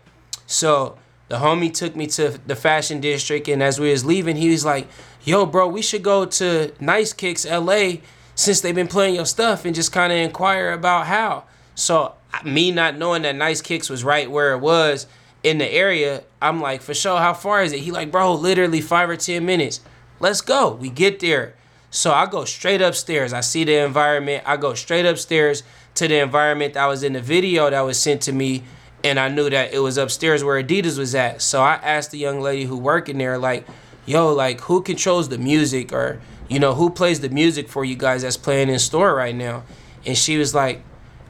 So 0.47 0.97
the 1.27 1.35
homie 1.37 1.73
took 1.73 1.95
me 1.95 2.07
to 2.07 2.39
the 2.47 2.55
fashion 2.55 2.99
district, 3.01 3.47
and 3.47 3.61
as 3.61 3.79
we 3.79 3.91
was 3.91 4.05
leaving, 4.05 4.37
he 4.37 4.49
was 4.49 4.65
like, 4.65 4.87
"Yo, 5.23 5.45
bro, 5.45 5.67
we 5.67 5.81
should 5.81 6.01
go 6.01 6.25
to 6.25 6.71
Nice 6.79 7.13
Kicks 7.13 7.45
LA 7.45 8.01
since 8.33 8.61
they've 8.61 8.73
been 8.73 8.87
playing 8.87 9.13
your 9.13 9.25
stuff 9.25 9.65
and 9.65 9.75
just 9.75 9.91
kind 9.91 10.11
of 10.11 10.17
inquire 10.17 10.71
about 10.71 11.05
how." 11.05 11.43
So 11.75 12.13
me 12.43 12.71
not 12.71 12.97
knowing 12.97 13.21
that 13.23 13.35
Nice 13.35 13.61
Kicks 13.61 13.89
was 13.89 14.03
right 14.03 14.31
where 14.31 14.53
it 14.53 14.59
was 14.59 15.05
in 15.43 15.57
the 15.57 15.71
area, 15.71 16.23
I'm 16.41 16.61
like, 16.61 16.81
"For 16.81 16.93
sure, 16.93 17.17
how 17.17 17.33
far 17.33 17.63
is 17.63 17.71
it?" 17.71 17.79
He 17.79 17.91
like, 17.91 18.11
"Bro, 18.11 18.35
literally 18.35 18.81
five 18.81 19.09
or 19.09 19.15
ten 19.15 19.45
minutes. 19.45 19.81
Let's 20.19 20.41
go." 20.41 20.71
We 20.71 20.89
get 20.89 21.19
there. 21.19 21.55
So 21.91 22.11
I 22.11 22.27
go 22.27 22.45
straight 22.45 22.81
upstairs. 22.81 23.33
I 23.33 23.41
see 23.41 23.63
the 23.63 23.83
environment. 23.83 24.43
I 24.45 24.57
go 24.57 24.73
straight 24.75 25.05
upstairs 25.05 25.63
to 25.95 26.07
the 26.07 26.19
environment 26.19 26.75
that 26.75 26.85
was 26.85 27.03
in 27.03 27.13
the 27.13 27.21
video 27.21 27.69
that 27.69 27.81
was 27.81 27.99
sent 27.99 28.21
to 28.21 28.31
me 28.31 28.63
and 29.03 29.19
I 29.19 29.29
knew 29.29 29.49
that 29.49 29.73
it 29.73 29.79
was 29.79 29.97
upstairs 29.97 30.43
where 30.43 30.61
Adidas 30.61 30.97
was 30.97 31.15
at. 31.15 31.41
So 31.41 31.61
I 31.61 31.75
asked 31.75 32.11
the 32.11 32.17
young 32.17 32.41
lady 32.41 32.65
who 32.65 32.77
worked 32.77 33.09
in 33.09 33.17
there, 33.17 33.37
like, 33.37 33.65
yo, 34.05 34.33
like 34.33 34.61
who 34.61 34.81
controls 34.81 35.29
the 35.29 35.37
music 35.37 35.93
or 35.93 36.21
you 36.49 36.59
know 36.59 36.73
who 36.73 36.89
plays 36.89 37.19
the 37.19 37.29
music 37.29 37.69
for 37.69 37.85
you 37.85 37.95
guys 37.95 38.23
that's 38.23 38.37
playing 38.37 38.69
in 38.69 38.79
store 38.79 39.15
right 39.15 39.35
now? 39.35 39.63
And 40.05 40.17
she 40.17 40.37
was 40.37 40.53
like, 40.53 40.83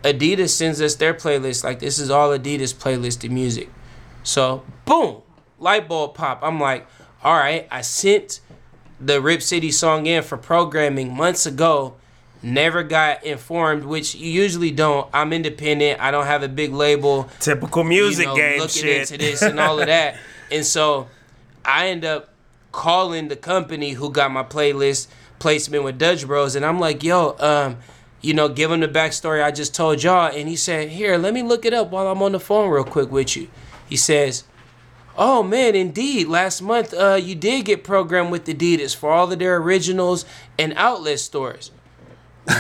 Adidas 0.03 0.49
sends 0.49 0.81
us 0.81 0.95
their 0.95 1.13
playlist. 1.13 1.63
Like 1.63 1.79
this 1.79 1.99
is 1.99 2.09
all 2.09 2.29
Adidas 2.29 2.73
playlist 2.73 3.23
of 3.23 3.31
music. 3.31 3.69
So 4.23 4.63
boom, 4.85 5.21
light 5.59 5.87
bulb 5.87 6.15
pop. 6.15 6.39
I'm 6.43 6.59
like, 6.59 6.87
all 7.23 7.35
right, 7.35 7.67
I 7.71 7.81
sent 7.81 8.41
the 8.99 9.21
Rip 9.21 9.41
City 9.41 9.71
song 9.71 10.05
in 10.05 10.23
for 10.23 10.37
programming 10.37 11.15
months 11.15 11.45
ago 11.45 11.95
never 12.41 12.83
got 12.83 13.23
informed, 13.23 13.83
which 13.83 14.15
you 14.15 14.29
usually 14.29 14.71
don't. 14.71 15.09
I'm 15.13 15.33
independent. 15.33 15.99
I 15.99 16.11
don't 16.11 16.25
have 16.25 16.43
a 16.43 16.47
big 16.47 16.71
label. 16.71 17.29
Typical 17.39 17.83
music 17.83 18.25
you 18.25 18.31
know, 18.31 18.35
game 18.35 18.59
looking 18.59 18.81
shit. 18.83 19.11
into 19.11 19.17
this 19.17 19.41
and 19.41 19.59
all 19.59 19.79
of 19.79 19.87
that. 19.87 20.17
and 20.51 20.65
so 20.65 21.07
I 21.65 21.87
end 21.87 22.05
up 22.05 22.29
calling 22.71 23.27
the 23.27 23.35
company 23.35 23.91
who 23.91 24.11
got 24.11 24.31
my 24.31 24.43
playlist 24.43 25.07
placement 25.39 25.83
with 25.83 25.97
Dutch 25.97 26.25
Bros, 26.27 26.55
and 26.55 26.65
I'm 26.65 26.79
like, 26.79 27.03
yo, 27.03 27.35
um, 27.39 27.77
you 28.21 28.33
know, 28.33 28.49
give 28.49 28.71
him 28.71 28.81
the 28.81 28.87
backstory 28.87 29.43
I 29.43 29.51
just 29.51 29.73
told 29.73 30.03
y'all, 30.03 30.31
and 30.33 30.47
he 30.47 30.55
said, 30.55 30.89
here, 30.89 31.17
let 31.17 31.33
me 31.33 31.41
look 31.41 31.65
it 31.65 31.73
up 31.73 31.91
while 31.91 32.07
I'm 32.07 32.21
on 32.21 32.33
the 32.33 32.39
phone 32.39 32.69
real 32.69 32.83
quick 32.83 33.11
with 33.11 33.35
you. 33.37 33.49
He 33.89 33.97
says. 33.97 34.43
Oh 35.17 35.43
man, 35.43 35.75
indeed. 35.75 36.27
Last 36.27 36.61
month, 36.61 36.93
uh, 36.93 37.19
you 37.21 37.35
did 37.35 37.65
get 37.65 37.83
programmed 37.83 38.31
with 38.31 38.45
Adidas 38.45 38.95
for 38.95 39.11
all 39.11 39.29
of 39.29 39.37
their 39.37 39.57
originals 39.57 40.23
and 40.57 40.73
outlet 40.77 41.19
stores 41.19 41.71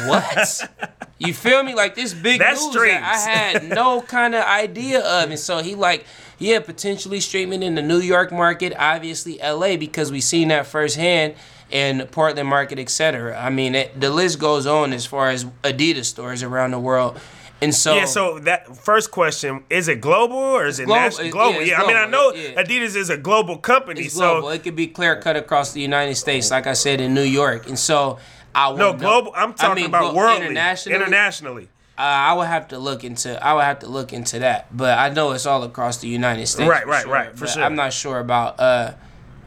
what? 0.05 0.69
you 1.19 1.33
feel 1.33 1.63
me? 1.63 1.73
Like 1.73 1.95
this 1.95 2.13
big 2.13 2.39
That's 2.39 2.63
news 2.65 2.75
that 2.75 3.03
I 3.03 3.17
had 3.17 3.69
no 3.69 4.01
kind 4.01 4.35
of 4.35 4.43
idea 4.45 4.99
of. 4.99 5.29
And 5.29 5.39
so 5.39 5.59
he 5.59 5.75
like, 5.75 6.05
yeah, 6.37 6.59
potentially 6.59 7.19
streaming 7.19 7.63
in 7.63 7.75
the 7.75 7.81
New 7.81 7.99
York 7.99 8.31
market, 8.31 8.73
obviously 8.77 9.39
LA, 9.39 9.77
because 9.77 10.11
we 10.11 10.21
seen 10.21 10.49
that 10.49 10.67
firsthand 10.67 11.35
and 11.71 12.09
Portland 12.11 12.49
market, 12.49 12.79
etc. 12.79 13.39
I 13.39 13.49
mean, 13.49 13.75
it, 13.75 13.99
the 13.99 14.09
list 14.09 14.39
goes 14.39 14.65
on 14.65 14.93
as 14.93 15.05
far 15.05 15.29
as 15.29 15.45
Adidas 15.63 16.05
stores 16.05 16.41
around 16.41 16.71
the 16.71 16.79
world. 16.79 17.19
And 17.61 17.75
so 17.75 17.95
yeah, 17.95 18.05
so 18.05 18.39
that 18.39 18.77
first 18.77 19.11
question 19.11 19.63
is 19.69 19.87
it 19.87 19.99
global 19.99 20.37
or 20.37 20.65
is 20.65 20.79
it 20.79 20.85
global, 20.85 21.01
national? 21.01 21.29
Global, 21.31 21.61
yeah. 21.61 21.65
yeah. 21.65 21.77
Global. 21.77 21.93
I 21.93 22.05
mean, 22.05 22.07
I 22.07 22.09
know 22.09 22.33
yeah. 22.33 22.63
Adidas 22.63 22.95
is 22.95 23.09
a 23.09 23.17
global 23.17 23.57
company, 23.57 24.01
it's 24.01 24.13
so 24.13 24.39
global. 24.39 24.49
it 24.49 24.63
could 24.63 24.75
be 24.75 24.87
clear 24.87 25.19
cut 25.19 25.35
across 25.35 25.73
the 25.73 25.81
United 25.81 26.15
States, 26.15 26.51
like 26.51 26.67
I 26.67 26.73
said 26.73 27.01
in 27.01 27.13
New 27.13 27.23
York, 27.23 27.67
and 27.67 27.77
so 27.77 28.17
I 28.55 28.73
no 28.73 28.93
global. 28.93 29.33
I'm 29.35 29.53
talking 29.53 29.71
I 29.71 29.75
mean, 29.75 29.85
about 29.85 30.15
world 30.15 30.41
internationally. 30.41 30.95
Internationally. 30.95 31.69
Uh, 31.97 32.03
I 32.03 32.33
would 32.33 32.47
have 32.47 32.69
to 32.69 32.79
look 32.79 33.03
into. 33.03 33.43
I 33.45 33.53
would 33.53 33.65
have 33.65 33.79
to 33.79 33.87
look 33.87 34.13
into 34.13 34.39
that, 34.39 34.75
but 34.75 34.97
I 34.97 35.09
know 35.09 35.31
it's 35.31 35.45
all 35.45 35.63
across 35.63 35.97
the 35.97 36.07
United 36.07 36.47
States. 36.47 36.69
Right, 36.69 36.87
right, 36.87 37.03
sure, 37.03 37.11
right. 37.11 37.37
For 37.37 37.45
sure. 37.45 37.61
I'm 37.61 37.75
not 37.75 37.91
sure 37.91 38.19
about. 38.19 38.57
Uh, 38.57 38.93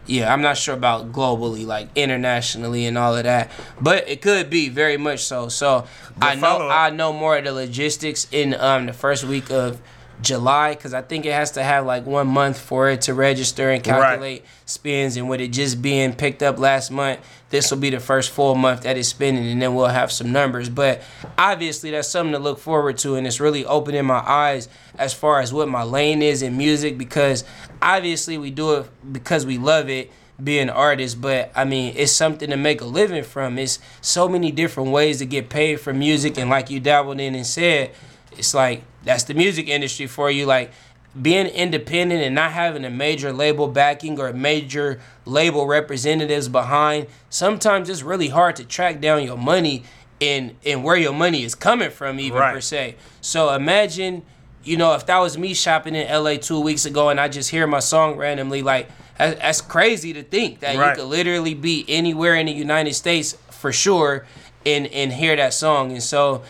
yeah, 0.07 0.33
I'm 0.33 0.43
not 0.43 0.57
sure 0.57 0.75
about 0.75 1.13
globally, 1.13 1.65
like 1.65 1.89
internationally 1.95 2.87
and 2.87 2.99
all 2.99 3.17
of 3.17 3.25
that, 3.25 3.51
but 3.81 4.09
it 4.09 4.21
could 4.21 4.51
be 4.51 4.69
very 4.69 4.97
much 4.97 5.21
so. 5.25 5.49
So 5.49 5.87
I 6.21 6.35
know 6.35 6.69
I 6.69 6.91
know 6.91 7.13
more 7.13 7.37
of 7.39 7.45
the 7.45 7.53
logistics 7.53 8.27
in 8.33 8.55
um 8.55 8.87
the 8.87 8.93
first 8.93 9.25
week 9.25 9.51
of 9.51 9.81
July 10.23 10.75
because 10.75 10.95
I 10.95 11.03
think 11.03 11.27
it 11.27 11.33
has 11.33 11.53
to 11.53 11.63
have 11.63 11.85
like 11.85 12.07
one 12.07 12.29
month 12.29 12.59
for 12.59 12.89
it 12.89 13.03
to 13.03 13.15
register 13.15 13.71
and 13.71 13.83
calculate 13.83 14.41
right. 14.43 14.49
spins. 14.65 15.17
And 15.17 15.29
with 15.29 15.41
it 15.41 15.49
just 15.49 15.83
being 15.83 16.15
picked 16.15 16.43
up 16.43 16.59
last 16.59 16.91
month, 16.91 17.21
this 17.51 17.71
will 17.71 17.79
be 17.79 17.91
the 17.91 18.01
first 18.01 18.31
full 18.31 18.55
month 18.55 18.83
that 18.83 18.97
it's 18.97 19.09
spinning, 19.09 19.47
and 19.47 19.61
then 19.61 19.75
we'll 19.75 19.87
have 19.87 20.11
some 20.11 20.33
numbers. 20.33 20.69
But 20.71 21.03
obviously, 21.37 21.91
that's 21.91 22.09
something 22.09 22.33
to 22.33 22.39
look 22.39 22.59
forward 22.59 22.97
to, 22.99 23.17
and 23.17 23.27
it's 23.27 23.41
really 23.41 23.67
opening 23.67 24.07
my 24.07 24.21
eyes 24.27 24.69
as 24.97 25.13
far 25.13 25.41
as 25.41 25.53
what 25.53 25.69
my 25.69 25.83
lane 25.83 26.23
is 26.23 26.43
in 26.43 26.57
music 26.57 26.97
because 26.97 27.45
obviously 27.81 28.39
we 28.39 28.51
do 28.51 28.75
it 28.75 29.13
because 29.13 29.45
we 29.45 29.59
love 29.59 29.91
it 29.91 30.11
being 30.43 30.71
artists, 30.71 31.15
but 31.15 31.53
I 31.55 31.65
mean, 31.65 31.95
it's 31.97 32.13
something 32.13 32.51
to 32.51 32.57
make 32.57 32.81
a 32.81 32.87
living 32.87 33.23
from. 33.23 33.59
It's 33.59 33.79
so 34.01 34.29
many 34.29 34.51
different 34.51 34.91
ways 34.91 35.19
to 35.19 35.27
get 35.27 35.49
paid 35.49 35.81
for 35.81 35.93
music, 35.93 36.39
and 36.39 36.51
like 36.51 36.71
you 36.71 36.81
dabbled 36.81 37.21
in 37.21 37.35
and 37.35 37.47
said, 37.47 37.93
it's 38.33 38.55
like 38.55 38.83
that's 39.05 39.25
the 39.25 39.35
music 39.35 39.69
industry 39.69 40.07
for 40.07 40.31
you. 40.31 40.47
Like 40.47 40.73
being 41.21 41.47
independent 41.47 42.23
and 42.23 42.35
not 42.35 42.53
having 42.53 42.85
a 42.85 42.91
major 42.91 43.33
label 43.33 43.69
backing 43.69 44.19
or 44.19 44.33
major 44.33 45.01
label 45.27 45.67
representatives 45.67 46.49
behind, 46.49 47.07
sometimes 47.29 47.89
it's 47.89 48.03
really 48.03 48.29
hard 48.29 48.57
to 48.57 48.65
track 48.65 49.01
down 49.01 49.23
your 49.25 49.37
money 49.37 49.85
and 50.21 50.55
and 50.65 50.85
where 50.85 50.97
your 50.97 51.13
money 51.13 51.43
is 51.43 51.55
coming 51.55 51.91
from, 51.91 52.19
even 52.21 52.39
right. 52.39 52.55
per 52.55 52.61
se. 52.61 52.97
So 53.21 53.53
imagine, 53.53 54.23
you 54.65 54.77
know, 54.77 54.95
if 54.95 55.05
that 55.07 55.19
was 55.19 55.37
me 55.37 55.53
shopping 55.53 55.95
in 55.95 56.09
LA 56.09 56.37
two 56.37 56.61
weeks 56.61 56.87
ago 56.87 57.09
and 57.09 57.21
I 57.21 57.29
just 57.29 57.51
hear 57.51 57.67
my 57.67 57.81
song 57.81 58.17
randomly, 58.17 58.63
like 58.63 58.89
that's 59.19 59.61
crazy 59.61 60.13
to 60.15 60.23
think 60.23 60.61
that 60.61 60.77
right. 60.77 60.91
you 60.91 61.03
could 61.03 61.09
literally 61.09 61.55
be 61.55 61.85
anywhere 61.89 62.35
in 62.37 62.47
the 62.47 62.53
United 62.53 62.95
States 62.95 63.37
for 63.51 63.73
sure 63.73 64.27
and 64.65 64.87
and 64.87 65.13
hear 65.13 65.37
that 65.37 65.53
song. 65.53 65.93
And 65.93 66.03
so 66.03 66.43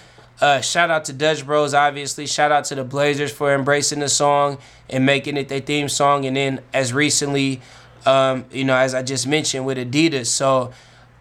uh, 0.42 0.60
shout 0.60 0.90
out 0.90 1.04
to 1.04 1.12
Dutch 1.12 1.46
Bros, 1.46 1.72
obviously. 1.72 2.26
Shout 2.26 2.50
out 2.50 2.64
to 2.64 2.74
the 2.74 2.82
Blazers 2.82 3.30
for 3.30 3.54
embracing 3.54 4.00
the 4.00 4.08
song 4.08 4.58
and 4.90 5.06
making 5.06 5.36
it 5.36 5.48
their 5.48 5.60
theme 5.60 5.88
song. 5.88 6.24
And 6.24 6.36
then, 6.36 6.60
as 6.74 6.92
recently, 6.92 7.62
um, 8.04 8.44
you 8.50 8.64
know, 8.64 8.74
as 8.74 8.92
I 8.92 9.04
just 9.04 9.24
mentioned 9.24 9.64
with 9.64 9.78
Adidas. 9.78 10.26
So 10.26 10.72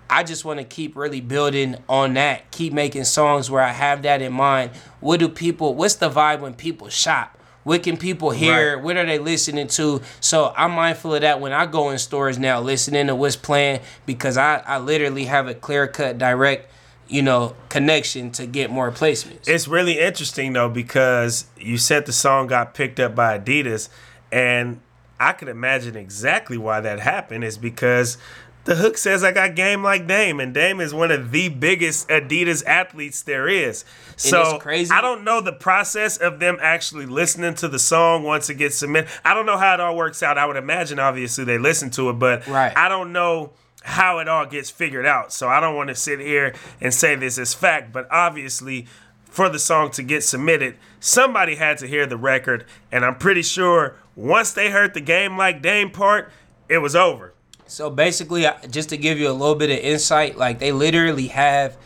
I 0.10 0.24
just 0.24 0.44
want 0.44 0.60
to 0.60 0.66
keep 0.66 0.96
really 0.96 1.22
building 1.22 1.76
on 1.88 2.16
that. 2.16 2.50
Keep 2.50 2.74
making 2.74 3.04
songs 3.04 3.52
where 3.52 3.62
I 3.62 3.74
have 3.74 4.02
that 4.02 4.24
in 4.24 4.34
mind. 4.34 4.72
What 5.02 5.20
do 5.20 5.30
people? 5.30 5.76
What's 5.76 5.96
the 5.96 6.10
vibe 6.10 6.40
when 6.40 6.56
people 6.56 6.90
shop? 6.90 7.38
What 7.64 7.84
can 7.84 7.98
people 7.98 8.32
hear? 8.32 8.78
Right. 8.78 8.84
What 8.84 8.98
are 8.98 9.06
they 9.06 9.20
listening 9.20 9.68
to? 9.68 10.02
So 10.20 10.52
I'm 10.58 10.72
mindful 10.72 11.14
of 11.14 11.22
that 11.22 11.40
when 11.40 11.54
I 11.54 11.68
go 11.68 11.92
in 11.92 12.00
stores 12.00 12.40
now, 12.40 12.60
listening 12.60 13.06
to 13.06 13.16
what's 13.16 13.36
playing 13.36 13.82
because 14.08 14.36
I, 14.36 14.64
I 14.66 14.80
literally 14.80 15.26
have 15.26 15.48
a 15.48 15.54
clear 15.54 15.86
cut, 15.86 16.18
direct 16.18 16.72
you 17.12 17.22
know, 17.22 17.54
connection 17.68 18.32
to 18.32 18.48
get 18.48 18.72
more 18.72 18.90
placements. 18.90 19.48
It's 19.48 19.68
really 19.68 20.00
interesting 20.00 20.54
though 20.54 20.70
because 20.70 21.46
you 21.58 21.78
said 21.78 22.06
the 22.06 22.14
song 22.14 22.48
got 22.48 22.74
picked 22.74 23.00
up 23.02 23.14
by 23.14 23.38
Adidas, 23.38 23.90
and 24.32 24.80
I 25.20 25.34
can 25.34 25.50
imagine 25.50 25.98
exactly 25.98 26.58
why 26.58 26.80
that 26.80 27.02
happened. 27.02 27.44
Is 27.44 27.58
because 27.58 28.18
the 28.64 28.76
hook 28.76 28.98
says 28.98 29.26
I 29.26 29.34
got 29.34 29.56
game 29.56 29.84
like 29.84 30.08
Dame, 30.08 30.40
and 30.40 30.54
Dame 30.54 30.80
is 30.80 30.94
one 30.94 31.12
of 31.12 31.32
the 31.32 31.50
biggest 31.50 32.08
Adidas 32.08 32.66
athletes 32.66 33.24
there 33.24 33.50
is. 33.50 33.84
So 34.16 34.58
crazy. 34.60 34.94
I 34.94 35.02
don't 35.02 35.26
know 35.26 35.42
the 35.42 35.52
process 35.52 36.16
of 36.16 36.40
them 36.40 36.60
actually 36.62 37.08
listening 37.08 37.56
to 37.56 37.68
the 37.68 37.80
song 37.80 38.24
once 38.24 38.50
it 38.50 38.56
gets 38.56 38.78
submitted. 38.78 39.10
I 39.26 39.34
don't 39.34 39.46
know 39.46 39.58
how 39.58 39.74
it 39.74 39.82
all 39.82 39.98
works 39.98 40.24
out. 40.24 40.38
I 40.38 40.46
would 40.46 40.56
imagine 40.56 40.98
obviously 40.98 41.44
they 41.44 41.58
listen 41.58 41.90
to 41.92 42.10
it, 42.10 42.14
but 42.14 42.48
right. 42.48 42.72
I 42.78 42.88
don't 42.88 43.12
know 43.12 43.52
how 43.82 44.20
it 44.20 44.28
all 44.28 44.46
gets 44.46 44.70
figured 44.70 45.06
out. 45.06 45.34
So 45.34 45.48
I 45.48 45.60
don't 45.60 45.76
want 45.76 45.90
to 45.90 45.96
sit 45.96 46.20
here 46.20 46.54
and 46.80 46.94
say 46.94 47.16
this 47.16 47.38
is 47.38 47.54
fact, 47.54 47.92
but 47.92 48.08
obviously 48.12 48.88
for 49.26 49.50
the 49.50 49.60
song 49.60 49.90
to 49.92 50.04
get 50.04 50.24
submitted, 50.24 50.76
somebody 51.00 51.56
had 51.56 51.78
to 51.80 51.88
hear 51.88 52.06
the 52.06 52.18
record, 52.18 52.66
and 52.92 53.06
I'm 53.06 53.16
pretty 53.16 53.42
sure 53.42 53.96
once 54.16 54.52
they 54.52 54.70
heard 54.70 54.94
the 54.94 55.02
game 55.02 55.38
like 55.38 55.62
Dame 55.62 55.90
part, 55.90 56.32
it 56.68 56.80
was 56.80 56.96
over. 56.96 57.34
So 57.66 57.90
basically, 57.90 58.46
just 58.70 58.90
to 58.90 58.98
give 58.98 59.18
you 59.18 59.30
a 59.30 59.32
little 59.32 59.56
bit 59.56 59.70
of 59.70 59.78
insight, 59.78 60.38
like 60.38 60.60
they 60.60 60.74
literally 60.74 61.28
have 61.28 61.78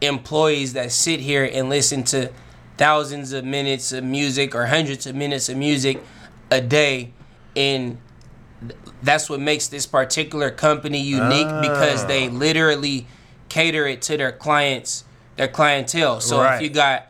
employees 0.00 0.72
that 0.72 0.90
sit 0.90 1.20
here 1.20 1.48
and 1.50 1.68
listen 1.68 2.02
to 2.04 2.32
thousands 2.76 3.32
of 3.32 3.44
minutes 3.44 3.92
of 3.92 4.02
music 4.02 4.54
or 4.54 4.66
hundreds 4.66 5.06
of 5.06 5.14
minutes 5.14 5.48
of 5.48 5.56
music 5.56 6.02
a 6.50 6.60
day 6.60 7.12
and 7.54 7.98
that's 9.02 9.30
what 9.30 9.40
makes 9.40 9.66
this 9.68 9.86
particular 9.86 10.50
company 10.50 11.00
unique 11.00 11.50
because 11.60 12.06
they 12.06 12.28
Ah. 12.28 12.32
literally 12.32 13.06
cater 13.48 13.86
it 13.86 14.02
to 14.02 14.16
their 14.16 14.32
clients, 14.32 15.04
their 15.36 15.48
clientele. 15.48 16.20
So 16.20 16.40
Right. 16.40 16.56
if 16.56 16.62
you 16.62 16.68
got 16.68 17.04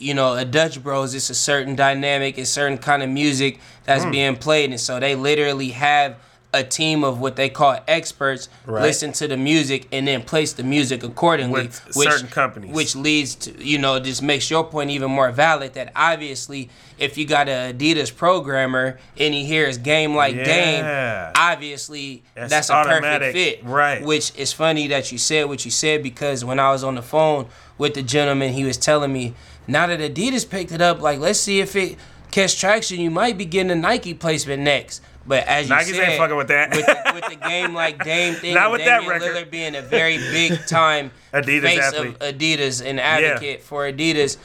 you 0.00 0.14
know, 0.14 0.34
a 0.34 0.44
Dutch 0.44 0.80
Bros, 0.80 1.12
it's 1.12 1.28
a 1.28 1.34
certain 1.34 1.74
dynamic, 1.74 2.38
it's 2.38 2.50
certain 2.50 2.78
kind 2.78 3.02
of 3.02 3.08
music 3.08 3.58
that's 3.84 4.04
Hmm. 4.04 4.10
being 4.12 4.36
played. 4.36 4.70
And 4.70 4.78
so 4.80 5.00
they 5.00 5.16
literally 5.16 5.70
have 5.70 6.14
a 6.54 6.64
team 6.64 7.04
of 7.04 7.20
what 7.20 7.36
they 7.36 7.50
call 7.50 7.78
experts 7.86 8.48
Right. 8.64 8.80
listen 8.82 9.12
to 9.12 9.28
the 9.28 9.36
music 9.36 9.86
and 9.92 10.08
then 10.08 10.22
place 10.22 10.54
the 10.54 10.62
music 10.62 11.02
accordingly. 11.02 11.64
With 11.64 11.92
certain 11.92 12.28
companies. 12.28 12.74
Which 12.74 12.96
leads 12.96 13.34
to, 13.34 13.62
you 13.62 13.76
know, 13.76 14.00
just 14.00 14.22
makes 14.22 14.50
your 14.50 14.64
point 14.64 14.88
even 14.90 15.10
more 15.10 15.30
valid 15.30 15.74
that 15.74 15.92
obviously 15.94 16.70
if 16.98 17.18
you 17.18 17.26
got 17.26 17.48
a 17.48 17.74
Adidas 17.74 18.14
programmer 18.16 18.98
and 19.18 19.34
he 19.34 19.44
hears 19.44 19.76
game 19.76 20.14
like 20.16 20.34
Yeah. 20.36 20.44
game, 20.44 21.32
obviously 21.36 22.22
That's 22.34 22.50
that's, 22.50 22.70
a 22.70 22.82
perfect 22.82 23.32
fit. 23.34 23.60
right. 23.64 24.02
Which 24.02 24.32
is 24.36 24.52
funny 24.52 24.86
that 24.88 25.12
you 25.12 25.18
said 25.18 25.48
what 25.48 25.64
you 25.64 25.70
said 25.70 26.02
because 26.02 26.44
when 26.44 26.58
I 26.58 26.70
was 26.70 26.82
on 26.82 26.94
the 26.94 27.02
phone 27.02 27.46
with 27.76 27.92
the 27.94 28.02
gentleman, 28.02 28.52
he 28.54 28.64
was 28.64 28.76
telling 28.76 29.12
me 29.12 29.34
now 29.66 29.86
that 29.86 30.00
Adidas 30.00 30.48
picked 30.48 30.72
it 30.72 30.80
up, 30.80 31.00
like 31.02 31.18
let's 31.18 31.38
see 31.40 31.60
if 31.60 31.76
it 31.76 31.96
catch 32.30 32.58
traction. 32.58 33.00
You 33.00 33.10
might 33.10 33.36
be 33.36 33.44
getting 33.44 33.70
a 33.70 33.74
Nike 33.74 34.14
placement 34.14 34.62
next. 34.62 35.02
But 35.28 35.46
as 35.46 35.68
you 35.68 35.74
Nikes 35.74 35.84
said, 35.94 36.08
ain't 36.08 36.18
fucking 36.18 36.36
with 36.36 36.48
that. 36.48 36.70
with, 36.74 36.86
the, 36.86 37.12
with 37.14 37.24
the 37.28 37.36
game 37.48 37.74
like 37.74 38.02
Dame 38.04 38.34
thing, 38.34 38.54
Not 38.54 38.72
with 38.72 38.84
that 38.84 39.02
Damian 39.02 39.20
record. 39.20 39.36
Lillard 39.46 39.50
being 39.50 39.74
a 39.76 39.82
very 39.82 40.16
big 40.16 40.58
time 40.66 41.10
Adidas 41.34 41.62
face 41.62 41.78
athlete. 41.80 42.14
of 42.14 42.18
Adidas 42.38 42.84
and 42.84 42.98
advocate 42.98 43.62
for 43.62 43.82
Adidas, 43.82 44.38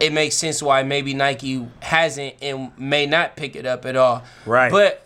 it 0.00 0.12
makes 0.12 0.36
sense 0.36 0.62
why 0.62 0.84
maybe 0.84 1.12
Nike 1.12 1.66
hasn't 1.82 2.36
and 2.40 2.70
may 2.78 3.04
not 3.04 3.34
pick 3.34 3.56
it 3.56 3.66
up 3.66 3.84
at 3.84 3.96
all. 3.96 4.22
Right. 4.46 4.70
But 4.70 5.04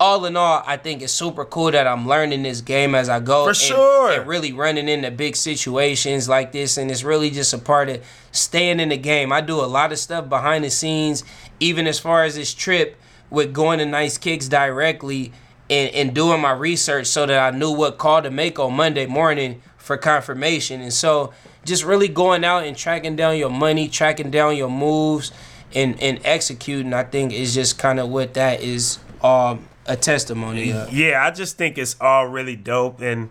all 0.00 0.24
in 0.24 0.36
all, 0.36 0.62
I 0.66 0.78
think 0.78 1.02
it's 1.02 1.12
super 1.12 1.44
cool 1.44 1.70
that 1.70 1.86
I'm 1.86 2.08
learning 2.08 2.42
this 2.42 2.60
game 2.60 2.94
as 2.96 3.08
I 3.08 3.20
go. 3.20 3.44
For 3.44 3.50
and- 3.50 3.56
sure. 3.56 4.10
And 4.12 4.26
really 4.26 4.52
running 4.52 4.88
into 4.88 5.10
big 5.12 5.36
situations 5.36 6.28
like 6.28 6.50
this. 6.52 6.76
And 6.76 6.90
it's 6.90 7.04
really 7.04 7.30
just 7.30 7.52
a 7.52 7.58
part 7.58 7.88
of 7.88 8.02
staying 8.32 8.80
in 8.80 8.88
the 8.88 8.96
game. 8.96 9.30
I 9.32 9.42
do 9.42 9.60
a 9.60 9.66
lot 9.66 9.92
of 9.92 9.98
stuff 9.98 10.28
behind 10.28 10.64
the 10.64 10.70
scenes, 10.70 11.22
even 11.60 11.86
as 11.86 12.00
far 12.00 12.24
as 12.24 12.34
this 12.34 12.52
trip 12.52 12.96
with 13.30 13.52
going 13.52 13.78
to 13.78 13.86
Nice 13.86 14.18
Kicks 14.18 14.48
directly 14.48 15.32
and, 15.70 15.94
and 15.94 16.14
doing 16.14 16.40
my 16.40 16.52
research 16.52 17.06
so 17.06 17.26
that 17.26 17.54
I 17.54 17.56
knew 17.56 17.70
what 17.70 17.96
call 17.96 18.22
to 18.22 18.30
make 18.30 18.58
on 18.58 18.74
Monday 18.74 19.06
morning 19.06 19.62
for 19.78 19.96
confirmation. 19.96 20.80
And 20.80 20.92
so 20.92 21.32
just 21.64 21.84
really 21.84 22.08
going 22.08 22.44
out 22.44 22.64
and 22.64 22.76
tracking 22.76 23.16
down 23.16 23.36
your 23.36 23.50
money, 23.50 23.88
tracking 23.88 24.30
down 24.30 24.56
your 24.56 24.70
moves, 24.70 25.32
and, 25.74 26.00
and 26.02 26.20
executing, 26.24 26.92
I 26.92 27.04
think 27.04 27.32
is 27.32 27.54
just 27.54 27.78
kind 27.78 28.00
of 28.00 28.08
what 28.08 28.34
that 28.34 28.60
is 28.60 28.98
um, 29.22 29.68
a 29.86 29.96
testimony 29.96 30.72
of. 30.72 30.92
Yeah, 30.92 31.24
I 31.24 31.30
just 31.30 31.56
think 31.56 31.78
it's 31.78 31.96
all 32.00 32.26
really 32.26 32.56
dope. 32.56 33.00
And 33.00 33.30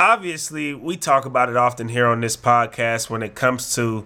obviously, 0.00 0.74
we 0.74 0.96
talk 0.96 1.24
about 1.24 1.48
it 1.48 1.56
often 1.56 1.88
here 1.88 2.06
on 2.06 2.20
this 2.20 2.36
podcast 2.36 3.10
when 3.10 3.22
it 3.22 3.34
comes 3.34 3.74
to, 3.76 4.04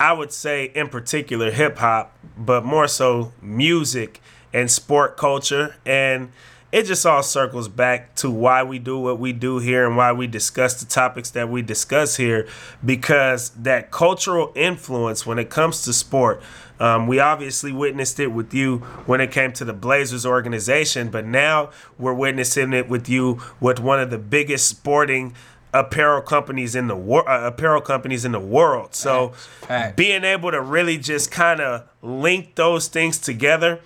I 0.00 0.12
would 0.12 0.32
say, 0.32 0.64
in 0.74 0.88
particular, 0.88 1.50
hip 1.50 1.78
hop, 1.78 2.16
but 2.36 2.64
more 2.64 2.88
so 2.88 3.32
music 3.40 4.20
and 4.56 4.70
sport 4.70 5.16
culture. 5.16 5.76
And 5.84 6.32
it 6.72 6.84
just 6.84 7.06
all 7.06 7.22
circles 7.22 7.68
back 7.68 8.14
to 8.16 8.30
why 8.30 8.62
we 8.62 8.78
do 8.78 8.98
what 8.98 9.18
we 9.18 9.32
do 9.32 9.58
here 9.58 9.86
and 9.86 9.96
why 9.96 10.12
we 10.12 10.26
discuss 10.26 10.80
the 10.80 10.86
topics 10.86 11.30
that 11.30 11.48
we 11.48 11.62
discuss 11.62 12.16
here 12.16 12.48
because 12.84 13.50
that 13.50 13.90
cultural 13.90 14.52
influence 14.54 15.24
when 15.24 15.38
it 15.38 15.48
comes 15.48 15.82
to 15.82 15.92
sport 15.92 16.42
um, 16.78 17.06
we 17.06 17.18
obviously 17.18 17.72
witnessed 17.72 18.20
it 18.20 18.28
with 18.28 18.52
you 18.52 18.78
when 19.06 19.20
it 19.20 19.30
came 19.30 19.52
to 19.54 19.64
the 19.64 19.72
Blazers 19.72 20.26
organization, 20.26 21.08
but 21.08 21.24
now 21.24 21.70
we're 21.98 22.12
witnessing 22.12 22.72
it 22.72 22.88
with 22.88 23.08
you 23.08 23.40
with 23.60 23.80
one 23.80 23.98
of 23.98 24.10
the 24.10 24.18
biggest 24.18 24.68
sporting 24.68 25.34
apparel 25.72 26.20
companies 26.22 26.74
in 26.74 26.86
the 26.86 26.96
world. 26.96 27.28
Uh, 27.28 27.42
apparel 27.44 27.80
companies 27.80 28.24
in 28.24 28.32
the 28.32 28.40
world. 28.40 28.94
So 28.94 29.30
Facts. 29.62 29.96
being 29.96 30.24
able 30.24 30.50
to 30.50 30.60
really 30.60 30.98
just 30.98 31.30
kind 31.30 31.60
of 31.60 31.88
link 32.02 32.54
those 32.54 32.88
things 32.88 33.18
together, 33.18 33.80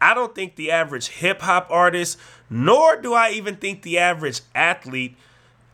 I 0.00 0.14
don't 0.14 0.34
think 0.34 0.56
the 0.56 0.70
average 0.70 1.08
hip 1.08 1.40
hop 1.42 1.68
artist, 1.70 2.18
nor 2.50 2.96
do 3.00 3.14
I 3.14 3.30
even 3.30 3.56
think 3.56 3.82
the 3.82 3.98
average 3.98 4.40
athlete 4.54 5.16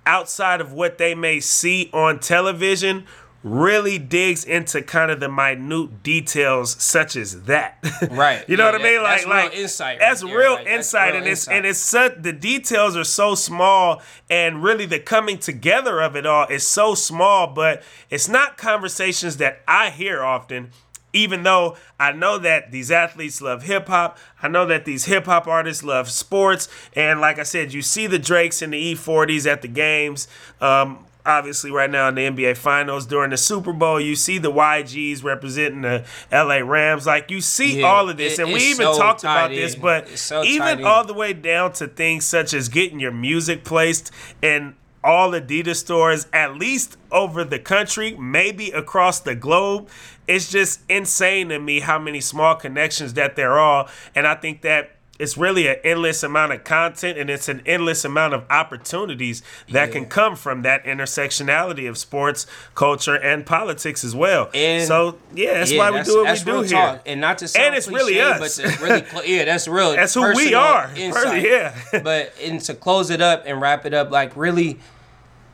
outside 0.06 0.60
of 0.60 0.72
what 0.72 0.98
they 0.98 1.14
may 1.14 1.40
see 1.40 1.90
on 1.92 2.18
television 2.18 3.06
really 3.44 3.98
digs 3.98 4.44
into 4.44 4.80
kind 4.80 5.10
of 5.10 5.18
the 5.18 5.28
minute 5.28 6.02
details 6.04 6.80
such 6.80 7.16
as 7.16 7.42
that. 7.44 7.76
Right. 8.10 8.48
you 8.48 8.56
know 8.56 8.66
Yeah, 8.66 8.72
what 8.72 8.80
I 8.80 8.84
mean? 8.84 9.02
that- 9.02 9.02
like 9.02 9.16
that's 9.16 9.26
real 9.26 9.34
like 9.34 9.54
insight 9.56 9.98
That's 9.98 10.22
real 10.22 10.54
Like, 10.54 10.66
insight 10.66 11.14
and 11.16 11.26
it's 11.26 11.48
and 11.48 11.66
it's 11.66 11.78
such 11.80 12.14
the 12.22 12.32
details 12.32 12.96
are 12.96 13.02
so 13.04 13.34
small 13.34 14.00
and 14.30 14.62
really 14.62 14.86
the 14.86 15.00
coming 15.00 15.38
together 15.38 16.00
of 16.00 16.14
it 16.14 16.24
all 16.24 16.46
is 16.46 16.64
so 16.66 16.94
small, 16.94 17.48
but 17.48 17.82
it's 18.10 18.28
not 18.28 18.56
conversations 18.58 19.38
that 19.38 19.60
I 19.66 19.90
hear 19.90 20.22
often 20.22 20.70
even 21.12 21.42
though 21.42 21.76
I 22.00 22.12
know 22.12 22.38
that 22.38 22.70
these 22.72 22.90
athletes 22.90 23.40
love 23.42 23.62
hip 23.64 23.88
hop, 23.88 24.18
I 24.42 24.48
know 24.48 24.66
that 24.66 24.84
these 24.84 25.04
hip 25.06 25.26
hop 25.26 25.46
artists 25.46 25.82
love 25.84 26.10
sports, 26.10 26.68
and 26.94 27.20
like 27.20 27.38
I 27.38 27.42
said, 27.44 27.72
you 27.72 27.82
see 27.82 28.06
the 28.06 28.18
Drakes 28.18 28.62
and 28.62 28.72
the 28.72 28.94
E40s 28.94 29.46
at 29.50 29.62
the 29.62 29.68
games. 29.68 30.26
Um, 30.60 31.04
obviously, 31.24 31.70
right 31.70 31.88
now 31.90 32.08
in 32.08 32.14
the 32.16 32.22
NBA 32.22 32.56
Finals 32.56 33.06
during 33.06 33.30
the 33.30 33.36
Super 33.36 33.72
Bowl, 33.72 34.00
you 34.00 34.16
see 34.16 34.38
the 34.38 34.50
YGs 34.50 35.22
representing 35.22 35.82
the 35.82 36.04
LA 36.32 36.56
Rams. 36.56 37.06
Like 37.06 37.30
you 37.30 37.40
see 37.40 37.80
Yeah, 37.80 37.86
all 37.86 38.08
of 38.08 38.16
this, 38.16 38.38
it- 38.38 38.42
and 38.44 38.52
we 38.52 38.60
even 38.70 38.86
so 38.86 38.98
talked 38.98 39.22
about 39.22 39.50
this, 39.50 39.74
but 39.76 40.08
so 40.18 40.42
even 40.42 40.80
in. 40.80 40.84
all 40.84 41.04
the 41.04 41.14
way 41.14 41.32
down 41.32 41.72
to 41.74 41.86
things 41.86 42.24
such 42.24 42.52
as 42.54 42.68
getting 42.68 42.98
your 43.00 43.12
music 43.12 43.64
placed 43.64 44.10
in 44.42 44.74
all 45.04 45.30
Adidas 45.32 45.76
stores, 45.76 46.26
at 46.32 46.54
least 46.56 46.96
over 47.10 47.44
the 47.44 47.58
country, 47.58 48.14
maybe 48.16 48.70
across 48.70 49.20
the 49.20 49.34
globe. 49.34 49.88
It's 50.28 50.50
just 50.50 50.80
insane 50.88 51.48
to 51.48 51.58
me 51.58 51.80
how 51.80 51.98
many 51.98 52.20
small 52.20 52.54
connections 52.54 53.14
that 53.14 53.34
there 53.36 53.58
are. 53.58 53.88
And 54.14 54.26
I 54.26 54.34
think 54.36 54.62
that 54.62 54.92
it's 55.18 55.36
really 55.36 55.68
an 55.68 55.76
endless 55.84 56.22
amount 56.22 56.52
of 56.52 56.64
content 56.64 57.16
and 57.18 57.28
it's 57.30 57.48
an 57.48 57.62
endless 57.66 58.04
amount 58.04 58.34
of 58.34 58.44
opportunities 58.50 59.42
that 59.70 59.92
can 59.92 60.06
come 60.06 60.34
from 60.34 60.62
that 60.62 60.84
intersectionality 60.84 61.88
of 61.88 61.96
sports, 61.98 62.46
culture, 62.74 63.14
and 63.14 63.44
politics 63.46 64.02
as 64.04 64.16
well. 64.16 64.50
And- 64.54 64.84
so, 64.86 65.18
yeah, 65.34 65.54
that's 65.54 65.70
Yeah, 65.70 65.78
why 65.78 65.90
we 65.98 66.02
do 66.04 66.24
what 66.24 66.38
we 66.38 66.44
do 66.44 66.60
here. 66.62 66.68
talk. 66.70 67.02
And 67.06 67.20
not 67.20 67.38
to 67.38 67.46
sound 67.48 67.66
And 67.66 67.74
it's 67.76 67.88
really 67.88 68.20
us. 68.20 68.58
But 68.58 68.80
really, 68.80 69.04
cl- 69.04 69.24
yeah, 69.26 69.44
that's 69.44 69.68
real. 69.68 69.92
That's 69.96 70.14
who 70.14 70.34
we 70.34 70.54
are. 70.54 70.90
insight. 70.96 71.42
Yeah. 71.42 71.74
but 72.02 72.32
and 72.42 72.60
to 72.62 72.74
close 72.74 73.10
it 73.10 73.20
up 73.20 73.44
and 73.46 73.60
wrap 73.60 73.84
it 73.86 73.94
up, 73.94 74.10
like 74.10 74.34
really, 74.36 74.80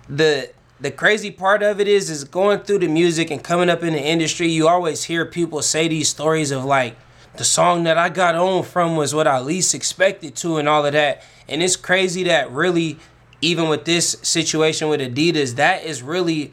the 0.09 0.51
the 0.81 0.91
crazy 0.91 1.31
part 1.31 1.63
of 1.63 1.81
it 1.81 1.89
is 1.89 2.09
is 2.09 2.25
going 2.25 2.61
through 2.61 2.79
the 2.79 2.89
music 2.89 3.31
and 3.31 3.43
coming 3.43 3.69
up 3.69 3.83
in 3.83 3.93
the 3.93 4.01
industry. 4.01 4.49
You 4.49 4.69
always 4.69 5.05
hear 5.05 5.25
people 5.27 5.61
say 5.63 5.89
these 5.89 6.09
stories 6.09 6.51
of 6.51 6.65
like 6.65 6.97
the 7.37 7.45
song 7.45 7.85
that 7.85 7.99
I 7.99 8.09
got 8.09 8.35
on 8.35 8.63
from 8.63 8.97
was 8.97 9.15
what 9.15 9.27
I 9.27 9.41
least 9.41 9.75
expected 9.75 10.35
to, 10.37 10.57
and 10.57 10.69
all 10.69 10.85
of 10.85 10.93
that. 10.93 11.23
And 11.49 11.63
it's 11.63 11.77
crazy 11.77 12.25
that 12.25 12.51
really, 12.51 12.99
even 13.41 13.69
with 13.69 13.85
this 13.85 14.17
situation 14.23 14.89
with 14.89 15.01
Adidas, 15.01 15.57
that 15.57 15.85
is 15.85 16.03
really 16.03 16.53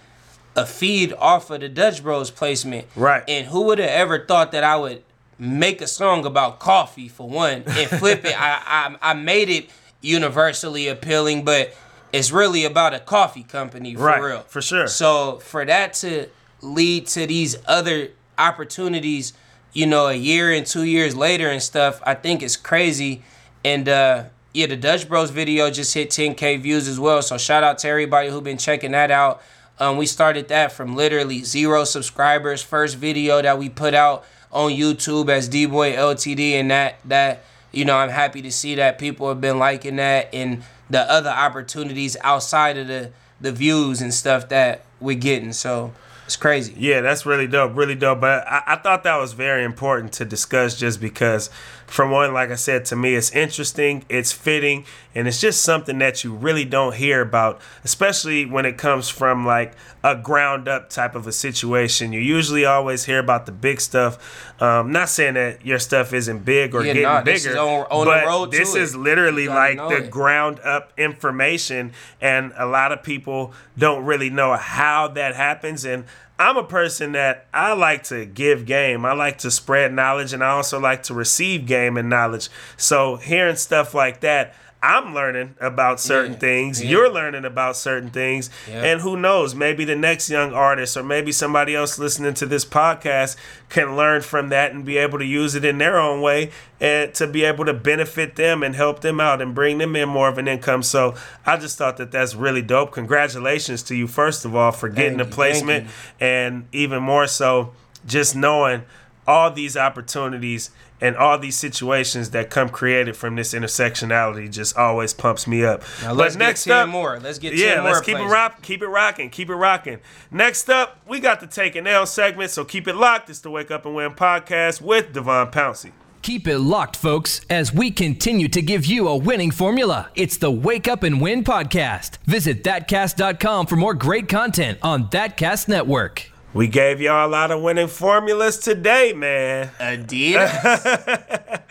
a 0.55 0.65
feed 0.65 1.13
off 1.13 1.49
of 1.49 1.61
the 1.61 1.69
Dutch 1.69 2.01
Bros 2.01 2.31
placement. 2.31 2.87
Right. 2.95 3.23
And 3.27 3.47
who 3.47 3.63
would 3.63 3.79
have 3.79 3.89
ever 3.89 4.25
thought 4.25 4.51
that 4.53 4.63
I 4.63 4.77
would 4.77 5.03
make 5.37 5.81
a 5.81 5.87
song 5.87 6.25
about 6.25 6.59
coffee 6.59 7.09
for 7.09 7.27
one 7.27 7.63
and 7.67 7.89
flip 7.89 8.23
it? 8.25 8.35
I, 8.39 8.95
I 9.01 9.11
I 9.11 9.13
made 9.13 9.49
it 9.49 9.69
universally 10.01 10.87
appealing, 10.87 11.43
but 11.43 11.75
it's 12.15 12.31
really 12.31 12.63
about 12.65 12.93
a 12.93 12.99
coffee 12.99 13.43
company 13.43 13.95
for 13.95 14.03
Right, 14.03 14.21
real. 14.21 14.41
for 14.47 14.61
sure. 14.61 14.87
So 14.87 15.37
for 15.37 15.65
that 15.65 15.93
to 15.95 16.27
lead 16.61 17.07
to 17.07 17.27
these 17.27 17.57
other 17.67 18.09
opportunities, 18.37 19.33
you 19.73 19.85
know, 19.85 20.07
a 20.07 20.13
year 20.13 20.51
and 20.51 20.65
two 20.65 20.83
years 20.83 21.15
later 21.15 21.49
and 21.49 21.61
stuff, 21.61 22.01
I 22.05 22.13
think 22.13 22.41
it's 22.41 22.55
crazy. 22.55 23.23
And 23.63 23.89
uh 23.89 24.23
yeah, 24.53 24.67
the 24.67 24.77
Dutch 24.77 25.09
Bros 25.09 25.31
video 25.31 25.69
just 25.69 25.93
hit 25.93 26.09
10k 26.11 26.61
views 26.61 26.87
as 26.87 26.97
well. 26.97 27.21
So 27.21 27.37
shout 27.37 27.61
out 27.63 27.77
to 27.79 27.89
everybody 27.89 28.29
who 28.29 28.39
been 28.39 28.57
checking 28.57 28.91
that 28.93 29.11
out. 29.11 29.41
Um, 29.81 29.97
we 29.97 30.05
started 30.05 30.47
that 30.47 30.71
from 30.71 30.95
literally 30.95 31.43
zero 31.43 31.83
subscribers. 31.83 32.61
First 32.61 32.95
video 32.95 33.41
that 33.41 33.59
we 33.59 33.67
put 33.67 33.93
out 33.93 34.23
on 34.53 34.71
YouTube 34.71 35.27
as 35.27 35.49
D 35.49 35.65
Boy 35.65 35.91
LTD, 35.91 36.53
and 36.53 36.71
that 36.71 36.99
that 37.03 37.43
you 37.73 37.83
know 37.83 37.97
I'm 37.97 38.09
happy 38.09 38.41
to 38.43 38.51
see 38.51 38.75
that 38.75 38.97
people 38.97 39.27
have 39.27 39.41
been 39.41 39.59
liking 39.59 39.97
that 39.97 40.29
and 40.33 40.63
the 40.89 41.01
other 41.11 41.29
opportunities 41.29 42.17
outside 42.23 42.77
of 42.77 42.87
the 42.87 43.11
the 43.41 43.51
views 43.51 44.01
and 44.01 44.13
stuff 44.13 44.49
that 44.49 44.85
we're 44.99 45.17
getting. 45.17 45.51
So 45.51 45.93
it's 46.25 46.35
crazy. 46.35 46.73
Yeah, 46.77 47.01
that's 47.01 47.25
really 47.25 47.47
dope, 47.47 47.75
really 47.75 47.95
dope. 47.95 48.21
But 48.21 48.47
I, 48.47 48.63
I 48.67 48.75
thought 48.77 49.03
that 49.03 49.17
was 49.17 49.33
very 49.33 49.63
important 49.63 50.13
to 50.13 50.25
discuss 50.25 50.77
just 50.77 50.99
because 50.99 51.49
for 51.87 52.07
one, 52.07 52.33
like 52.33 52.49
I 52.49 52.55
said, 52.55 52.85
to 52.85 52.95
me, 52.95 53.15
it's 53.15 53.31
interesting, 53.31 54.05
it's 54.09 54.31
fitting, 54.31 54.85
and 55.13 55.27
it's 55.27 55.39
just 55.39 55.61
something 55.61 55.99
that 55.99 56.23
you 56.23 56.33
really 56.33 56.65
don't 56.65 56.95
hear 56.95 57.21
about, 57.21 57.61
especially 57.83 58.45
when 58.45 58.65
it 58.65 58.77
comes 58.77 59.07
from 59.07 59.45
like 59.45 59.73
a 60.03 60.15
ground 60.15 60.67
up 60.67 60.89
type 60.89 61.13
of 61.15 61.27
a 61.27 61.31
situation. 61.31 62.11
You 62.11 62.19
usually 62.21 62.65
always 62.65 63.05
hear 63.05 63.19
about 63.19 63.45
the 63.45 63.51
big 63.51 63.79
stuff. 63.79 64.17
Um, 64.61 64.91
not 64.91 65.09
saying 65.09 65.35
that 65.35 65.65
your 65.65 65.79
stuff 65.79 66.11
isn't 66.13 66.43
big 66.43 66.73
or 66.73 66.81
Yeah, 66.81 66.93
getting 66.93 67.03
nah, 67.03 67.21
this 67.21 67.43
bigger, 67.43 67.53
is 67.55 67.59
on- 67.59 67.85
on 67.89 68.05
but 68.05 68.51
this 68.51 68.75
it. 68.75 68.81
is 68.81 68.95
literally 68.95 69.47
like 69.47 69.77
the 69.77 70.05
it. 70.05 70.09
ground 70.11 70.59
up 70.63 70.91
information, 70.97 71.93
and 72.19 72.51
a 72.57 72.65
lot 72.65 72.91
of 72.91 73.03
people 73.03 73.53
don't 73.77 74.05
really 74.05 74.29
know 74.29 74.55
how 74.55 75.07
that 75.09 75.35
happens. 75.35 75.85
And 75.85 76.05
I'm 76.37 76.57
a 76.57 76.63
person 76.63 77.13
that 77.13 77.47
I 77.53 77.73
like 77.73 78.03
to 78.05 78.25
give 78.25 78.65
game. 78.65 79.05
I 79.05 79.13
like 79.13 79.37
to 79.39 79.51
spread 79.51 79.93
knowledge, 79.93 80.33
and 80.33 80.43
I 80.43 80.49
also 80.49 80.79
like 80.79 81.03
to 81.03 81.13
receive 81.13 81.65
game 81.65 81.95
and 81.95 82.09
knowledge. 82.09 82.49
So 82.75 83.15
hearing 83.15 83.55
stuff 83.55 83.93
like 83.93 84.19
that. 84.21 84.53
I'm 84.87 85.15
learning 85.15 85.55
about 85.59 85.99
certain 85.99 86.33
Yeah, 86.33 86.37
things. 86.39 86.83
yeah. 86.83 86.89
You're 86.91 87.11
learning 87.11 87.43
about 87.43 87.75
certain 87.75 88.11
things. 88.11 88.51
Yeah. 88.69 88.83
And 88.83 89.01
who 89.01 89.17
knows, 89.17 89.55
maybe 89.55 89.83
the 89.83 89.95
next 89.95 90.29
young 90.29 90.53
artist 90.53 90.95
or 90.95 91.01
maybe 91.03 91.31
somebody 91.31 91.75
else 91.75 91.97
listening 91.97 92.35
to 92.35 92.45
this 92.45 92.63
podcast 92.65 93.35
can 93.69 93.95
learn 93.95 94.21
from 94.21 94.49
that 94.49 94.73
and 94.73 94.85
be 94.85 94.97
able 94.97 95.17
to 95.17 95.25
use 95.25 95.55
it 95.55 95.65
in 95.65 95.79
their 95.79 95.97
own 95.97 96.21
way 96.21 96.51
and 96.79 97.13
to 97.15 97.25
be 97.25 97.43
able 97.43 97.65
to 97.65 97.73
benefit 97.73 98.35
them 98.35 98.61
and 98.61 98.75
help 98.75 99.01
them 99.01 99.19
out 99.19 99.41
and 99.41 99.55
bring 99.55 99.79
them 99.79 99.95
in 99.95 100.07
more 100.07 100.29
of 100.29 100.37
an 100.37 100.47
income. 100.47 100.83
So 100.83 101.15
I 101.45 101.57
just 101.57 101.77
thought 101.77 101.97
that 101.97 102.11
that's 102.11 102.35
really 102.35 102.61
dope. 102.61 102.91
Congratulations 102.91 103.81
to 103.83 103.95
you, 103.95 104.05
first 104.07 104.45
of 104.45 104.55
all, 104.55 104.71
for 104.71 104.87
getting 104.89 105.17
Thank 105.17 105.29
the 105.29 105.35
placement 105.35 105.87
and 106.19 106.67
even 106.71 107.01
more 107.01 107.25
so, 107.25 107.73
just 108.05 108.35
knowing 108.35 108.83
all 109.27 109.49
these 109.49 109.75
opportunities 109.75 110.69
and 111.01 111.15
all 111.15 111.37
these 111.37 111.55
situations 111.55 112.31
that 112.31 112.49
come 112.49 112.69
created 112.69 113.15
from 113.15 113.35
this 113.35 113.53
intersectionality 113.53 114.49
just 114.51 114.77
always 114.77 115.13
pumps 115.13 115.47
me 115.47 115.63
up. 115.63 115.83
Now 116.01 116.13
let's 116.13 116.35
but 116.35 116.39
get 116.39 116.45
next 116.45 116.63
10 116.65 116.73
up, 116.73 116.89
more. 116.89 117.19
Let's 117.19 117.39
get 117.39 117.51
10 117.51 117.59
yeah, 117.59 117.81
let's 117.81 118.01
keep 118.01 118.15
it 118.15 118.17
places. 118.17 118.31
rock, 118.31 118.61
keep 118.61 118.81
it 118.81 118.87
rocking, 118.87 119.29
keep 119.29 119.49
it 119.49 119.55
rocking. 119.55 119.99
Next 120.31 120.69
up, 120.69 120.99
we 121.07 121.19
got 121.19 121.39
the 121.39 121.47
Take 121.47 121.75
an 121.75 121.87
L 121.87 122.05
segment, 122.05 122.51
so 122.51 122.65
keep 122.65 122.87
it 122.87 122.95
locked. 122.95 123.29
It's 123.29 123.39
the 123.39 123.51
Wake 123.51 123.71
Up 123.71 123.85
and 123.85 123.95
Win 123.95 124.11
podcast 124.11 124.81
with 124.81 125.13
Devon 125.13 125.47
Pouncey. 125.47 125.91
Keep 126.21 126.47
it 126.47 126.57
locked, 126.57 126.95
folks, 126.95 127.41
as 127.51 127.71
we 127.71 127.91
continue 127.91 128.47
to 128.47 128.59
give 128.59 128.83
you 128.83 129.07
a 129.07 129.15
winning 129.15 129.51
formula. 129.51 130.09
It's 130.15 130.37
the 130.37 130.49
Wake 130.49 130.87
Up 130.87 131.03
and 131.03 131.21
Win 131.21 131.43
podcast. 131.43 132.17
Visit 132.25 132.63
thatcast.com 132.63 133.67
for 133.67 133.75
more 133.75 133.93
great 133.93 134.27
content 134.27 134.79
on 134.81 135.09
Thatcast 135.09 135.67
Network. 135.67 136.31
We 136.55 136.69
gave 136.69 137.01
y'all 137.01 137.27
a 137.27 137.29
lot 137.29 137.51
of 137.51 137.61
winning 137.61 137.89
formulas 137.89 138.57
today, 138.57 139.11
man. 139.11 139.71
Adidas. 139.77 140.63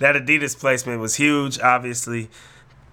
that 0.00 0.16
Adidas 0.16 0.58
placement 0.58 1.00
was 1.00 1.14
huge. 1.14 1.60
Obviously, 1.60 2.28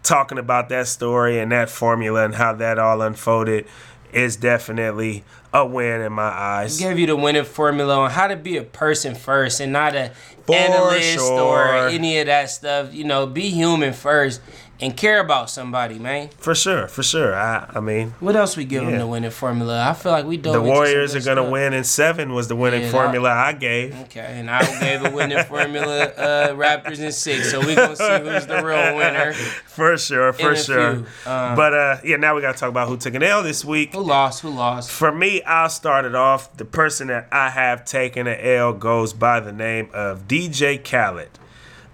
talking 0.04 0.38
about 0.38 0.70
that 0.70 0.88
story 0.88 1.40
and 1.40 1.52
that 1.52 1.72
formula 1.72 2.24
and 2.24 2.36
how 2.36 2.54
that 2.54 2.78
all 2.78 3.02
unfolded 3.02 3.66
is 4.14 4.36
definitely 4.36 5.24
a 5.52 5.66
win 5.66 6.02
in 6.02 6.14
my 6.14 6.30
eyes. 6.30 6.80
We 6.80 6.86
gave 6.86 7.00
you 7.00 7.08
the 7.08 7.16
winning 7.16 7.46
formula 7.46 7.98
on 7.98 8.12
how 8.12 8.28
to 8.28 8.36
be 8.36 8.58
a 8.58 8.64
person 8.64 9.16
first 9.16 9.60
and 9.60 9.74
not 9.74 9.96
a 9.96 10.12
For 10.46 10.56
analyst 10.56 11.20
or 11.20 11.88
any 11.88 12.20
of 12.20 12.28
that 12.28 12.52
stuff. 12.52 12.94
You 12.94 13.06
know, 13.06 13.26
be 13.26 13.50
human 13.50 13.94
first 13.94 14.40
and 14.82 14.96
care 14.96 15.20
about 15.20 15.50
somebody, 15.50 16.00
man. 16.00 16.30
For 16.38 16.56
sure, 16.56 16.88
for 16.88 17.04
sure. 17.04 17.36
I, 17.36 17.70
I 17.76 17.80
mean, 17.82 18.14
What 18.22 18.36
else 18.36 18.56
we 18.56 18.64
give 18.66 18.84
Yeah. 18.84 18.92
them 18.92 19.00
the 19.00 19.08
winning 19.08 19.30
formula? 19.32 19.88
I 19.90 19.94
feel 19.94 20.12
like 20.12 20.26
we 20.26 20.38
dove 20.38 20.54
the 20.54 20.62
Warriors 20.62 21.16
are 21.16 21.20
gonna 21.22 21.42
stuff. 21.42 21.52
win 21.52 21.74
in 21.74 21.84
seven 21.84 22.34
was 22.34 22.48
the 22.48 22.56
winning 22.56 22.84
Yeah, 22.84 22.92
formula 22.92 23.30
I 23.30 23.54
gave. 23.54 23.94
Okay, 24.04 24.22
and 24.40 24.50
I 24.50 24.62
gave 24.80 25.04
a 25.06 25.10
winning 25.16 25.44
formula, 25.44 26.06
uh, 26.06 26.48
Raptors 26.56 27.00
in 27.00 27.12
six. 27.12 27.52
So 27.52 27.60
we 27.60 27.76
gonna 27.76 27.96
see 27.96 28.20
who's 28.20 28.46
the 28.48 28.64
real 28.64 28.96
winner. 28.96 29.34
For 29.80 29.98
sure, 29.98 30.34
for 30.34 30.56
sure. 30.58 30.92
Um, 31.26 31.56
but 31.56 31.74
uh, 31.74 31.98
yeah, 32.04 32.18
now 32.18 32.36
we 32.36 32.42
gotta 32.42 32.58
talk 32.58 32.68
about 32.70 32.90
who 32.90 32.98
took 32.98 33.14
an 33.16 33.24
L 33.24 33.42
this 33.44 33.64
week. 33.64 33.94
Who 33.94 34.02
lost? 34.02 34.42
Who 34.42 34.50
lost? 34.50 34.92
For 34.92 35.10
me, 35.10 35.42
I 35.44 35.70
started 35.70 36.16
off. 36.16 36.56
The 36.58 36.66
person 36.66 37.08
that 37.08 37.30
I 37.32 37.50
have 37.50 37.86
taken 37.86 38.28
an 38.28 38.40
L 38.42 38.74
goes 38.74 39.14
by 39.14 39.40
the 39.40 39.54
name 39.54 39.90
of 39.94 40.28
DJ 40.28 40.78
Khaled. 40.84 41.30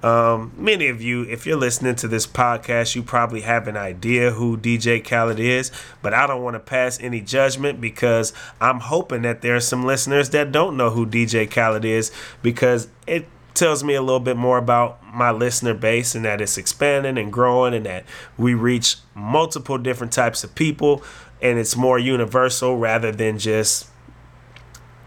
Um, 0.05 0.51
many 0.55 0.87
of 0.89 1.01
you, 1.01 1.23
if 1.23 1.47
you're 1.47 1.57
listening 1.57 1.95
to 1.95 2.07
this 2.07 2.27
podcast, 2.27 2.95
you 2.95 3.01
probably 3.01 3.41
have 3.41 3.67
an 3.67 3.75
idea 3.75 4.29
who 4.29 4.55
DJ 4.55 5.03
Khaled 5.03 5.39
is, 5.39 5.71
but 6.03 6.13
I 6.13 6.27
don't 6.27 6.43
want 6.43 6.53
to 6.53 6.59
pass 6.59 6.99
any 7.01 7.21
judgment 7.21 7.81
because 7.81 8.31
I'm 8.61 8.81
hoping 8.81 9.23
that 9.23 9.41
there 9.41 9.55
are 9.55 9.59
some 9.59 9.83
listeners 9.83 10.29
that 10.29 10.51
don't 10.51 10.77
know 10.77 10.91
who 10.91 11.07
DJ 11.07 11.49
Khaled 11.49 11.85
is 11.85 12.11
because 12.43 12.87
it 13.07 13.27
tells 13.55 13.83
me 13.83 13.95
a 13.95 14.01
little 14.01 14.19
bit 14.19 14.37
more 14.37 14.59
about 14.59 14.99
my 15.11 15.31
listener 15.31 15.73
base 15.73 16.13
and 16.13 16.23
that 16.23 16.39
it's 16.39 16.59
expanding 16.59 17.17
and 17.17 17.33
growing 17.33 17.73
and 17.73 17.87
that 17.87 18.05
we 18.37 18.53
reach 18.53 18.97
multiple 19.15 19.79
different 19.79 20.13
types 20.13 20.43
of 20.43 20.53
people 20.53 21.01
and 21.41 21.57
it's 21.57 21.75
more 21.75 21.97
universal 21.97 22.77
rather 22.77 23.11
than 23.11 23.39
just 23.39 23.87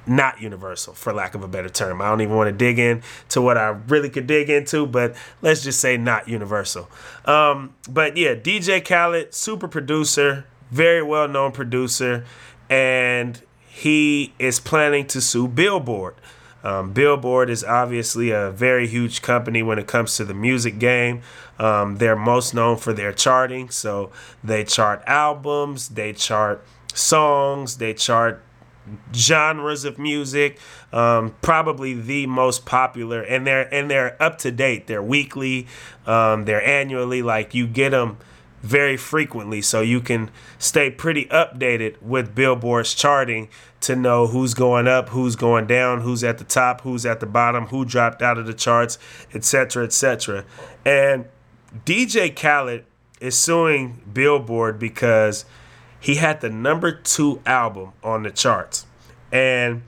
not 0.09 0.41
universal 0.41 0.95
for 0.95 1.13
lack 1.13 1.35
of 1.35 1.43
a 1.43 1.49
better 1.49 1.69
term. 1.69 2.01
I 2.01 2.09
don't 2.09 2.21
even 2.21 2.37
want 2.37 2.49
to 2.49 2.57
dig 2.57 2.79
in 2.79 3.03
to 3.31 3.43
what 3.43 3.57
I 3.59 3.69
really 3.69 4.11
could 4.11 4.27
dig 4.27 4.51
into, 4.51 4.87
but 4.87 5.17
let's 5.43 5.63
just 5.63 5.81
say 5.81 5.97
not 5.97 6.29
universal. 6.29 6.89
Um, 7.25 7.75
but 7.89 8.17
yeah, 8.17 8.35
DJ 8.35 8.85
Khaled, 8.85 9.35
super 9.35 9.69
producer, 9.69 10.47
very 10.71 11.03
well 11.03 11.29
known 11.29 11.53
producer, 11.53 12.25
and 12.69 13.41
he 13.67 14.35
is 14.39 14.61
planning 14.61 15.07
to 15.09 15.21
sue 15.21 15.49
Billboard. 15.49 16.15
Um, 16.65 16.93
Billboard 16.93 17.51
is 17.51 17.63
obviously 17.63 18.31
a 18.31 18.51
very 18.51 18.89
huge 18.89 19.23
company 19.23 19.63
when 19.63 19.79
it 19.79 19.87
comes 19.87 20.17
to 20.17 20.25
the 20.25 20.35
music 20.35 20.79
game. 20.79 21.23
Um, 21.59 21.97
they're 21.97 22.17
most 22.17 22.53
known 22.53 22.77
for 22.77 22.93
their 22.93 23.13
charting, 23.13 23.71
so 23.71 24.11
they 24.43 24.65
chart 24.65 25.03
albums, 25.07 25.91
they 25.91 26.13
chart 26.13 26.65
songs, 26.93 27.79
they 27.79 27.95
chart 27.95 28.43
genres 29.15 29.85
of 29.85 29.99
music. 29.99 30.59
Um, 30.93 31.35
probably 31.43 31.95
the 31.95 32.27
most 32.27 32.67
popular, 32.67 33.23
and 33.23 33.47
they're 33.47 33.73
and 33.73 33.91
they're 33.91 34.21
up 34.23 34.39
to 34.39 34.51
date. 34.51 34.87
They're 34.87 35.03
weekly, 35.03 35.67
um, 36.07 36.45
they're 36.45 36.65
annually. 36.65 37.23
Like 37.23 37.55
you 37.55 37.67
get 37.67 37.91
them 37.91 38.19
very 38.63 38.97
frequently, 38.97 39.63
so 39.63 39.81
you 39.81 40.01
can 40.01 40.31
stay 40.59 40.91
pretty 40.91 41.27
updated 41.27 42.01
with 42.03 42.35
Billboard's 42.35 42.95
charting 42.95 43.49
to 43.81 43.95
know 43.95 44.27
who's 44.27 44.55
going 44.55 44.89
up, 44.89 45.11
who's 45.11 45.37
going 45.37 45.67
down, 45.67 46.01
who's 46.01 46.25
at 46.25 46.39
the 46.39 46.45
top, 46.45 46.81
who's 46.81 47.07
at 47.07 47.21
the 47.21 47.27
bottom, 47.27 47.67
who 47.67 47.85
dropped 47.85 48.23
out 48.23 48.39
of 48.39 48.47
the 48.47 48.55
charts, 48.55 48.99
etc., 49.33 49.85
etc. 49.85 50.45
And 50.85 51.27
DJ 51.85 52.35
Khaled 52.35 52.85
is 53.21 53.39
suing 53.39 54.03
Billboard 54.13 54.79
because 54.79 55.45
he 56.01 56.17
had 56.17 56.41
the 56.41 56.51
number 56.51 56.93
two 56.93 57.41
album 57.45 57.93
on 58.03 58.23
the 58.23 58.31
charts. 58.31 58.87
And 59.33 59.83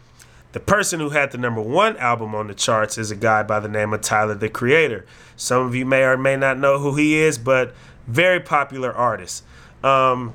the 0.52 0.60
person 0.60 0.98
who 1.00 1.10
had 1.10 1.30
the 1.30 1.38
number 1.38 1.60
one 1.60 1.96
album 1.98 2.34
on 2.34 2.48
the 2.48 2.54
charts 2.54 2.98
is 2.98 3.10
a 3.10 3.16
guy 3.16 3.42
by 3.42 3.60
the 3.60 3.68
name 3.68 3.92
of 3.92 4.00
Tyler 4.00 4.34
the 4.34 4.48
Creator. 4.48 5.06
Some 5.36 5.66
of 5.66 5.74
you 5.74 5.86
may 5.86 6.02
or 6.02 6.16
may 6.16 6.36
not 6.36 6.58
know 6.58 6.78
who 6.78 6.96
he 6.96 7.16
is, 7.16 7.38
but 7.38 7.74
very 8.06 8.40
popular 8.40 8.92
artist. 8.92 9.44
Um, 9.84 10.34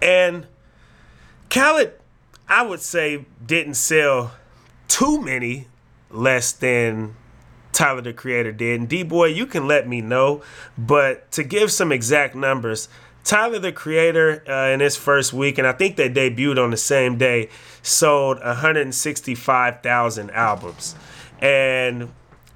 and 0.00 0.46
Khaled, 1.50 1.92
I 2.48 2.62
would 2.62 2.80
say, 2.80 3.26
didn't 3.44 3.74
sell 3.74 4.32
too 4.88 5.20
many 5.20 5.68
less 6.10 6.52
than 6.52 7.14
Tyler 7.72 8.00
the 8.00 8.12
Creator 8.12 8.52
did. 8.52 8.80
And 8.80 8.88
D 8.88 9.02
Boy, 9.02 9.26
you 9.26 9.46
can 9.46 9.68
let 9.68 9.86
me 9.86 10.00
know. 10.00 10.42
But 10.76 11.30
to 11.32 11.44
give 11.44 11.70
some 11.70 11.92
exact 11.92 12.34
numbers, 12.34 12.88
Tyler 13.24 13.58
the 13.58 13.72
Creator 13.72 14.44
uh, 14.48 14.68
in 14.68 14.78
his 14.80 14.96
first 14.96 15.32
week, 15.32 15.58
and 15.58 15.66
I 15.66 15.72
think 15.72 15.96
they 15.96 16.08
debuted 16.08 16.62
on 16.62 16.70
the 16.70 16.76
same 16.76 17.18
day, 17.18 17.48
sold 17.82 18.38
165,000 18.40 20.30
albums. 20.30 20.94
And 21.40 22.12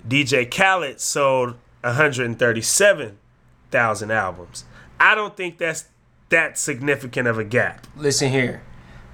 DJ 0.06 0.48
Khaled 0.50 1.00
sold 1.00 1.56
137,000 1.82 4.10
albums. 4.10 4.64
I 4.98 5.14
don't 5.14 5.36
think 5.36 5.58
that's 5.58 5.84
that 6.30 6.58
significant 6.58 7.28
of 7.28 7.38
a 7.38 7.44
gap. 7.44 7.86
Listen 7.96 8.30
here. 8.30 8.62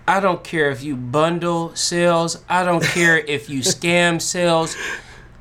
I 0.09 0.21
don't 0.21 0.43
care 0.43 0.71
if 0.71 0.83
you 0.83 0.97
bundle 0.97 1.77
sales. 1.77 2.43
I 2.49 2.65
don't 2.65 2.83
care 2.83 3.19
if 3.19 3.51
you 3.51 3.61
scam 3.61 4.21
sales. 4.21 4.77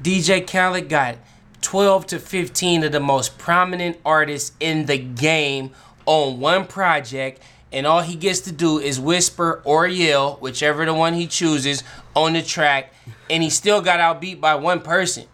DJ 0.02 0.46
Khaled 0.46 0.90
got 0.90 1.18
12 1.62 2.08
to 2.08 2.20
15 2.20 2.84
of 2.84 2.92
the 2.92 3.00
most 3.00 3.38
prominent 3.38 3.98
artists 4.06 4.56
in 4.60 4.86
the 4.86 4.98
game 4.98 5.72
on 6.10 6.40
one 6.40 6.66
project, 6.66 7.40
and 7.72 7.86
all 7.86 8.02
he 8.02 8.16
gets 8.16 8.40
to 8.42 8.52
do 8.52 8.80
is 8.80 9.00
whisper 9.00 9.62
or 9.64 9.88
yell, 9.88 10.38
whichever 10.42 10.84
the 10.86 10.94
one 10.94 11.14
he 11.14 11.28
chooses, 11.28 11.84
on 12.16 12.34
the 12.34 12.42
track, 12.42 12.92
and 13.30 13.44
he 13.44 13.50
still 13.52 13.80
got 13.80 14.00
outbeat 14.00 14.42
by 14.42 14.56
one 14.56 14.82
person. 14.82 15.26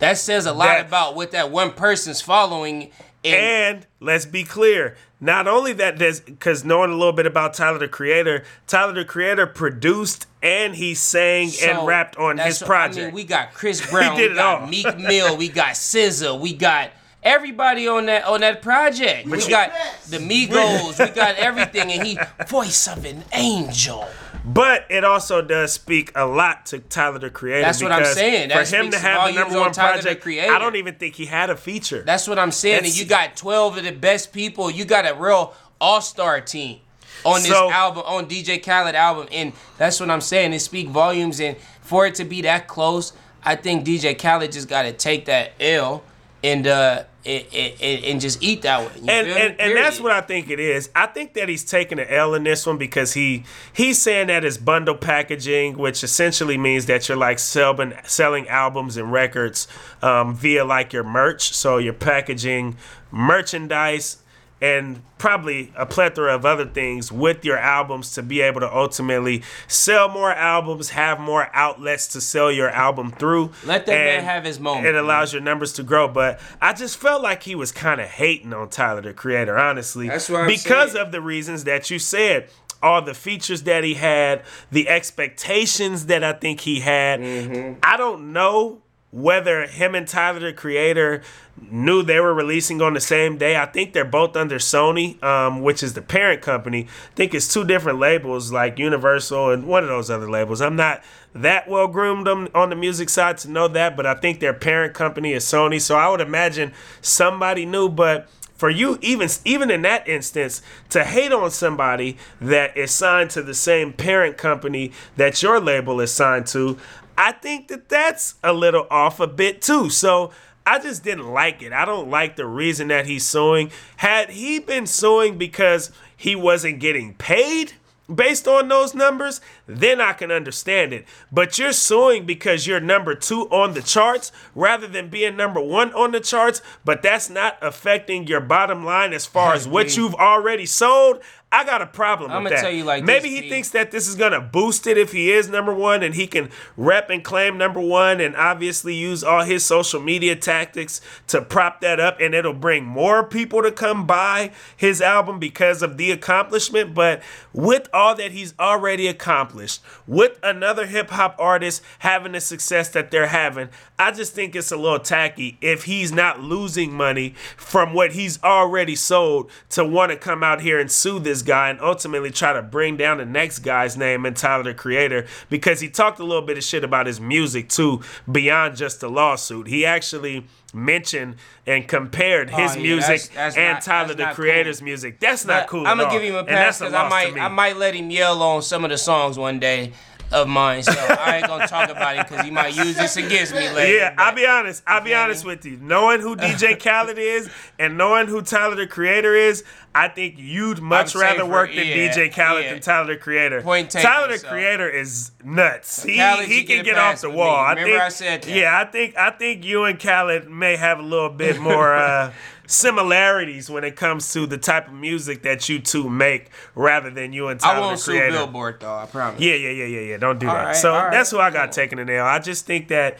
That 0.00 0.18
says 0.18 0.44
a 0.44 0.52
lot 0.52 0.66
That- 0.66 0.86
about 0.86 1.16
what 1.16 1.30
that 1.32 1.50
one 1.50 1.72
person's 1.72 2.20
following 2.20 2.90
And, 3.24 3.84
let's 4.00 4.26
be 4.26 4.44
clear. 4.44 4.96
Not 5.20 5.48
only 5.48 5.72
that, 5.72 5.98
there's 5.98 6.20
because 6.20 6.64
knowing 6.64 6.90
a 6.92 6.94
little 6.94 7.12
bit 7.12 7.26
about 7.26 7.52
Tyler 7.54 7.78
the 7.78 7.88
Creator, 7.88 8.44
Tyler 8.68 8.92
the 8.92 9.04
Creator 9.04 9.46
produced 9.48 10.26
and 10.42 10.76
he 10.76 10.94
sang 10.94 11.48
So, 11.48 11.66
and 11.68 11.86
rapped 11.86 12.16
on 12.16 12.38
his 12.38 12.60
what- 12.60 12.66
project. 12.68 12.98
I 12.98 13.04
mean, 13.06 13.14
we 13.14 13.24
got 13.24 13.52
Chris 13.54 13.84
Brown, 13.90 14.16
did 14.16 14.28
we 14.30 14.32
it 14.32 14.36
got 14.36 14.60
all. 14.60 14.66
Meek 14.68 14.98
Mill, 14.98 15.36
we 15.36 15.48
got 15.48 15.68
SZA, 15.74 16.38
we 16.38 16.52
got 16.52 16.90
everybody 17.22 17.88
on 17.88 18.06
that 18.06 18.24
on 18.24 18.40
that 18.40 18.62
project. 18.62 19.28
we 19.28 19.46
got 19.48 19.72
the 20.08 20.18
Migos, 20.18 20.98
we 21.04 21.14
got 21.14 21.36
everything, 21.36 21.90
and 21.92 22.06
he 22.06 22.18
voice 22.46 22.86
of 22.88 23.04
an 23.04 23.24
angel. 23.32 24.06
But 24.44 24.86
it 24.88 25.04
also 25.04 25.42
does 25.42 25.74
speak 25.74 26.10
a 26.14 26.24
lot 26.24 26.64
to 26.66 26.78
Tyler 26.78 27.18
the 27.18 27.28
Creator. 27.28 27.62
That's 27.62 27.82
what 27.82 27.92
I'm 27.92 28.06
saying. 28.06 28.48
That 28.48 28.66
for 28.66 28.76
him 28.76 28.90
to 28.92 28.98
have 28.98 29.28
the 29.28 29.38
number 29.40 29.60
one 29.60 29.72
Tyler, 29.72 29.96
the 29.98 30.02
project, 30.02 30.22
Creator. 30.22 30.52
I 30.52 30.58
don't 30.58 30.76
even 30.76 30.94
think 30.94 31.16
he 31.16 31.26
had 31.26 31.50
a 31.50 31.56
feature. 31.56 32.02
That's 32.02 32.26
what 32.26 32.38
I'm 32.38 32.52
saying. 32.52 32.76
That's- 32.76 32.92
and 32.92 32.98
you 32.98 33.04
got 33.06 33.36
12 33.36 33.78
of 33.78 33.84
the 33.84 33.92
best 33.92 34.32
people. 34.32 34.70
You 34.70 34.86
got 34.86 35.06
a 35.06 35.14
real 35.14 35.54
all-star 35.80 36.40
team 36.40 36.78
on 37.24 37.42
this 37.42 37.50
So- 37.50 37.70
album, 37.70 38.04
on 38.06 38.26
DJ 38.26 38.58
Khaled 38.58 38.94
album, 38.94 39.28
and 39.32 39.52
that's 39.76 40.00
what 40.00 40.08
I'm 40.10 40.22
saying. 40.22 40.54
It 40.54 40.60
speak 40.60 40.88
volumes, 40.88 41.40
and 41.40 41.56
for 41.82 42.06
it 42.06 42.14
to 42.14 42.24
be 42.24 42.40
that 42.42 42.68
close, 42.68 43.12
I 43.44 43.54
think 43.54 43.84
DJ 43.84 44.14
Khaled 44.14 44.50
just 44.52 44.68
got 44.68 44.82
to 44.82 44.92
take 44.92 45.26
that 45.26 45.52
L 45.60 46.02
and 46.42 46.66
uh 46.66 47.04
and, 47.24 47.44
and, 47.52 48.04
and 48.04 48.20
just 48.20 48.42
eat 48.42 48.62
that 48.62 48.82
one. 48.82 49.08
And 49.08 49.28
and, 49.28 49.60
and 49.60 49.76
that's 49.76 50.00
what 50.00 50.12
I 50.12 50.20
think 50.22 50.48
it 50.50 50.58
is. 50.58 50.88
I 50.96 51.06
think 51.06 51.34
that 51.34 51.48
he's 51.48 51.64
taking 51.64 51.98
an 51.98 52.06
L 52.08 52.34
in 52.34 52.44
this 52.44 52.66
one 52.66 52.78
because 52.78 53.12
he 53.12 53.44
he's 53.72 54.00
saying 54.00 54.28
that 54.28 54.44
it's 54.44 54.56
bundle 54.56 54.94
packaging, 54.94 55.76
which 55.76 56.02
essentially 56.02 56.56
means 56.56 56.86
that 56.86 57.08
you're 57.08 57.18
like 57.18 57.38
selling 57.38 57.92
selling 58.04 58.48
albums 58.48 58.96
and 58.96 59.12
records 59.12 59.68
um, 60.00 60.34
via 60.34 60.64
like 60.64 60.92
your 60.92 61.04
merch. 61.04 61.52
So 61.52 61.76
you're 61.78 61.92
packaging 61.92 62.76
merchandise 63.10 64.18
and 64.60 65.02
probably 65.18 65.72
a 65.76 65.86
plethora 65.86 66.34
of 66.34 66.44
other 66.44 66.64
things 66.64 67.12
with 67.12 67.44
your 67.44 67.58
albums 67.58 68.12
to 68.14 68.22
be 68.22 68.40
able 68.40 68.60
to 68.60 68.74
ultimately 68.76 69.42
sell 69.66 70.08
more 70.08 70.32
albums, 70.32 70.90
have 70.90 71.20
more 71.20 71.48
outlets 71.52 72.08
to 72.08 72.20
sell 72.20 72.50
your 72.50 72.70
album 72.70 73.12
through. 73.12 73.52
Let 73.64 73.86
that 73.86 73.92
man 73.92 74.24
have 74.24 74.44
his 74.44 74.58
moment, 74.58 74.86
It 74.86 74.94
allows 74.94 75.32
your 75.32 75.42
numbers 75.42 75.72
to 75.74 75.82
grow. 75.82 76.08
But 76.08 76.40
I 76.60 76.72
just 76.72 76.96
felt 76.96 77.22
like 77.22 77.42
he 77.42 77.54
was 77.54 77.72
kind 77.72 78.00
of 78.00 78.08
hating 78.08 78.52
on 78.52 78.68
Tyler 78.68 79.02
the 79.02 79.12
Creator, 79.12 79.56
honestly. 79.56 80.08
That's 80.08 80.28
what 80.28 80.42
I'm 80.42 80.46
because 80.46 80.92
saying. 80.92 81.06
of 81.06 81.12
the 81.12 81.20
reasons 81.20 81.64
that 81.64 81.90
you 81.90 81.98
said. 81.98 82.48
All 82.80 83.02
the 83.02 83.14
features 83.14 83.64
that 83.64 83.82
he 83.82 83.94
had, 83.94 84.44
the 84.70 84.88
expectations 84.88 86.06
that 86.06 86.22
I 86.22 86.32
think 86.32 86.60
he 86.60 86.78
had. 86.78 87.18
Mm-hmm. 87.18 87.80
I 87.82 87.96
don't 87.96 88.32
know 88.32 88.82
whether 89.10 89.66
him 89.66 89.94
and 89.94 90.06
Tyler 90.06 90.40
the 90.40 90.52
Creator 90.52 91.22
knew 91.70 92.02
they 92.02 92.20
were 92.20 92.34
releasing 92.34 92.82
on 92.82 92.94
the 92.94 93.00
same 93.00 93.38
day. 93.38 93.56
I 93.56 93.66
think 93.66 93.92
they're 93.92 94.04
both 94.04 94.36
under 94.36 94.56
Sony, 94.56 95.22
um, 95.22 95.62
which 95.62 95.82
is 95.82 95.94
the 95.94 96.02
parent 96.02 96.42
company. 96.42 96.84
I 96.84 97.14
think 97.14 97.34
it's 97.34 97.52
two 97.52 97.64
different 97.64 97.98
labels 97.98 98.52
like 98.52 98.78
Universal 98.78 99.50
and 99.52 99.66
one 99.66 99.82
of 99.82 99.88
those 99.88 100.10
other 100.10 100.30
labels. 100.30 100.60
I'm 100.60 100.76
not 100.76 101.02
that 101.34 101.68
well 101.68 101.88
groomed 101.88 102.28
on, 102.28 102.48
on 102.54 102.70
the 102.70 102.76
music 102.76 103.08
side 103.08 103.38
to 103.38 103.50
know 103.50 103.66
that, 103.68 103.96
but 103.96 104.06
I 104.06 104.14
think 104.14 104.40
their 104.40 104.54
parent 104.54 104.94
company 104.94 105.32
is 105.32 105.44
Sony. 105.44 105.80
So 105.80 105.96
I 105.96 106.08
would 106.10 106.20
imagine 106.20 106.72
somebody 107.00 107.64
knew, 107.64 107.88
but 107.88 108.28
for 108.58 108.68
you 108.68 108.98
even 109.00 109.28
even 109.44 109.70
in 109.70 109.82
that 109.82 110.06
instance 110.08 110.60
to 110.90 111.04
hate 111.04 111.32
on 111.32 111.48
somebody 111.48 112.16
that 112.40 112.76
is 112.76 112.90
signed 112.90 113.30
to 113.30 113.40
the 113.40 113.54
same 113.54 113.92
parent 113.92 114.36
company 114.36 114.90
that 115.16 115.40
your 115.42 115.60
label 115.60 116.00
is 116.00 116.12
signed 116.12 116.44
to 116.44 116.76
i 117.18 117.32
think 117.32 117.68
that 117.68 117.88
that's 117.88 118.36
a 118.42 118.52
little 118.52 118.86
off 118.90 119.20
a 119.20 119.26
bit 119.26 119.60
too 119.60 119.90
so 119.90 120.30
i 120.64 120.78
just 120.78 121.04
didn't 121.04 121.30
like 121.30 121.62
it 121.62 121.72
i 121.72 121.84
don't 121.84 122.08
like 122.08 122.36
the 122.36 122.46
reason 122.46 122.88
that 122.88 123.04
he's 123.04 123.26
suing 123.26 123.70
had 123.98 124.30
he 124.30 124.58
been 124.58 124.86
suing 124.86 125.36
because 125.36 125.90
he 126.16 126.34
wasn't 126.34 126.78
getting 126.78 127.12
paid 127.14 127.74
based 128.12 128.48
on 128.48 128.68
those 128.68 128.94
numbers, 128.94 129.40
then 129.66 130.00
I 130.00 130.12
can 130.12 130.30
understand 130.30 130.92
it. 130.92 131.04
But 131.30 131.58
you're 131.58 131.72
suing 131.72 132.24
because 132.24 132.66
you're 132.66 132.80
number 132.80 133.14
two 133.14 133.42
on 133.50 133.74
the 133.74 133.82
charts 133.82 134.32
rather 134.54 134.86
than 134.86 135.10
being 135.10 135.36
number 135.36 135.60
one 135.60 135.92
on 135.92 136.12
the 136.12 136.20
charts, 136.20 136.62
but 136.84 137.02
that's 137.02 137.28
not 137.28 137.58
affecting 137.60 138.26
your 138.26 138.40
bottom 138.40 138.84
line 138.84 139.12
as 139.12 139.26
far 139.26 139.54
as 139.54 139.68
what 139.68 139.96
you've 139.96 140.14
already 140.14 140.66
sold. 140.66 141.20
I 141.50 141.64
got 141.64 141.80
a 141.80 141.86
problem 141.86 142.30
I'ma 142.30 142.42
with 142.42 142.52
that. 142.52 142.60
tell 142.60 142.70
you 142.70 142.84
like 142.84 143.02
Maybe 143.04 143.30
this, 143.30 143.40
he 143.40 143.48
thinks 143.48 143.70
that 143.70 143.90
this 143.90 144.06
is 144.06 144.16
gonna 144.16 144.40
boost 144.40 144.86
it 144.86 144.98
if 144.98 145.12
he 145.12 145.32
is 145.32 145.48
number 145.48 145.72
one 145.72 146.02
and 146.02 146.14
he 146.14 146.26
can 146.26 146.50
rep 146.76 147.08
and 147.08 147.24
claim 147.24 147.56
number 147.56 147.80
one 147.80 148.20
and 148.20 148.36
obviously 148.36 148.94
use 148.94 149.24
all 149.24 149.44
his 149.44 149.64
social 149.64 149.98
media 149.98 150.36
tactics 150.36 151.00
to 151.28 151.40
prop 151.40 151.80
that 151.80 151.98
up 151.98 152.20
and 152.20 152.34
it'll 152.34 152.52
bring 152.52 152.84
more 152.84 153.24
people 153.24 153.62
to 153.62 153.72
come 153.72 154.06
buy 154.06 154.50
his 154.76 155.00
album 155.00 155.38
because 155.38 155.80
of 155.80 155.96
the 155.96 156.10
accomplishment. 156.10 156.92
But 156.94 157.22
with 157.54 157.88
all 157.94 158.14
that 158.16 158.32
he's 158.32 158.52
already 158.60 159.08
accomplished, 159.08 159.80
with 160.06 160.38
another 160.42 160.84
hip 160.84 161.08
hop 161.08 161.34
artist 161.38 161.82
having 162.00 162.32
the 162.32 162.40
success 162.42 162.90
that 162.90 163.10
they're 163.10 163.28
having, 163.28 163.70
I 163.98 164.10
just 164.10 164.34
think 164.34 164.54
it's 164.54 164.70
a 164.70 164.76
little 164.76 165.00
tacky 165.00 165.56
if 165.62 165.84
he's 165.84 166.12
not 166.12 166.40
losing 166.40 166.92
money 166.92 167.30
from 167.56 167.94
what 167.94 168.12
he's 168.12 168.42
already 168.44 168.96
sold 168.96 169.50
to 169.70 169.82
want 169.82 170.12
to 170.12 170.18
come 170.18 170.42
out 170.42 170.60
here 170.60 170.78
and 170.78 170.90
sue 170.90 171.18
this 171.18 171.37
guy 171.42 171.70
and 171.70 171.80
ultimately 171.80 172.30
try 172.30 172.52
to 172.52 172.62
bring 172.62 172.96
down 172.96 173.18
the 173.18 173.24
next 173.24 173.60
guy's 173.60 173.96
name 173.96 174.24
and 174.26 174.36
Tyler 174.36 174.62
the 174.64 174.74
Creator 174.74 175.26
because 175.50 175.80
he 175.80 175.88
talked 175.88 176.18
a 176.18 176.24
little 176.24 176.42
bit 176.42 176.56
of 176.58 176.64
shit 176.64 176.84
about 176.84 177.06
his 177.06 177.20
music 177.20 177.68
too 177.68 178.00
beyond 178.30 178.76
just 178.76 179.00
the 179.00 179.08
lawsuit. 179.08 179.66
He 179.68 179.84
actually 179.86 180.46
mentioned 180.74 181.36
and 181.66 181.88
compared 181.88 182.50
his 182.50 182.72
Oh, 182.72 182.74
yeah, 182.76 182.82
music 182.82 183.06
that's- 183.06 183.28
that's 183.28 183.56
and 183.56 183.72
not- 183.74 183.82
Tyler 183.82 184.14
the 184.14 184.26
Creator's 184.34 184.78
cool. 184.80 184.84
music. 184.86 185.18
That's 185.20 185.44
not 185.44 185.66
cool. 185.66 185.86
I'm 185.86 185.96
gonna 185.96 186.04
all. 186.08 186.12
give 186.12 186.22
him 186.22 186.34
a 186.34 186.44
pass 186.44 186.78
because 186.78 186.92
I 186.94 187.08
might. 187.08 187.38
I 187.38 187.48
might 187.48 187.76
let 187.76 187.94
him 187.94 188.10
yell 188.10 188.42
on 188.42 188.60
some 188.62 188.84
of 188.84 188.90
the 188.90 188.98
songs 188.98 189.38
one 189.38 189.58
day 189.58 189.92
of 190.32 190.48
mine. 190.48 190.82
So 190.82 190.92
I 190.92 191.38
ain't 191.38 191.46
gonna 191.46 191.66
talk 191.66 191.90
about 191.90 192.16
it 192.16 192.28
because 192.28 192.44
he 192.44 192.50
might 192.50 192.76
use 192.76 192.96
this 192.96 193.16
against 193.16 193.54
me 193.54 193.70
later. 193.70 193.96
Yeah, 193.96 194.14
I'll 194.18 194.34
be 194.34 194.46
honest. 194.46 194.82
I'll 194.86 195.02
be 195.02 195.14
honest 195.14 195.44
with 195.44 195.64
you. 195.64 195.78
Knowing 195.78 196.20
who 196.20 196.36
DJ 196.36 196.78
Khaled 196.82 197.18
is 197.18 197.50
and 197.78 197.96
knowing 197.96 198.26
who 198.26 198.42
Tyler 198.42 198.76
the 198.76 198.86
Creator 198.86 199.34
is, 199.34 199.64
I 199.94 200.08
think 200.08 200.34
you'd 200.38 200.80
much 200.80 201.14
I'm 201.14 201.22
rather 201.22 201.46
work 201.46 201.74
than 201.74 201.86
yeah, 201.86 202.12
DJ 202.12 202.32
Khaled 202.32 202.64
yeah. 202.64 202.72
than 202.72 202.80
Tyler 202.80 203.14
the 203.14 203.16
Creator. 203.16 203.62
Point 203.62 203.90
taken, 203.90 204.10
Tyler 204.10 204.28
the 204.28 204.38
so. 204.38 204.48
Creator 204.48 204.88
is 204.88 205.32
nuts. 205.44 206.02
He 206.02 206.16
Khaled, 206.16 206.46
he 206.46 206.64
can 206.64 206.84
get 206.84 206.94
get 206.94 206.98
off 206.98 207.20
the 207.20 207.30
wall. 207.30 207.56
I 207.56 207.70
Remember 207.70 207.92
think. 207.92 208.02
I 208.02 208.08
said 208.08 208.42
that. 208.42 208.54
Yeah, 208.54 208.78
I 208.78 208.84
think 208.84 209.16
I 209.16 209.30
think 209.30 209.64
you 209.64 209.84
and 209.84 209.98
Khaled 209.98 210.48
may 210.48 210.76
have 210.76 210.98
a 210.98 211.02
little 211.02 211.30
bit 211.30 211.60
more. 211.60 211.94
uh 211.94 212.32
similarities 212.68 213.70
when 213.70 213.82
it 213.82 213.96
comes 213.96 214.32
to 214.34 214.46
the 214.46 214.58
type 214.58 214.88
of 214.88 214.94
music 214.94 215.42
that 215.42 215.68
you 215.68 215.80
two 215.80 216.08
make 216.08 216.50
rather 216.74 217.10
than 217.10 217.32
you 217.32 217.48
and 217.48 217.58
Tyler 217.58 217.78
I 217.78 217.80
won't 217.80 217.96
the 217.96 218.02
sue 218.02 218.30
Billboard 218.30 218.80
though. 218.80 218.94
I 218.94 219.06
promise. 219.06 219.40
Yeah, 219.40 219.54
yeah, 219.54 219.70
yeah, 219.70 219.86
yeah, 219.86 220.00
yeah. 220.00 220.16
Don't 220.18 220.38
do 220.38 220.46
All 220.46 220.54
that. 220.54 220.64
right, 220.64 220.76
so 220.76 220.92
right, 220.92 221.10
that's 221.10 221.30
who 221.30 221.38
I 221.38 221.50
got 221.50 221.68
cool. 221.70 221.72
taking 221.72 221.96
the 221.98 222.04
nail. 222.04 222.24
I 222.24 222.38
just 222.38 222.66
think 222.66 222.88
that 222.88 223.18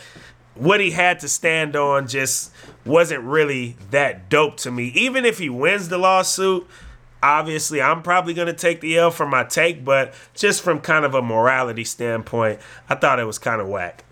what 0.54 0.80
he 0.80 0.90
had 0.90 1.20
to 1.20 1.28
stand 1.28 1.76
on 1.76 2.06
just 2.08 2.52
wasn't 2.84 3.24
really 3.24 3.76
that 3.90 4.28
dope 4.28 4.58
to 4.58 4.70
me. 4.70 4.88
Even 4.88 5.24
if 5.24 5.38
he 5.38 5.48
wins 5.48 5.88
the 5.88 5.98
lawsuit, 5.98 6.66
obviously 7.22 7.80
I'm 7.80 8.02
probably 8.02 8.34
gonna 8.34 8.52
take 8.52 8.82
the 8.82 8.98
L 8.98 9.10
for 9.10 9.26
my 9.26 9.44
take, 9.44 9.82
but 9.82 10.12
just 10.34 10.60
from 10.62 10.80
kind 10.80 11.06
of 11.06 11.14
a 11.14 11.22
morality 11.22 11.84
standpoint, 11.84 12.60
I 12.88 12.96
thought 12.96 13.18
it 13.18 13.24
was 13.24 13.38
kind 13.38 13.62
of 13.62 13.68
whack. 13.68 14.04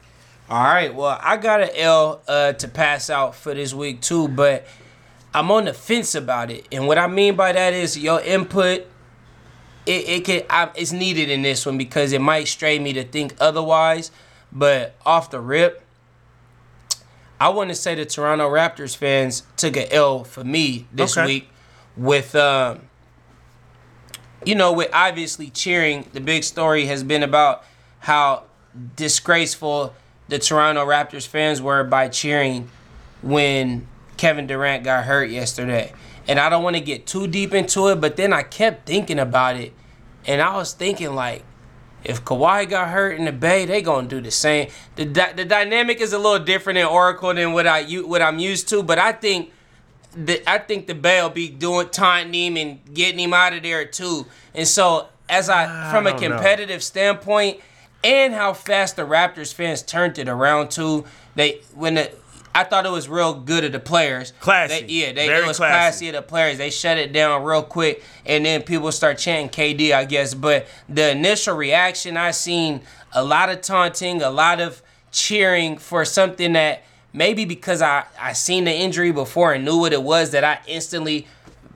All 0.48 0.62
right. 0.62 0.94
Well, 0.94 1.18
I 1.20 1.36
got 1.36 1.60
an 1.60 1.70
L 1.74 2.22
uh, 2.26 2.52
to 2.54 2.68
pass 2.68 3.10
out 3.10 3.34
for 3.34 3.52
this 3.52 3.74
week 3.74 4.00
too, 4.00 4.28
but 4.28 4.66
I'm 5.36 5.50
on 5.50 5.66
the 5.66 5.74
fence 5.74 6.14
about 6.14 6.50
it. 6.50 6.66
And 6.72 6.86
what 6.86 6.96
I 6.96 7.06
mean 7.08 7.36
by 7.36 7.52
that 7.52 7.74
is 7.74 7.98
your 7.98 8.22
input. 8.22 8.86
It, 9.84 10.08
it 10.08 10.24
can 10.24 10.42
I, 10.48 10.70
it's 10.74 10.92
needed 10.92 11.28
in 11.28 11.42
this 11.42 11.66
one 11.66 11.76
because 11.76 12.12
it 12.12 12.22
might 12.22 12.48
stray 12.48 12.78
me 12.78 12.94
to 12.94 13.04
think 13.04 13.36
otherwise. 13.38 14.10
But 14.50 14.94
off 15.04 15.30
the 15.30 15.40
rip, 15.40 15.82
I 17.38 17.50
want 17.50 17.68
to 17.68 17.74
say 17.74 17.94
the 17.94 18.06
Toronto 18.06 18.48
Raptors 18.48 18.96
fans 18.96 19.42
took 19.58 19.76
an 19.76 19.88
L 19.90 20.24
for 20.24 20.42
me 20.42 20.86
this 20.90 21.18
Okay. 21.18 21.26
week 21.26 21.50
with 21.98 22.34
um, 22.34 22.88
you 24.42 24.54
know, 24.54 24.72
with 24.72 24.88
obviously 24.94 25.50
cheering. 25.50 26.06
The 26.14 26.20
big 26.20 26.44
story 26.44 26.86
has 26.86 27.04
been 27.04 27.22
about 27.22 27.62
how 27.98 28.44
disgraceful 28.96 29.94
the 30.28 30.38
Toronto 30.38 30.86
Raptors 30.86 31.26
fans 31.26 31.60
were 31.60 31.84
by 31.84 32.08
cheering 32.08 32.70
when 33.20 33.86
Kevin 34.16 34.46
Durant 34.46 34.84
got 34.84 35.04
hurt 35.04 35.30
yesterday. 35.30 35.92
And 36.28 36.40
I 36.40 36.48
don't 36.48 36.62
want 36.62 36.76
to 36.76 36.82
get 36.82 37.06
too 37.06 37.26
deep 37.26 37.54
into 37.54 37.88
it, 37.88 38.00
but 38.00 38.16
then 38.16 38.32
I 38.32 38.42
kept 38.42 38.86
thinking 38.86 39.18
about 39.18 39.56
it. 39.56 39.72
And 40.26 40.42
I 40.42 40.56
was 40.56 40.72
thinking, 40.72 41.14
like, 41.14 41.44
if 42.02 42.24
Kawhi 42.24 42.68
got 42.68 42.88
hurt 42.88 43.18
in 43.18 43.24
the 43.24 43.32
Bay, 43.32 43.64
they 43.64 43.82
gonna 43.82 44.08
do 44.08 44.20
the 44.20 44.30
same. 44.30 44.68
The, 44.96 45.04
the 45.04 45.44
dynamic 45.44 46.00
is 46.00 46.12
a 46.12 46.18
little 46.18 46.44
different 46.44 46.78
in 46.78 46.86
Oracle 46.86 47.34
than 47.34 47.52
what 47.52 47.66
I 47.66 47.80
u- 47.80 48.06
what 48.06 48.22
I'm 48.22 48.38
used 48.38 48.68
to, 48.68 48.82
but 48.82 48.98
I 48.98 49.12
think 49.12 49.52
the, 50.12 50.48
I 50.48 50.58
think 50.58 50.86
the 50.86 50.94
Bay 50.94 51.20
will 51.20 51.30
be 51.30 51.48
doing 51.48 51.88
taunting 51.90 52.34
him 52.34 52.56
and 52.56 52.94
getting 52.94 53.20
him 53.20 53.34
out 53.34 53.52
of 53.52 53.62
there 53.62 53.84
too. 53.84 54.26
And 54.54 54.66
so, 54.66 55.08
as 55.28 55.48
I 55.48 55.90
from 55.90 56.06
a 56.06 56.10
don't 56.10 56.20
know. 56.20 56.28
competitive 56.28 56.82
standpoint, 56.82 57.60
and 58.04 58.34
how 58.34 58.52
fast 58.52 58.96
the 58.96 59.02
Raptors 59.02 59.52
fans 59.52 59.82
turned 59.82 60.18
it 60.18 60.28
around 60.28 60.70
too, 60.70 61.04
they 61.34 61.60
when 61.74 61.94
the 61.94 62.10
I 62.56 62.64
thought 62.64 62.86
it 62.86 62.90
was 62.90 63.06
real 63.06 63.34
good 63.34 63.64
of 63.64 63.72
the 63.72 63.78
players. 63.78 64.32
Classy. 64.40 64.80
They, 64.80 64.92
yeah, 64.92 65.12
they 65.12 65.26
Very 65.26 65.44
it 65.44 65.46
was 65.46 65.58
classy. 65.58 65.72
classy 65.74 66.08
of 66.08 66.14
the 66.14 66.22
players. 66.22 66.56
They 66.56 66.70
shut 66.70 66.96
it 66.96 67.12
down 67.12 67.44
real 67.44 67.62
quick, 67.62 68.02
and 68.24 68.46
then 68.46 68.62
people 68.62 68.90
start 68.92 69.18
chanting 69.18 69.50
KD, 69.50 69.92
I 69.92 70.06
guess. 70.06 70.32
But 70.32 70.66
the 70.88 71.10
initial 71.10 71.54
reaction, 71.54 72.16
I 72.16 72.30
seen 72.30 72.80
a 73.12 73.22
lot 73.22 73.50
of 73.50 73.60
taunting, 73.60 74.22
a 74.22 74.30
lot 74.30 74.62
of 74.62 74.80
cheering 75.12 75.76
for 75.76 76.06
something 76.06 76.54
that 76.54 76.82
maybe 77.12 77.44
because 77.44 77.82
I 77.82 78.04
I 78.18 78.32
seen 78.32 78.64
the 78.64 78.72
injury 78.72 79.12
before 79.12 79.52
and 79.52 79.64
knew 79.64 79.78
what 79.78 79.92
it 79.92 80.02
was 80.02 80.30
that 80.30 80.42
I 80.42 80.58
instantly 80.66 81.26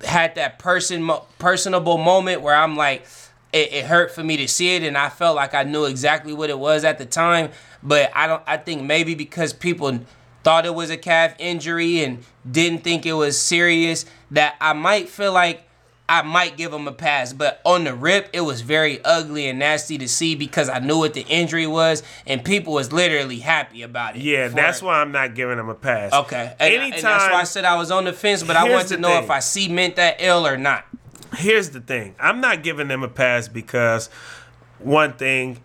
had 0.03 0.35
that 0.37 0.59
person 0.59 1.11
personable 1.39 1.99
moment 1.99 2.41
where 2.41 2.55
I'm 2.55 2.75
like, 2.75 3.05
it, 3.53 3.71
it 3.71 3.85
hurt 3.85 4.13
for 4.13 4.25
me 4.25 4.39
to 4.39 4.49
see 4.49 4.77
it, 4.77 4.83
and 4.83 4.97
I 4.97 5.11
felt 5.11 5.37
like 5.37 5.53
I 5.53 5.63
knew 5.65 5.85
exactly 5.85 6.33
what 6.33 6.49
it 6.49 6.59
was 6.59 6.85
at 6.85 6.97
the 6.97 7.05
time. 7.05 7.51
But 7.83 8.11
I 8.15 8.27
don't. 8.27 8.43
I 8.47 8.57
think 8.57 8.83
maybe 8.83 9.15
because 9.15 9.53
people 9.53 10.01
thought 10.43 10.67
it 10.67 10.75
was 10.75 10.91
a 10.91 10.97
calf 10.97 11.35
injury 11.39 12.03
and 12.03 12.25
didn't 12.51 12.83
think 12.85 13.07
it 13.07 13.13
was 13.13 13.41
serious, 13.41 14.07
that 14.31 14.57
I 14.61 14.73
might 14.73 15.09
feel 15.09 15.33
like 15.33 15.65
I 16.09 16.23
might 16.23 16.57
give 16.57 16.73
him 16.73 16.89
a 16.89 16.93
pass. 16.93 17.33
But 17.33 17.61
on 17.65 17.85
the 17.85 17.95
rip, 17.95 18.31
it 18.33 18.41
was 18.41 18.63
very 18.63 19.01
ugly 19.05 19.47
and 19.49 19.59
nasty 19.61 19.97
to 19.99 20.09
see 20.09 20.35
because 20.35 20.69
I 20.69 20.81
knew 20.81 20.99
what 20.99 21.15
the 21.15 21.21
injury 21.23 21.67
was, 21.69 22.03
and 22.27 22.45
people 22.45 22.73
was 22.73 22.93
literally 22.93 23.39
happy 23.39 23.83
about 23.83 24.17
it. 24.17 24.23
Yeah, 24.23 24.49
that's 24.49 24.83
it. 24.83 24.85
why 24.85 25.01
I'm 25.01 25.13
not 25.13 25.35
giving 25.37 25.59
him 25.59 25.69
a 25.69 25.75
pass. 25.75 26.13
Okay. 26.13 26.55
And, 26.59 26.75
Anytime. 26.75 26.93
and 26.95 27.03
that's 27.05 27.33
why 27.33 27.41
I 27.41 27.45
said 27.45 27.65
I 27.65 27.77
was 27.77 27.91
on 27.93 28.07
the 28.07 28.13
fence, 28.13 28.43
but 28.43 28.57
I 28.57 28.69
wanted 28.69 28.89
to 28.89 28.97
know 28.97 29.09
thing. 29.09 29.25
if 29.25 29.31
I 29.31 29.39
cement 29.39 29.97
that 29.97 30.17
ill 30.19 30.47
or 30.47 30.57
not. 30.57 30.85
here's 31.37 31.71
the 31.71 31.81
thing 31.81 32.13
i'm 32.19 32.41
not 32.41 32.65
giving 32.65 32.89
them 32.89 33.05
a 33.05 33.09
pass 33.09 33.47
because 33.47 34.09
one 34.81 35.13
thing 35.13 35.59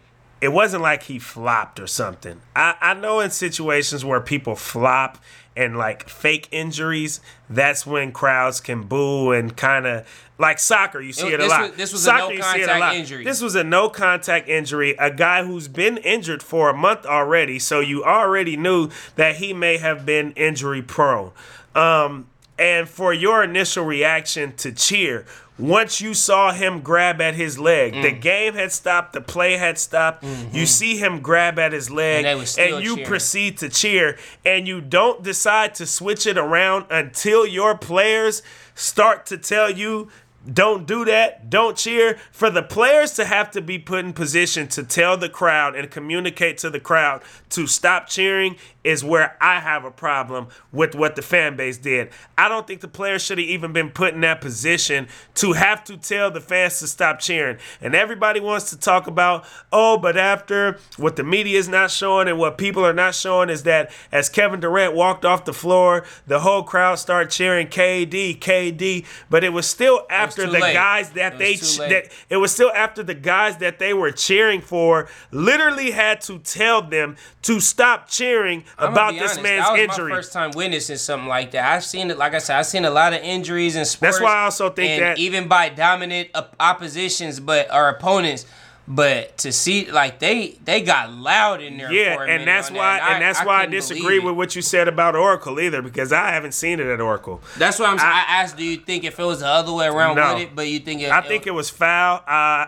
it 0.45 0.51
wasn't 0.53 0.83
like 0.83 1.03
he 1.03 1.17
flopped 1.17 1.79
or 1.79 1.87
something. 1.87 2.39
I, 2.55 2.75
I 2.79 2.93
know 2.93 3.19
in 3.19 3.31
situations 3.31 4.05
where 4.05 4.21
people 4.21 4.55
flop 4.55 5.17
and 5.57 5.75
like 5.77 6.07
fake 6.09 6.47
injuries 6.51 7.19
that's 7.49 7.85
when 7.85 8.11
crowds 8.11 8.59
can 8.59 8.83
boo 8.83 9.31
and 9.31 9.55
kind 9.55 9.87
of 9.87 10.05
like 10.37 10.59
soccer 10.59 10.99
you 10.99 11.13
see 11.13 11.27
It- 11.29 11.39
it, 11.39 11.39
a 11.39 11.47
lot. 11.47 11.61
was- 11.69 11.77
this 11.77 11.93
was 11.93 12.01
a 12.01 12.05
soccer 12.05 12.33
you 12.33 12.41
see 12.43 12.59
it 12.59 12.63
a 12.63 12.67
no-contact 12.67 12.79
lot. 12.81 12.95
injury. 12.97 13.23
this 13.23 13.41
was 13.41 13.55
a 13.55 13.63
no 13.63 13.87
contact 13.87 14.49
injury 14.49 14.95
a 14.99 15.09
guy 15.09 15.45
who's 15.45 15.69
been 15.69 15.95
injured 15.99 16.43
for 16.43 16.69
a 16.69 16.73
month 16.73 17.05
already 17.05 17.57
so 17.57 17.79
you 17.79 18.03
already 18.03 18.57
knew 18.57 18.89
that 19.15 19.37
he 19.37 19.53
may 19.53 19.77
have 19.77 20.05
been 20.05 20.31
injury 20.33 20.81
prone. 20.81 21.31
Um 21.73 22.27
and 22.59 22.87
for 22.89 23.13
your 23.13 23.41
initial 23.43 23.85
reaction 23.85 24.53
to 24.57 24.73
cheer 24.73 25.25
once 25.57 26.01
you 26.01 26.13
saw 26.13 26.51
him 26.51 26.81
grab 26.81 27.21
at 27.21 27.33
his 27.35 27.57
leg 27.57 27.93
the 27.93 28.11
Mm. 28.11 28.21
game 28.21 28.53
had 28.55 28.71
stopped 28.71 29.13
the 29.13 29.21
play 29.21 29.53
had 29.57 29.77
stopped 29.77 30.23
you 30.51 30.65
see 30.65 30.97
him 30.97 31.21
grab 31.21 31.57
at 31.57 31.71
his 31.71 31.89
leg 31.89 32.25
Mm-hmm. 32.25 32.27
And 32.27 32.37
they 32.37 32.39
was 32.39 32.49
still 32.51 32.75
and 32.77 32.85
you 32.85 32.95
cheering. 32.95 33.07
proceed 33.09 33.57
to 33.59 33.69
cheer 33.69 34.17
and 34.45 34.67
you 34.67 34.81
don't 34.81 35.23
decide 35.23 35.73
to 35.75 35.85
switch 35.85 36.27
it 36.27 36.37
around 36.37 36.85
until 36.89 37.45
your 37.47 37.77
players 37.77 38.41
start 38.73 39.25
to 39.27 39.37
tell 39.37 39.69
you 39.71 40.09
don't 40.53 40.85
do 40.85 41.03
that. 41.05 41.49
Don't 41.49 41.75
cheer. 41.75 42.19
For 42.31 42.51
the 42.51 42.61
players 42.61 43.13
to 43.13 43.25
have 43.25 43.49
to 43.49 43.61
be 43.61 43.79
put 43.79 44.05
in 44.05 44.13
position 44.13 44.67
to 44.67 44.83
tell 44.83 45.17
the 45.17 45.27
crowd 45.27 45.75
and 45.75 45.89
communicate 45.89 46.59
to 46.59 46.69
the 46.69 46.79
crowd 46.79 47.23
to 47.49 47.65
stop 47.65 48.07
cheering 48.07 48.55
is 48.85 49.03
where 49.03 49.35
I 49.41 49.59
have 49.59 49.83
a 49.83 49.91
problem 49.91 50.47
with 50.71 50.95
what 50.95 51.15
the 51.15 51.21
fan 51.21 51.55
base 51.57 51.77
did. 51.77 52.09
I 52.37 52.47
don't 52.47 52.67
think 52.67 52.81
the 52.81 52.87
players 52.87 53.23
should 53.23 53.37
have 53.39 53.47
even 53.47 53.73
been 53.73 53.89
put 53.89 54.13
in 54.13 54.21
that 54.21 54.39
position 54.41 55.07
to 55.35 55.53
have 55.53 55.83
to 55.85 55.97
tell 55.97 56.29
the 56.31 56.39
fans 56.39 56.79
to 56.79 56.87
stop 56.87 57.19
cheering. 57.19 57.57
And 57.81 57.95
everybody 57.95 58.39
wants 58.39 58.69
to 58.69 58.77
talk 58.77 59.07
about, 59.07 59.43
oh, 59.73 59.97
but 59.97 60.15
after 60.17 60.77
what 60.97 61.15
the 61.15 61.23
media 61.23 61.57
is 61.57 61.67
not 61.67 61.89
showing 61.91 62.27
and 62.27 62.37
what 62.37 62.57
people 62.57 62.85
are 62.85 62.93
not 62.93 63.15
showing 63.15 63.49
is 63.49 63.63
that 63.63 63.91
as 64.11 64.29
Kevin 64.29 64.59
Durant 64.59 64.93
walked 64.93 65.25
off 65.25 65.45
the 65.45 65.53
floor, 65.53 66.05
the 66.27 66.39
whole 66.41 66.63
crowd 66.63 66.95
started 66.95 67.31
cheering 67.31 67.67
KD, 67.67 68.39
KD, 68.39 69.05
but 69.29 69.43
it 69.43 69.49
was 69.51 69.65
still 69.67 70.05
after 70.09 70.45
too 70.45 70.51
the 70.51 70.59
late. 70.59 70.73
guys 70.73 71.09
that 71.11 71.33
It 71.33 71.39
they 71.39 71.51
was 71.53 71.75
ch- 71.75 71.79
that 71.79 72.11
it 72.29 72.37
was 72.37 72.51
still 72.51 72.71
after 72.75 73.01
the 73.01 73.15
guys 73.15 73.57
that 73.57 73.79
they 73.79 73.93
were 73.93 74.11
cheering 74.11 74.61
for 74.61 75.07
literally 75.31 75.91
had 75.91 76.21
to 76.21 76.37
tell 76.39 76.81
them 76.81 77.15
to 77.41 77.59
stop 77.59 78.07
cheering 78.07 78.63
about 78.77 79.13
this 79.13 79.21
honest, 79.37 79.41
man's 79.41 79.65
that 79.65 79.71
was 79.71 79.81
injury. 79.81 80.09
My 80.11 80.15
first 80.17 80.33
time 80.33 80.51
witnessing 80.51 80.97
something 80.97 81.27
like 81.29 81.51
that. 81.51 81.71
I've 81.73 81.83
seen 81.85 82.11
it, 82.11 82.17
like 82.17 82.33
I 82.33 82.39
said, 82.39 82.57
I've 82.59 82.65
seen 82.65 82.85
a 82.85 82.89
lot 82.89 83.13
of 83.13 83.21
injuries 83.21 83.75
in 83.75 83.85
sports. 83.85 84.17
That's 84.17 84.21
why 84.23 84.35
I 84.35 84.43
also 84.45 84.69
think 84.69 84.91
and 84.91 85.01
that- 85.03 85.17
even 85.19 85.47
by 85.47 85.69
dominant 85.69 86.29
op- 86.35 86.55
oppositions, 86.59 87.39
but 87.39 87.69
our 87.71 87.89
opponents. 87.89 88.45
But 88.87 89.39
to 89.39 89.51
see 89.51 89.89
like 89.89 90.19
they 90.19 90.59
they 90.63 90.81
got 90.83 91.11
loud 91.11 91.59
in 91.59 91.75
there. 91.77 91.91
yeah, 91.91 92.21
and 92.21 92.47
that's 92.47 92.69
why 92.69 92.99
that, 92.99 93.13
and 93.13 93.21
that's 93.23 93.43
why 93.43 93.63
I 93.63 93.65
disagree 93.65 94.19
with 94.19 94.35
what 94.35 94.55
you 94.55 94.61
said 94.61 94.87
about 94.87 95.15
Oracle 95.15 95.59
either 95.59 95.81
because 95.81 96.13
I 96.13 96.29
haven't 96.29 96.51
seen 96.51 96.79
it 96.79 96.85
at 96.85 97.01
Oracle. 97.01 97.41
That's 97.57 97.79
why 97.79 97.87
I'm. 97.87 97.99
I- 97.99 98.03
I, 98.03 98.41
asked, 98.43 98.57
do 98.57 98.63
you 98.63 98.77
think 98.77 99.03
if 99.03 99.19
it 99.19 99.23
was 99.23 99.39
the 99.39 99.47
other 99.47 99.73
way 99.73 99.87
around 99.87 100.17
No. 100.17 100.35
with 100.35 100.43
it, 100.43 100.55
but 100.55 100.67
you 100.67 100.77
think 100.81 101.01
it, 101.01 101.09
I 101.09 101.21
think 101.21 101.47
it 101.47 101.51
was 101.55 101.71
foul. 101.71 102.21
Uh, 102.27 102.67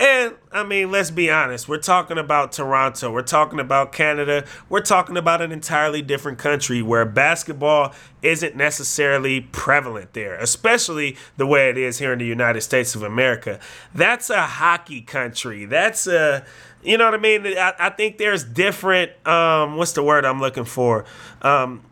and 0.00 0.34
I 0.50 0.64
mean, 0.64 0.90
let's 0.90 1.10
be 1.10 1.30
honest. 1.30 1.68
We're 1.68 1.76
talking 1.76 2.16
about 2.16 2.52
Toronto. 2.52 3.12
We're 3.12 3.20
talking 3.20 3.60
about 3.60 3.92
Canada. 3.92 4.46
We're 4.70 4.80
talking 4.80 5.18
about 5.18 5.42
an 5.42 5.52
entirely 5.52 6.00
different 6.00 6.38
country 6.38 6.80
where 6.80 7.04
basketball 7.04 7.92
isn't 8.22 8.56
necessarily 8.56 9.42
prevalent 9.42 10.14
there, 10.14 10.36
especially 10.36 11.18
the 11.36 11.46
way 11.46 11.68
it 11.68 11.76
is 11.76 11.98
here 11.98 12.14
in 12.14 12.18
the 12.18 12.24
United 12.24 12.62
States 12.62 12.94
of 12.94 13.02
America. 13.02 13.60
That's 13.94 14.30
a 14.30 14.40
hockey 14.40 15.02
country. 15.02 15.66
That's 15.66 16.06
a, 16.06 16.46
you 16.82 16.96
know 16.96 17.04
what 17.04 17.14
I 17.14 17.18
mean? 17.18 17.46
I, 17.46 17.74
I 17.78 17.90
think 17.90 18.16
there's 18.16 18.42
different. 18.42 19.12
Um, 19.28 19.76
what's 19.76 19.92
the 19.92 20.02
word 20.02 20.24
I'm 20.24 20.40
looking 20.40 20.64
for? 20.64 21.04
Um, 21.42 21.84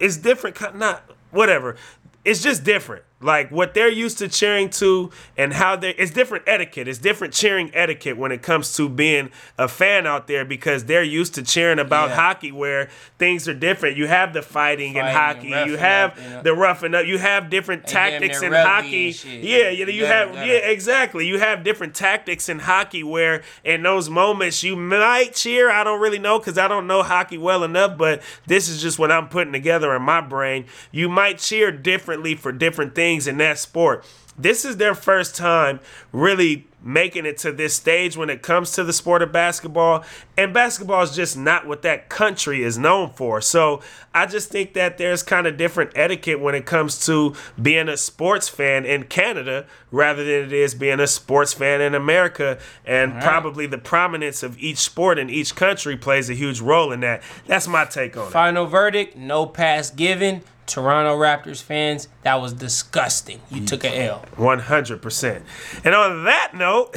it's 0.00 0.16
different. 0.16 0.58
Not 0.74 1.08
whatever. 1.30 1.76
It's 2.24 2.42
just 2.42 2.64
different. 2.64 3.04
Like 3.20 3.50
what 3.50 3.72
they're 3.72 3.88
used 3.88 4.18
to 4.18 4.28
cheering 4.28 4.68
to 4.70 5.10
and 5.36 5.54
how 5.54 5.76
they 5.76 5.90
it's 5.90 6.10
different 6.10 6.44
etiquette. 6.46 6.88
It's 6.88 6.98
different 6.98 7.32
cheering 7.32 7.70
etiquette 7.72 8.18
when 8.18 8.32
it 8.32 8.42
comes 8.42 8.76
to 8.76 8.86
being 8.88 9.30
a 9.56 9.66
fan 9.66 10.06
out 10.06 10.26
there 10.26 10.44
because 10.44 10.84
they're 10.84 11.02
used 11.02 11.34
to 11.36 11.42
cheering 11.42 11.78
about 11.78 12.10
Yeah. 12.10 12.16
hockey 12.16 12.52
where 12.52 12.90
things 13.18 13.48
are 13.48 13.54
different. 13.54 13.96
You 13.96 14.08
have 14.08 14.34
the 14.34 14.42
fighting, 14.42 14.96
in 14.96 15.02
Fighting 15.02 15.44
and 15.44 15.56
hockey. 15.56 15.70
You 15.70 15.76
have 15.78 16.10
up, 16.10 16.18
you 16.22 16.28
know. 16.30 16.42
the 16.42 16.54
roughing 16.54 16.94
up. 16.94 17.06
You 17.06 17.16
have 17.18 17.48
different 17.48 17.86
tactics 17.86 18.42
in 18.42 18.52
hockey. 18.52 19.14
Yeah, 19.24 19.70
you, 19.70 19.86
You 19.86 19.92
you 19.92 20.06
have 20.06 20.34
yeah, 20.34 20.54
exactly. 20.68 21.26
You 21.26 21.38
have 21.38 21.64
different 21.64 21.94
tactics 21.94 22.50
in 22.50 22.58
hockey 22.58 23.02
where 23.04 23.42
in 23.62 23.82
those 23.84 24.10
moments 24.10 24.62
you 24.62 24.76
might 24.76 25.34
cheer. 25.34 25.70
I 25.70 25.82
don't 25.82 26.00
really 26.00 26.18
know 26.18 26.38
because 26.40 26.58
I 26.58 26.68
don't 26.68 26.86
know 26.86 27.02
hockey 27.02 27.38
well 27.38 27.64
enough, 27.64 27.96
but 27.96 28.22
this 28.46 28.68
is 28.68 28.82
just 28.82 28.98
what 28.98 29.10
I'm 29.10 29.28
putting 29.28 29.52
together 29.54 29.94
in 29.94 30.02
my 30.02 30.20
brain. 30.20 30.66
You 30.92 31.08
might 31.08 31.38
cheer 31.38 31.72
differently 31.72 32.34
for 32.34 32.52
different 32.52 32.94
things 32.94 33.13
in 33.26 33.38
that 33.38 33.58
sport. 33.58 34.04
This 34.36 34.64
is 34.64 34.78
their 34.78 34.94
first 34.94 35.36
time 35.36 35.80
really 36.10 36.66
making 36.82 37.24
it 37.24 37.38
to 37.38 37.50
this 37.50 37.72
stage 37.74 38.16
when 38.16 38.28
it 38.28 38.42
comes 38.42 38.72
to 38.72 38.84
the 38.84 38.92
sport 38.92 39.22
of 39.22 39.32
basketball. 39.32 40.04
And 40.36 40.52
basketball 40.52 41.02
is 41.02 41.14
just 41.16 41.36
not 41.36 41.66
what 41.66 41.82
that 41.82 42.08
country 42.08 42.62
is 42.62 42.76
known 42.76 43.10
for. 43.10 43.40
So 43.40 43.80
I 44.12 44.26
just 44.26 44.50
think 44.50 44.74
that 44.74 44.98
there's 44.98 45.22
kind 45.22 45.46
of 45.46 45.56
different 45.56 45.92
etiquette 45.94 46.40
when 46.40 46.54
it 46.54 46.66
comes 46.66 47.06
to 47.06 47.34
being 47.60 47.88
a 47.88 47.96
sports 47.96 48.48
fan 48.48 48.84
in 48.84 49.04
Canada 49.04 49.66
rather 49.90 50.24
than 50.24 50.44
it 50.44 50.52
is 50.52 50.74
being 50.74 51.00
a 51.00 51.06
sports 51.06 51.54
fan 51.54 51.80
in 51.80 51.94
America. 51.94 52.58
And 52.84 53.20
probably 53.22 53.66
the 53.66 53.78
prominence 53.78 54.42
of 54.42 54.58
each 54.58 54.78
sport 54.78 55.18
in 55.18 55.30
each 55.30 55.54
country 55.54 55.96
plays 55.96 56.28
a 56.28 56.34
huge 56.34 56.60
role 56.60 56.92
in 56.92 57.00
that. 57.00 57.22
That's 57.46 57.66
my 57.66 57.86
take 57.86 58.16
on 58.16 58.26
it. 58.26 58.30
Final 58.30 58.66
verdict: 58.66 59.16
no 59.16 59.46
pass 59.46 59.90
given. 59.90 60.42
Toronto 60.66 61.16
Raptors 61.16 61.62
fans, 61.62 62.08
that 62.22 62.36
was 62.36 62.52
disgusting. 62.52 63.40
You 63.50 63.64
took 63.64 63.84
a 63.84 64.06
L. 64.06 64.24
100%. 64.36 65.42
And 65.84 65.94
on 65.94 66.24
that 66.24 66.52
note, 66.54 66.96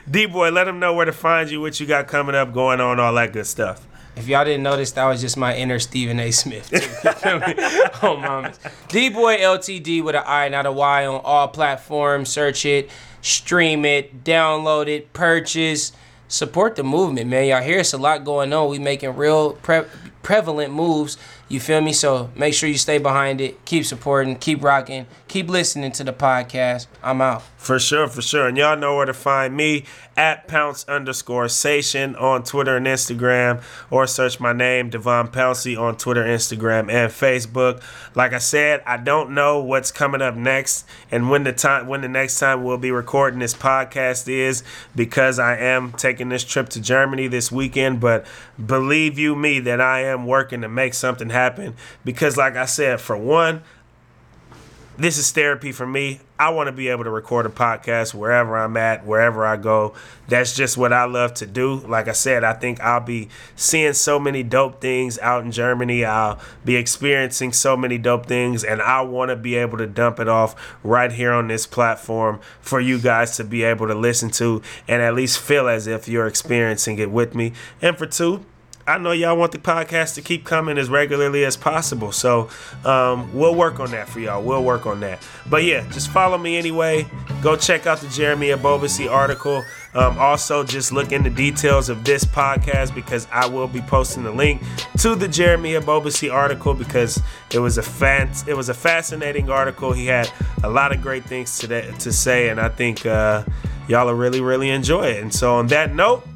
D 0.10 0.26
Boy, 0.26 0.50
let 0.50 0.64
them 0.64 0.78
know 0.78 0.94
where 0.94 1.06
to 1.06 1.12
find 1.12 1.50
you, 1.50 1.60
what 1.60 1.78
you 1.78 1.86
got 1.86 2.08
coming 2.08 2.34
up, 2.34 2.52
going 2.52 2.80
on, 2.80 2.98
all 2.98 3.14
that 3.14 3.32
good 3.32 3.46
stuff. 3.46 3.86
If 4.16 4.26
y'all 4.26 4.44
didn't 4.44 4.64
notice, 4.64 4.90
that 4.92 5.04
was 5.04 5.20
just 5.20 5.36
my 5.36 5.56
inner 5.56 5.78
Stephen 5.78 6.18
A. 6.18 6.32
Smith. 6.32 6.70
Too. 6.70 6.76
You 7.04 7.12
feel 7.12 7.38
me? 7.38 7.54
oh, 8.02 8.16
mamas. 8.16 8.58
D 8.88 9.10
Boy 9.10 9.36
LTD 9.36 10.02
with 10.02 10.16
an 10.16 10.24
I, 10.26 10.48
not 10.48 10.66
a 10.66 10.72
Y 10.72 11.06
on 11.06 11.20
all 11.22 11.46
platforms. 11.46 12.28
Search 12.28 12.66
it, 12.66 12.90
stream 13.22 13.84
it, 13.84 14.24
download 14.24 14.88
it, 14.88 15.12
purchase. 15.12 15.92
Support 16.26 16.74
the 16.76 16.82
movement, 16.82 17.30
man. 17.30 17.46
Y'all 17.46 17.62
hear 17.62 17.78
it's 17.78 17.92
a 17.92 17.98
lot 17.98 18.24
going 18.24 18.52
on. 18.52 18.68
We 18.68 18.80
making 18.80 19.14
real 19.16 19.52
pre- 19.52 19.84
prevalent 20.22 20.74
moves 20.74 21.16
You 21.50 21.60
feel 21.60 21.80
me? 21.80 21.94
So 21.94 22.30
make 22.36 22.52
sure 22.52 22.68
you 22.68 22.76
stay 22.76 22.98
behind 22.98 23.40
it. 23.40 23.64
Keep 23.64 23.86
supporting. 23.86 24.36
Keep 24.36 24.62
rocking. 24.62 25.06
Keep 25.28 25.48
listening 25.48 25.92
to 25.92 26.04
the 26.04 26.12
podcast. 26.12 26.88
I'm 27.02 27.22
out. 27.22 27.42
For 27.56 27.78
sure, 27.78 28.06
for 28.06 28.20
sure. 28.20 28.48
And 28.48 28.56
y'all 28.56 28.76
know 28.76 28.96
where 28.96 29.06
to 29.06 29.14
find 29.14 29.56
me 29.56 29.84
at 30.16 30.46
pounce 30.46 30.86
underscore 30.88 31.48
station 31.48 32.14
on 32.16 32.42
Twitter 32.42 32.76
and 32.76 32.86
Instagram, 32.86 33.62
or 33.90 34.06
search 34.06 34.40
my 34.40 34.52
name, 34.52 34.90
Devon 34.90 35.28
Pouncey, 35.28 35.78
on 35.78 35.96
Twitter, 35.96 36.24
Instagram, 36.24 36.90
and 36.90 37.10
Facebook. 37.10 37.82
Like 38.14 38.32
I 38.32 38.38
said, 38.38 38.82
I 38.84 38.96
don't 38.96 39.30
know 39.30 39.62
what's 39.62 39.90
coming 39.90 40.20
up 40.20 40.34
next 40.34 40.86
and 41.10 41.30
when 41.30 41.44
the 41.44 41.52
time 41.52 41.86
when 41.86 42.00
the 42.00 42.08
next 42.08 42.38
time 42.38 42.62
we'll 42.62 42.78
be 42.78 42.90
recording 42.90 43.38
this 43.38 43.54
podcast 43.54 44.28
is 44.28 44.62
because 44.94 45.38
I 45.38 45.56
am 45.56 45.92
taking 45.92 46.28
this 46.28 46.44
trip 46.44 46.68
to 46.70 46.80
Germany 46.80 47.28
this 47.28 47.50
weekend. 47.50 48.00
But 48.00 48.26
believe 48.64 49.18
you 49.18 49.34
me 49.34 49.60
that 49.60 49.80
I 49.80 50.04
am 50.04 50.26
working 50.26 50.60
to 50.62 50.68
make 50.68 50.94
something 50.94 51.30
happen 51.30 51.37
because 52.04 52.36
like 52.36 52.56
I 52.56 52.64
said, 52.66 53.00
for 53.00 53.16
one, 53.16 53.62
this 54.98 55.16
is 55.16 55.30
therapy 55.30 55.70
for 55.70 55.86
me. 55.86 56.20
I 56.40 56.50
want 56.50 56.66
to 56.66 56.72
be 56.72 56.88
able 56.88 57.04
to 57.04 57.10
record 57.10 57.46
a 57.46 57.50
podcast 57.50 58.14
wherever 58.14 58.56
I'm 58.56 58.76
at, 58.76 59.06
wherever 59.06 59.46
I 59.46 59.56
go. 59.56 59.94
That's 60.26 60.56
just 60.56 60.76
what 60.76 60.92
I 60.92 61.04
love 61.04 61.34
to 61.34 61.46
do. 61.46 61.76
Like 61.76 62.08
I 62.08 62.12
said, 62.12 62.42
I 62.42 62.52
think 62.52 62.80
I'll 62.80 63.00
be 63.00 63.28
seeing 63.54 63.92
so 63.92 64.18
many 64.18 64.42
dope 64.42 64.80
things 64.80 65.16
out 65.20 65.44
in 65.44 65.52
Germany. 65.52 66.04
I'll 66.04 66.40
be 66.64 66.74
experiencing 66.74 67.52
so 67.52 67.76
many 67.76 67.96
dope 67.96 68.26
things, 68.26 68.64
and 68.64 68.82
I 68.82 69.02
want 69.02 69.28
to 69.28 69.36
be 69.36 69.54
able 69.54 69.78
to 69.78 69.86
dump 69.86 70.18
it 70.18 70.28
off 70.28 70.76
right 70.82 71.12
here 71.12 71.32
on 71.32 71.46
this 71.46 71.64
platform 71.64 72.40
for 72.60 72.80
you 72.80 72.98
guys 72.98 73.36
to 73.36 73.44
be 73.44 73.62
able 73.62 73.86
to 73.86 73.94
listen 73.94 74.30
to 74.30 74.62
and 74.88 75.00
at 75.00 75.14
least 75.14 75.38
feel 75.38 75.68
as 75.68 75.86
if 75.86 76.08
you're 76.08 76.26
experiencing 76.26 76.98
it 76.98 77.12
with 77.12 77.36
me. 77.36 77.52
And 77.80 77.96
for 77.96 78.06
two, 78.06 78.44
I 78.88 78.96
know 78.96 79.12
y'all 79.12 79.36
want 79.36 79.52
the 79.52 79.58
podcast 79.58 80.14
to 80.14 80.22
keep 80.22 80.46
coming 80.46 80.78
as 80.78 80.88
regularly 80.88 81.44
as 81.44 81.58
possible. 81.58 82.10
So 82.10 82.48
um, 82.86 83.30
we'll 83.34 83.54
work 83.54 83.80
on 83.80 83.90
that 83.90 84.08
for 84.08 84.18
y'all. 84.18 84.42
We'll 84.42 84.64
work 84.64 84.86
on 84.86 85.00
that. 85.00 85.22
But 85.50 85.64
yeah, 85.64 85.86
just 85.90 86.10
follow 86.10 86.38
me 86.38 86.56
anyway. 86.56 87.06
Go 87.42 87.54
check 87.54 87.86
out 87.86 88.00
the 88.00 88.08
Jeremy 88.08 88.48
Ebobisse 88.48 89.10
article. 89.10 89.62
Um, 89.92 90.18
also, 90.18 90.64
just 90.64 90.90
look 90.90 91.12
into 91.12 91.28
details 91.28 91.90
of 91.90 92.02
this 92.04 92.24
podcast 92.24 92.94
because 92.94 93.28
I 93.30 93.46
will 93.46 93.68
be 93.68 93.82
posting 93.82 94.22
the 94.22 94.32
link 94.32 94.62
to 95.00 95.14
the 95.14 95.28
Jeremy 95.28 95.72
Ebobisse 95.72 96.32
article 96.32 96.72
because 96.72 97.20
it 97.52 97.58
was 97.58 97.76
a 97.76 97.82
fan- 97.82 98.30
it 98.46 98.54
was 98.54 98.70
a 98.70 98.74
fascinating 98.74 99.50
article. 99.50 99.92
He 99.92 100.06
had 100.06 100.30
a 100.64 100.70
lot 100.70 100.94
of 100.94 101.02
great 101.02 101.24
things 101.24 101.58
to, 101.58 101.92
to 101.92 102.10
say, 102.10 102.48
and 102.48 102.58
I 102.58 102.70
think 102.70 103.04
uh, 103.04 103.44
y'all 103.86 104.06
will 104.06 104.14
really, 104.14 104.40
really 104.40 104.70
enjoy 104.70 105.08
it. 105.08 105.22
And 105.22 105.34
so, 105.34 105.56
on 105.56 105.66
that 105.66 105.94
note, 105.94 106.26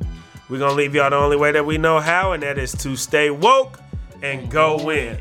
we're 0.49 0.59
going 0.59 0.71
to 0.71 0.77
leave 0.77 0.95
y'all 0.95 1.11
the 1.11 1.17
only 1.17 1.37
way 1.37 1.53
that 1.53 1.65
we 1.65 1.79
know 1.79 2.01
how, 2.01 2.33
and 2.33 2.43
that 2.43 2.59
is 2.59 2.73
to 2.73 2.97
stay 2.97 3.31
woke 3.31 3.81
and 4.23 4.51
go 4.51 4.85
win. 4.85 5.19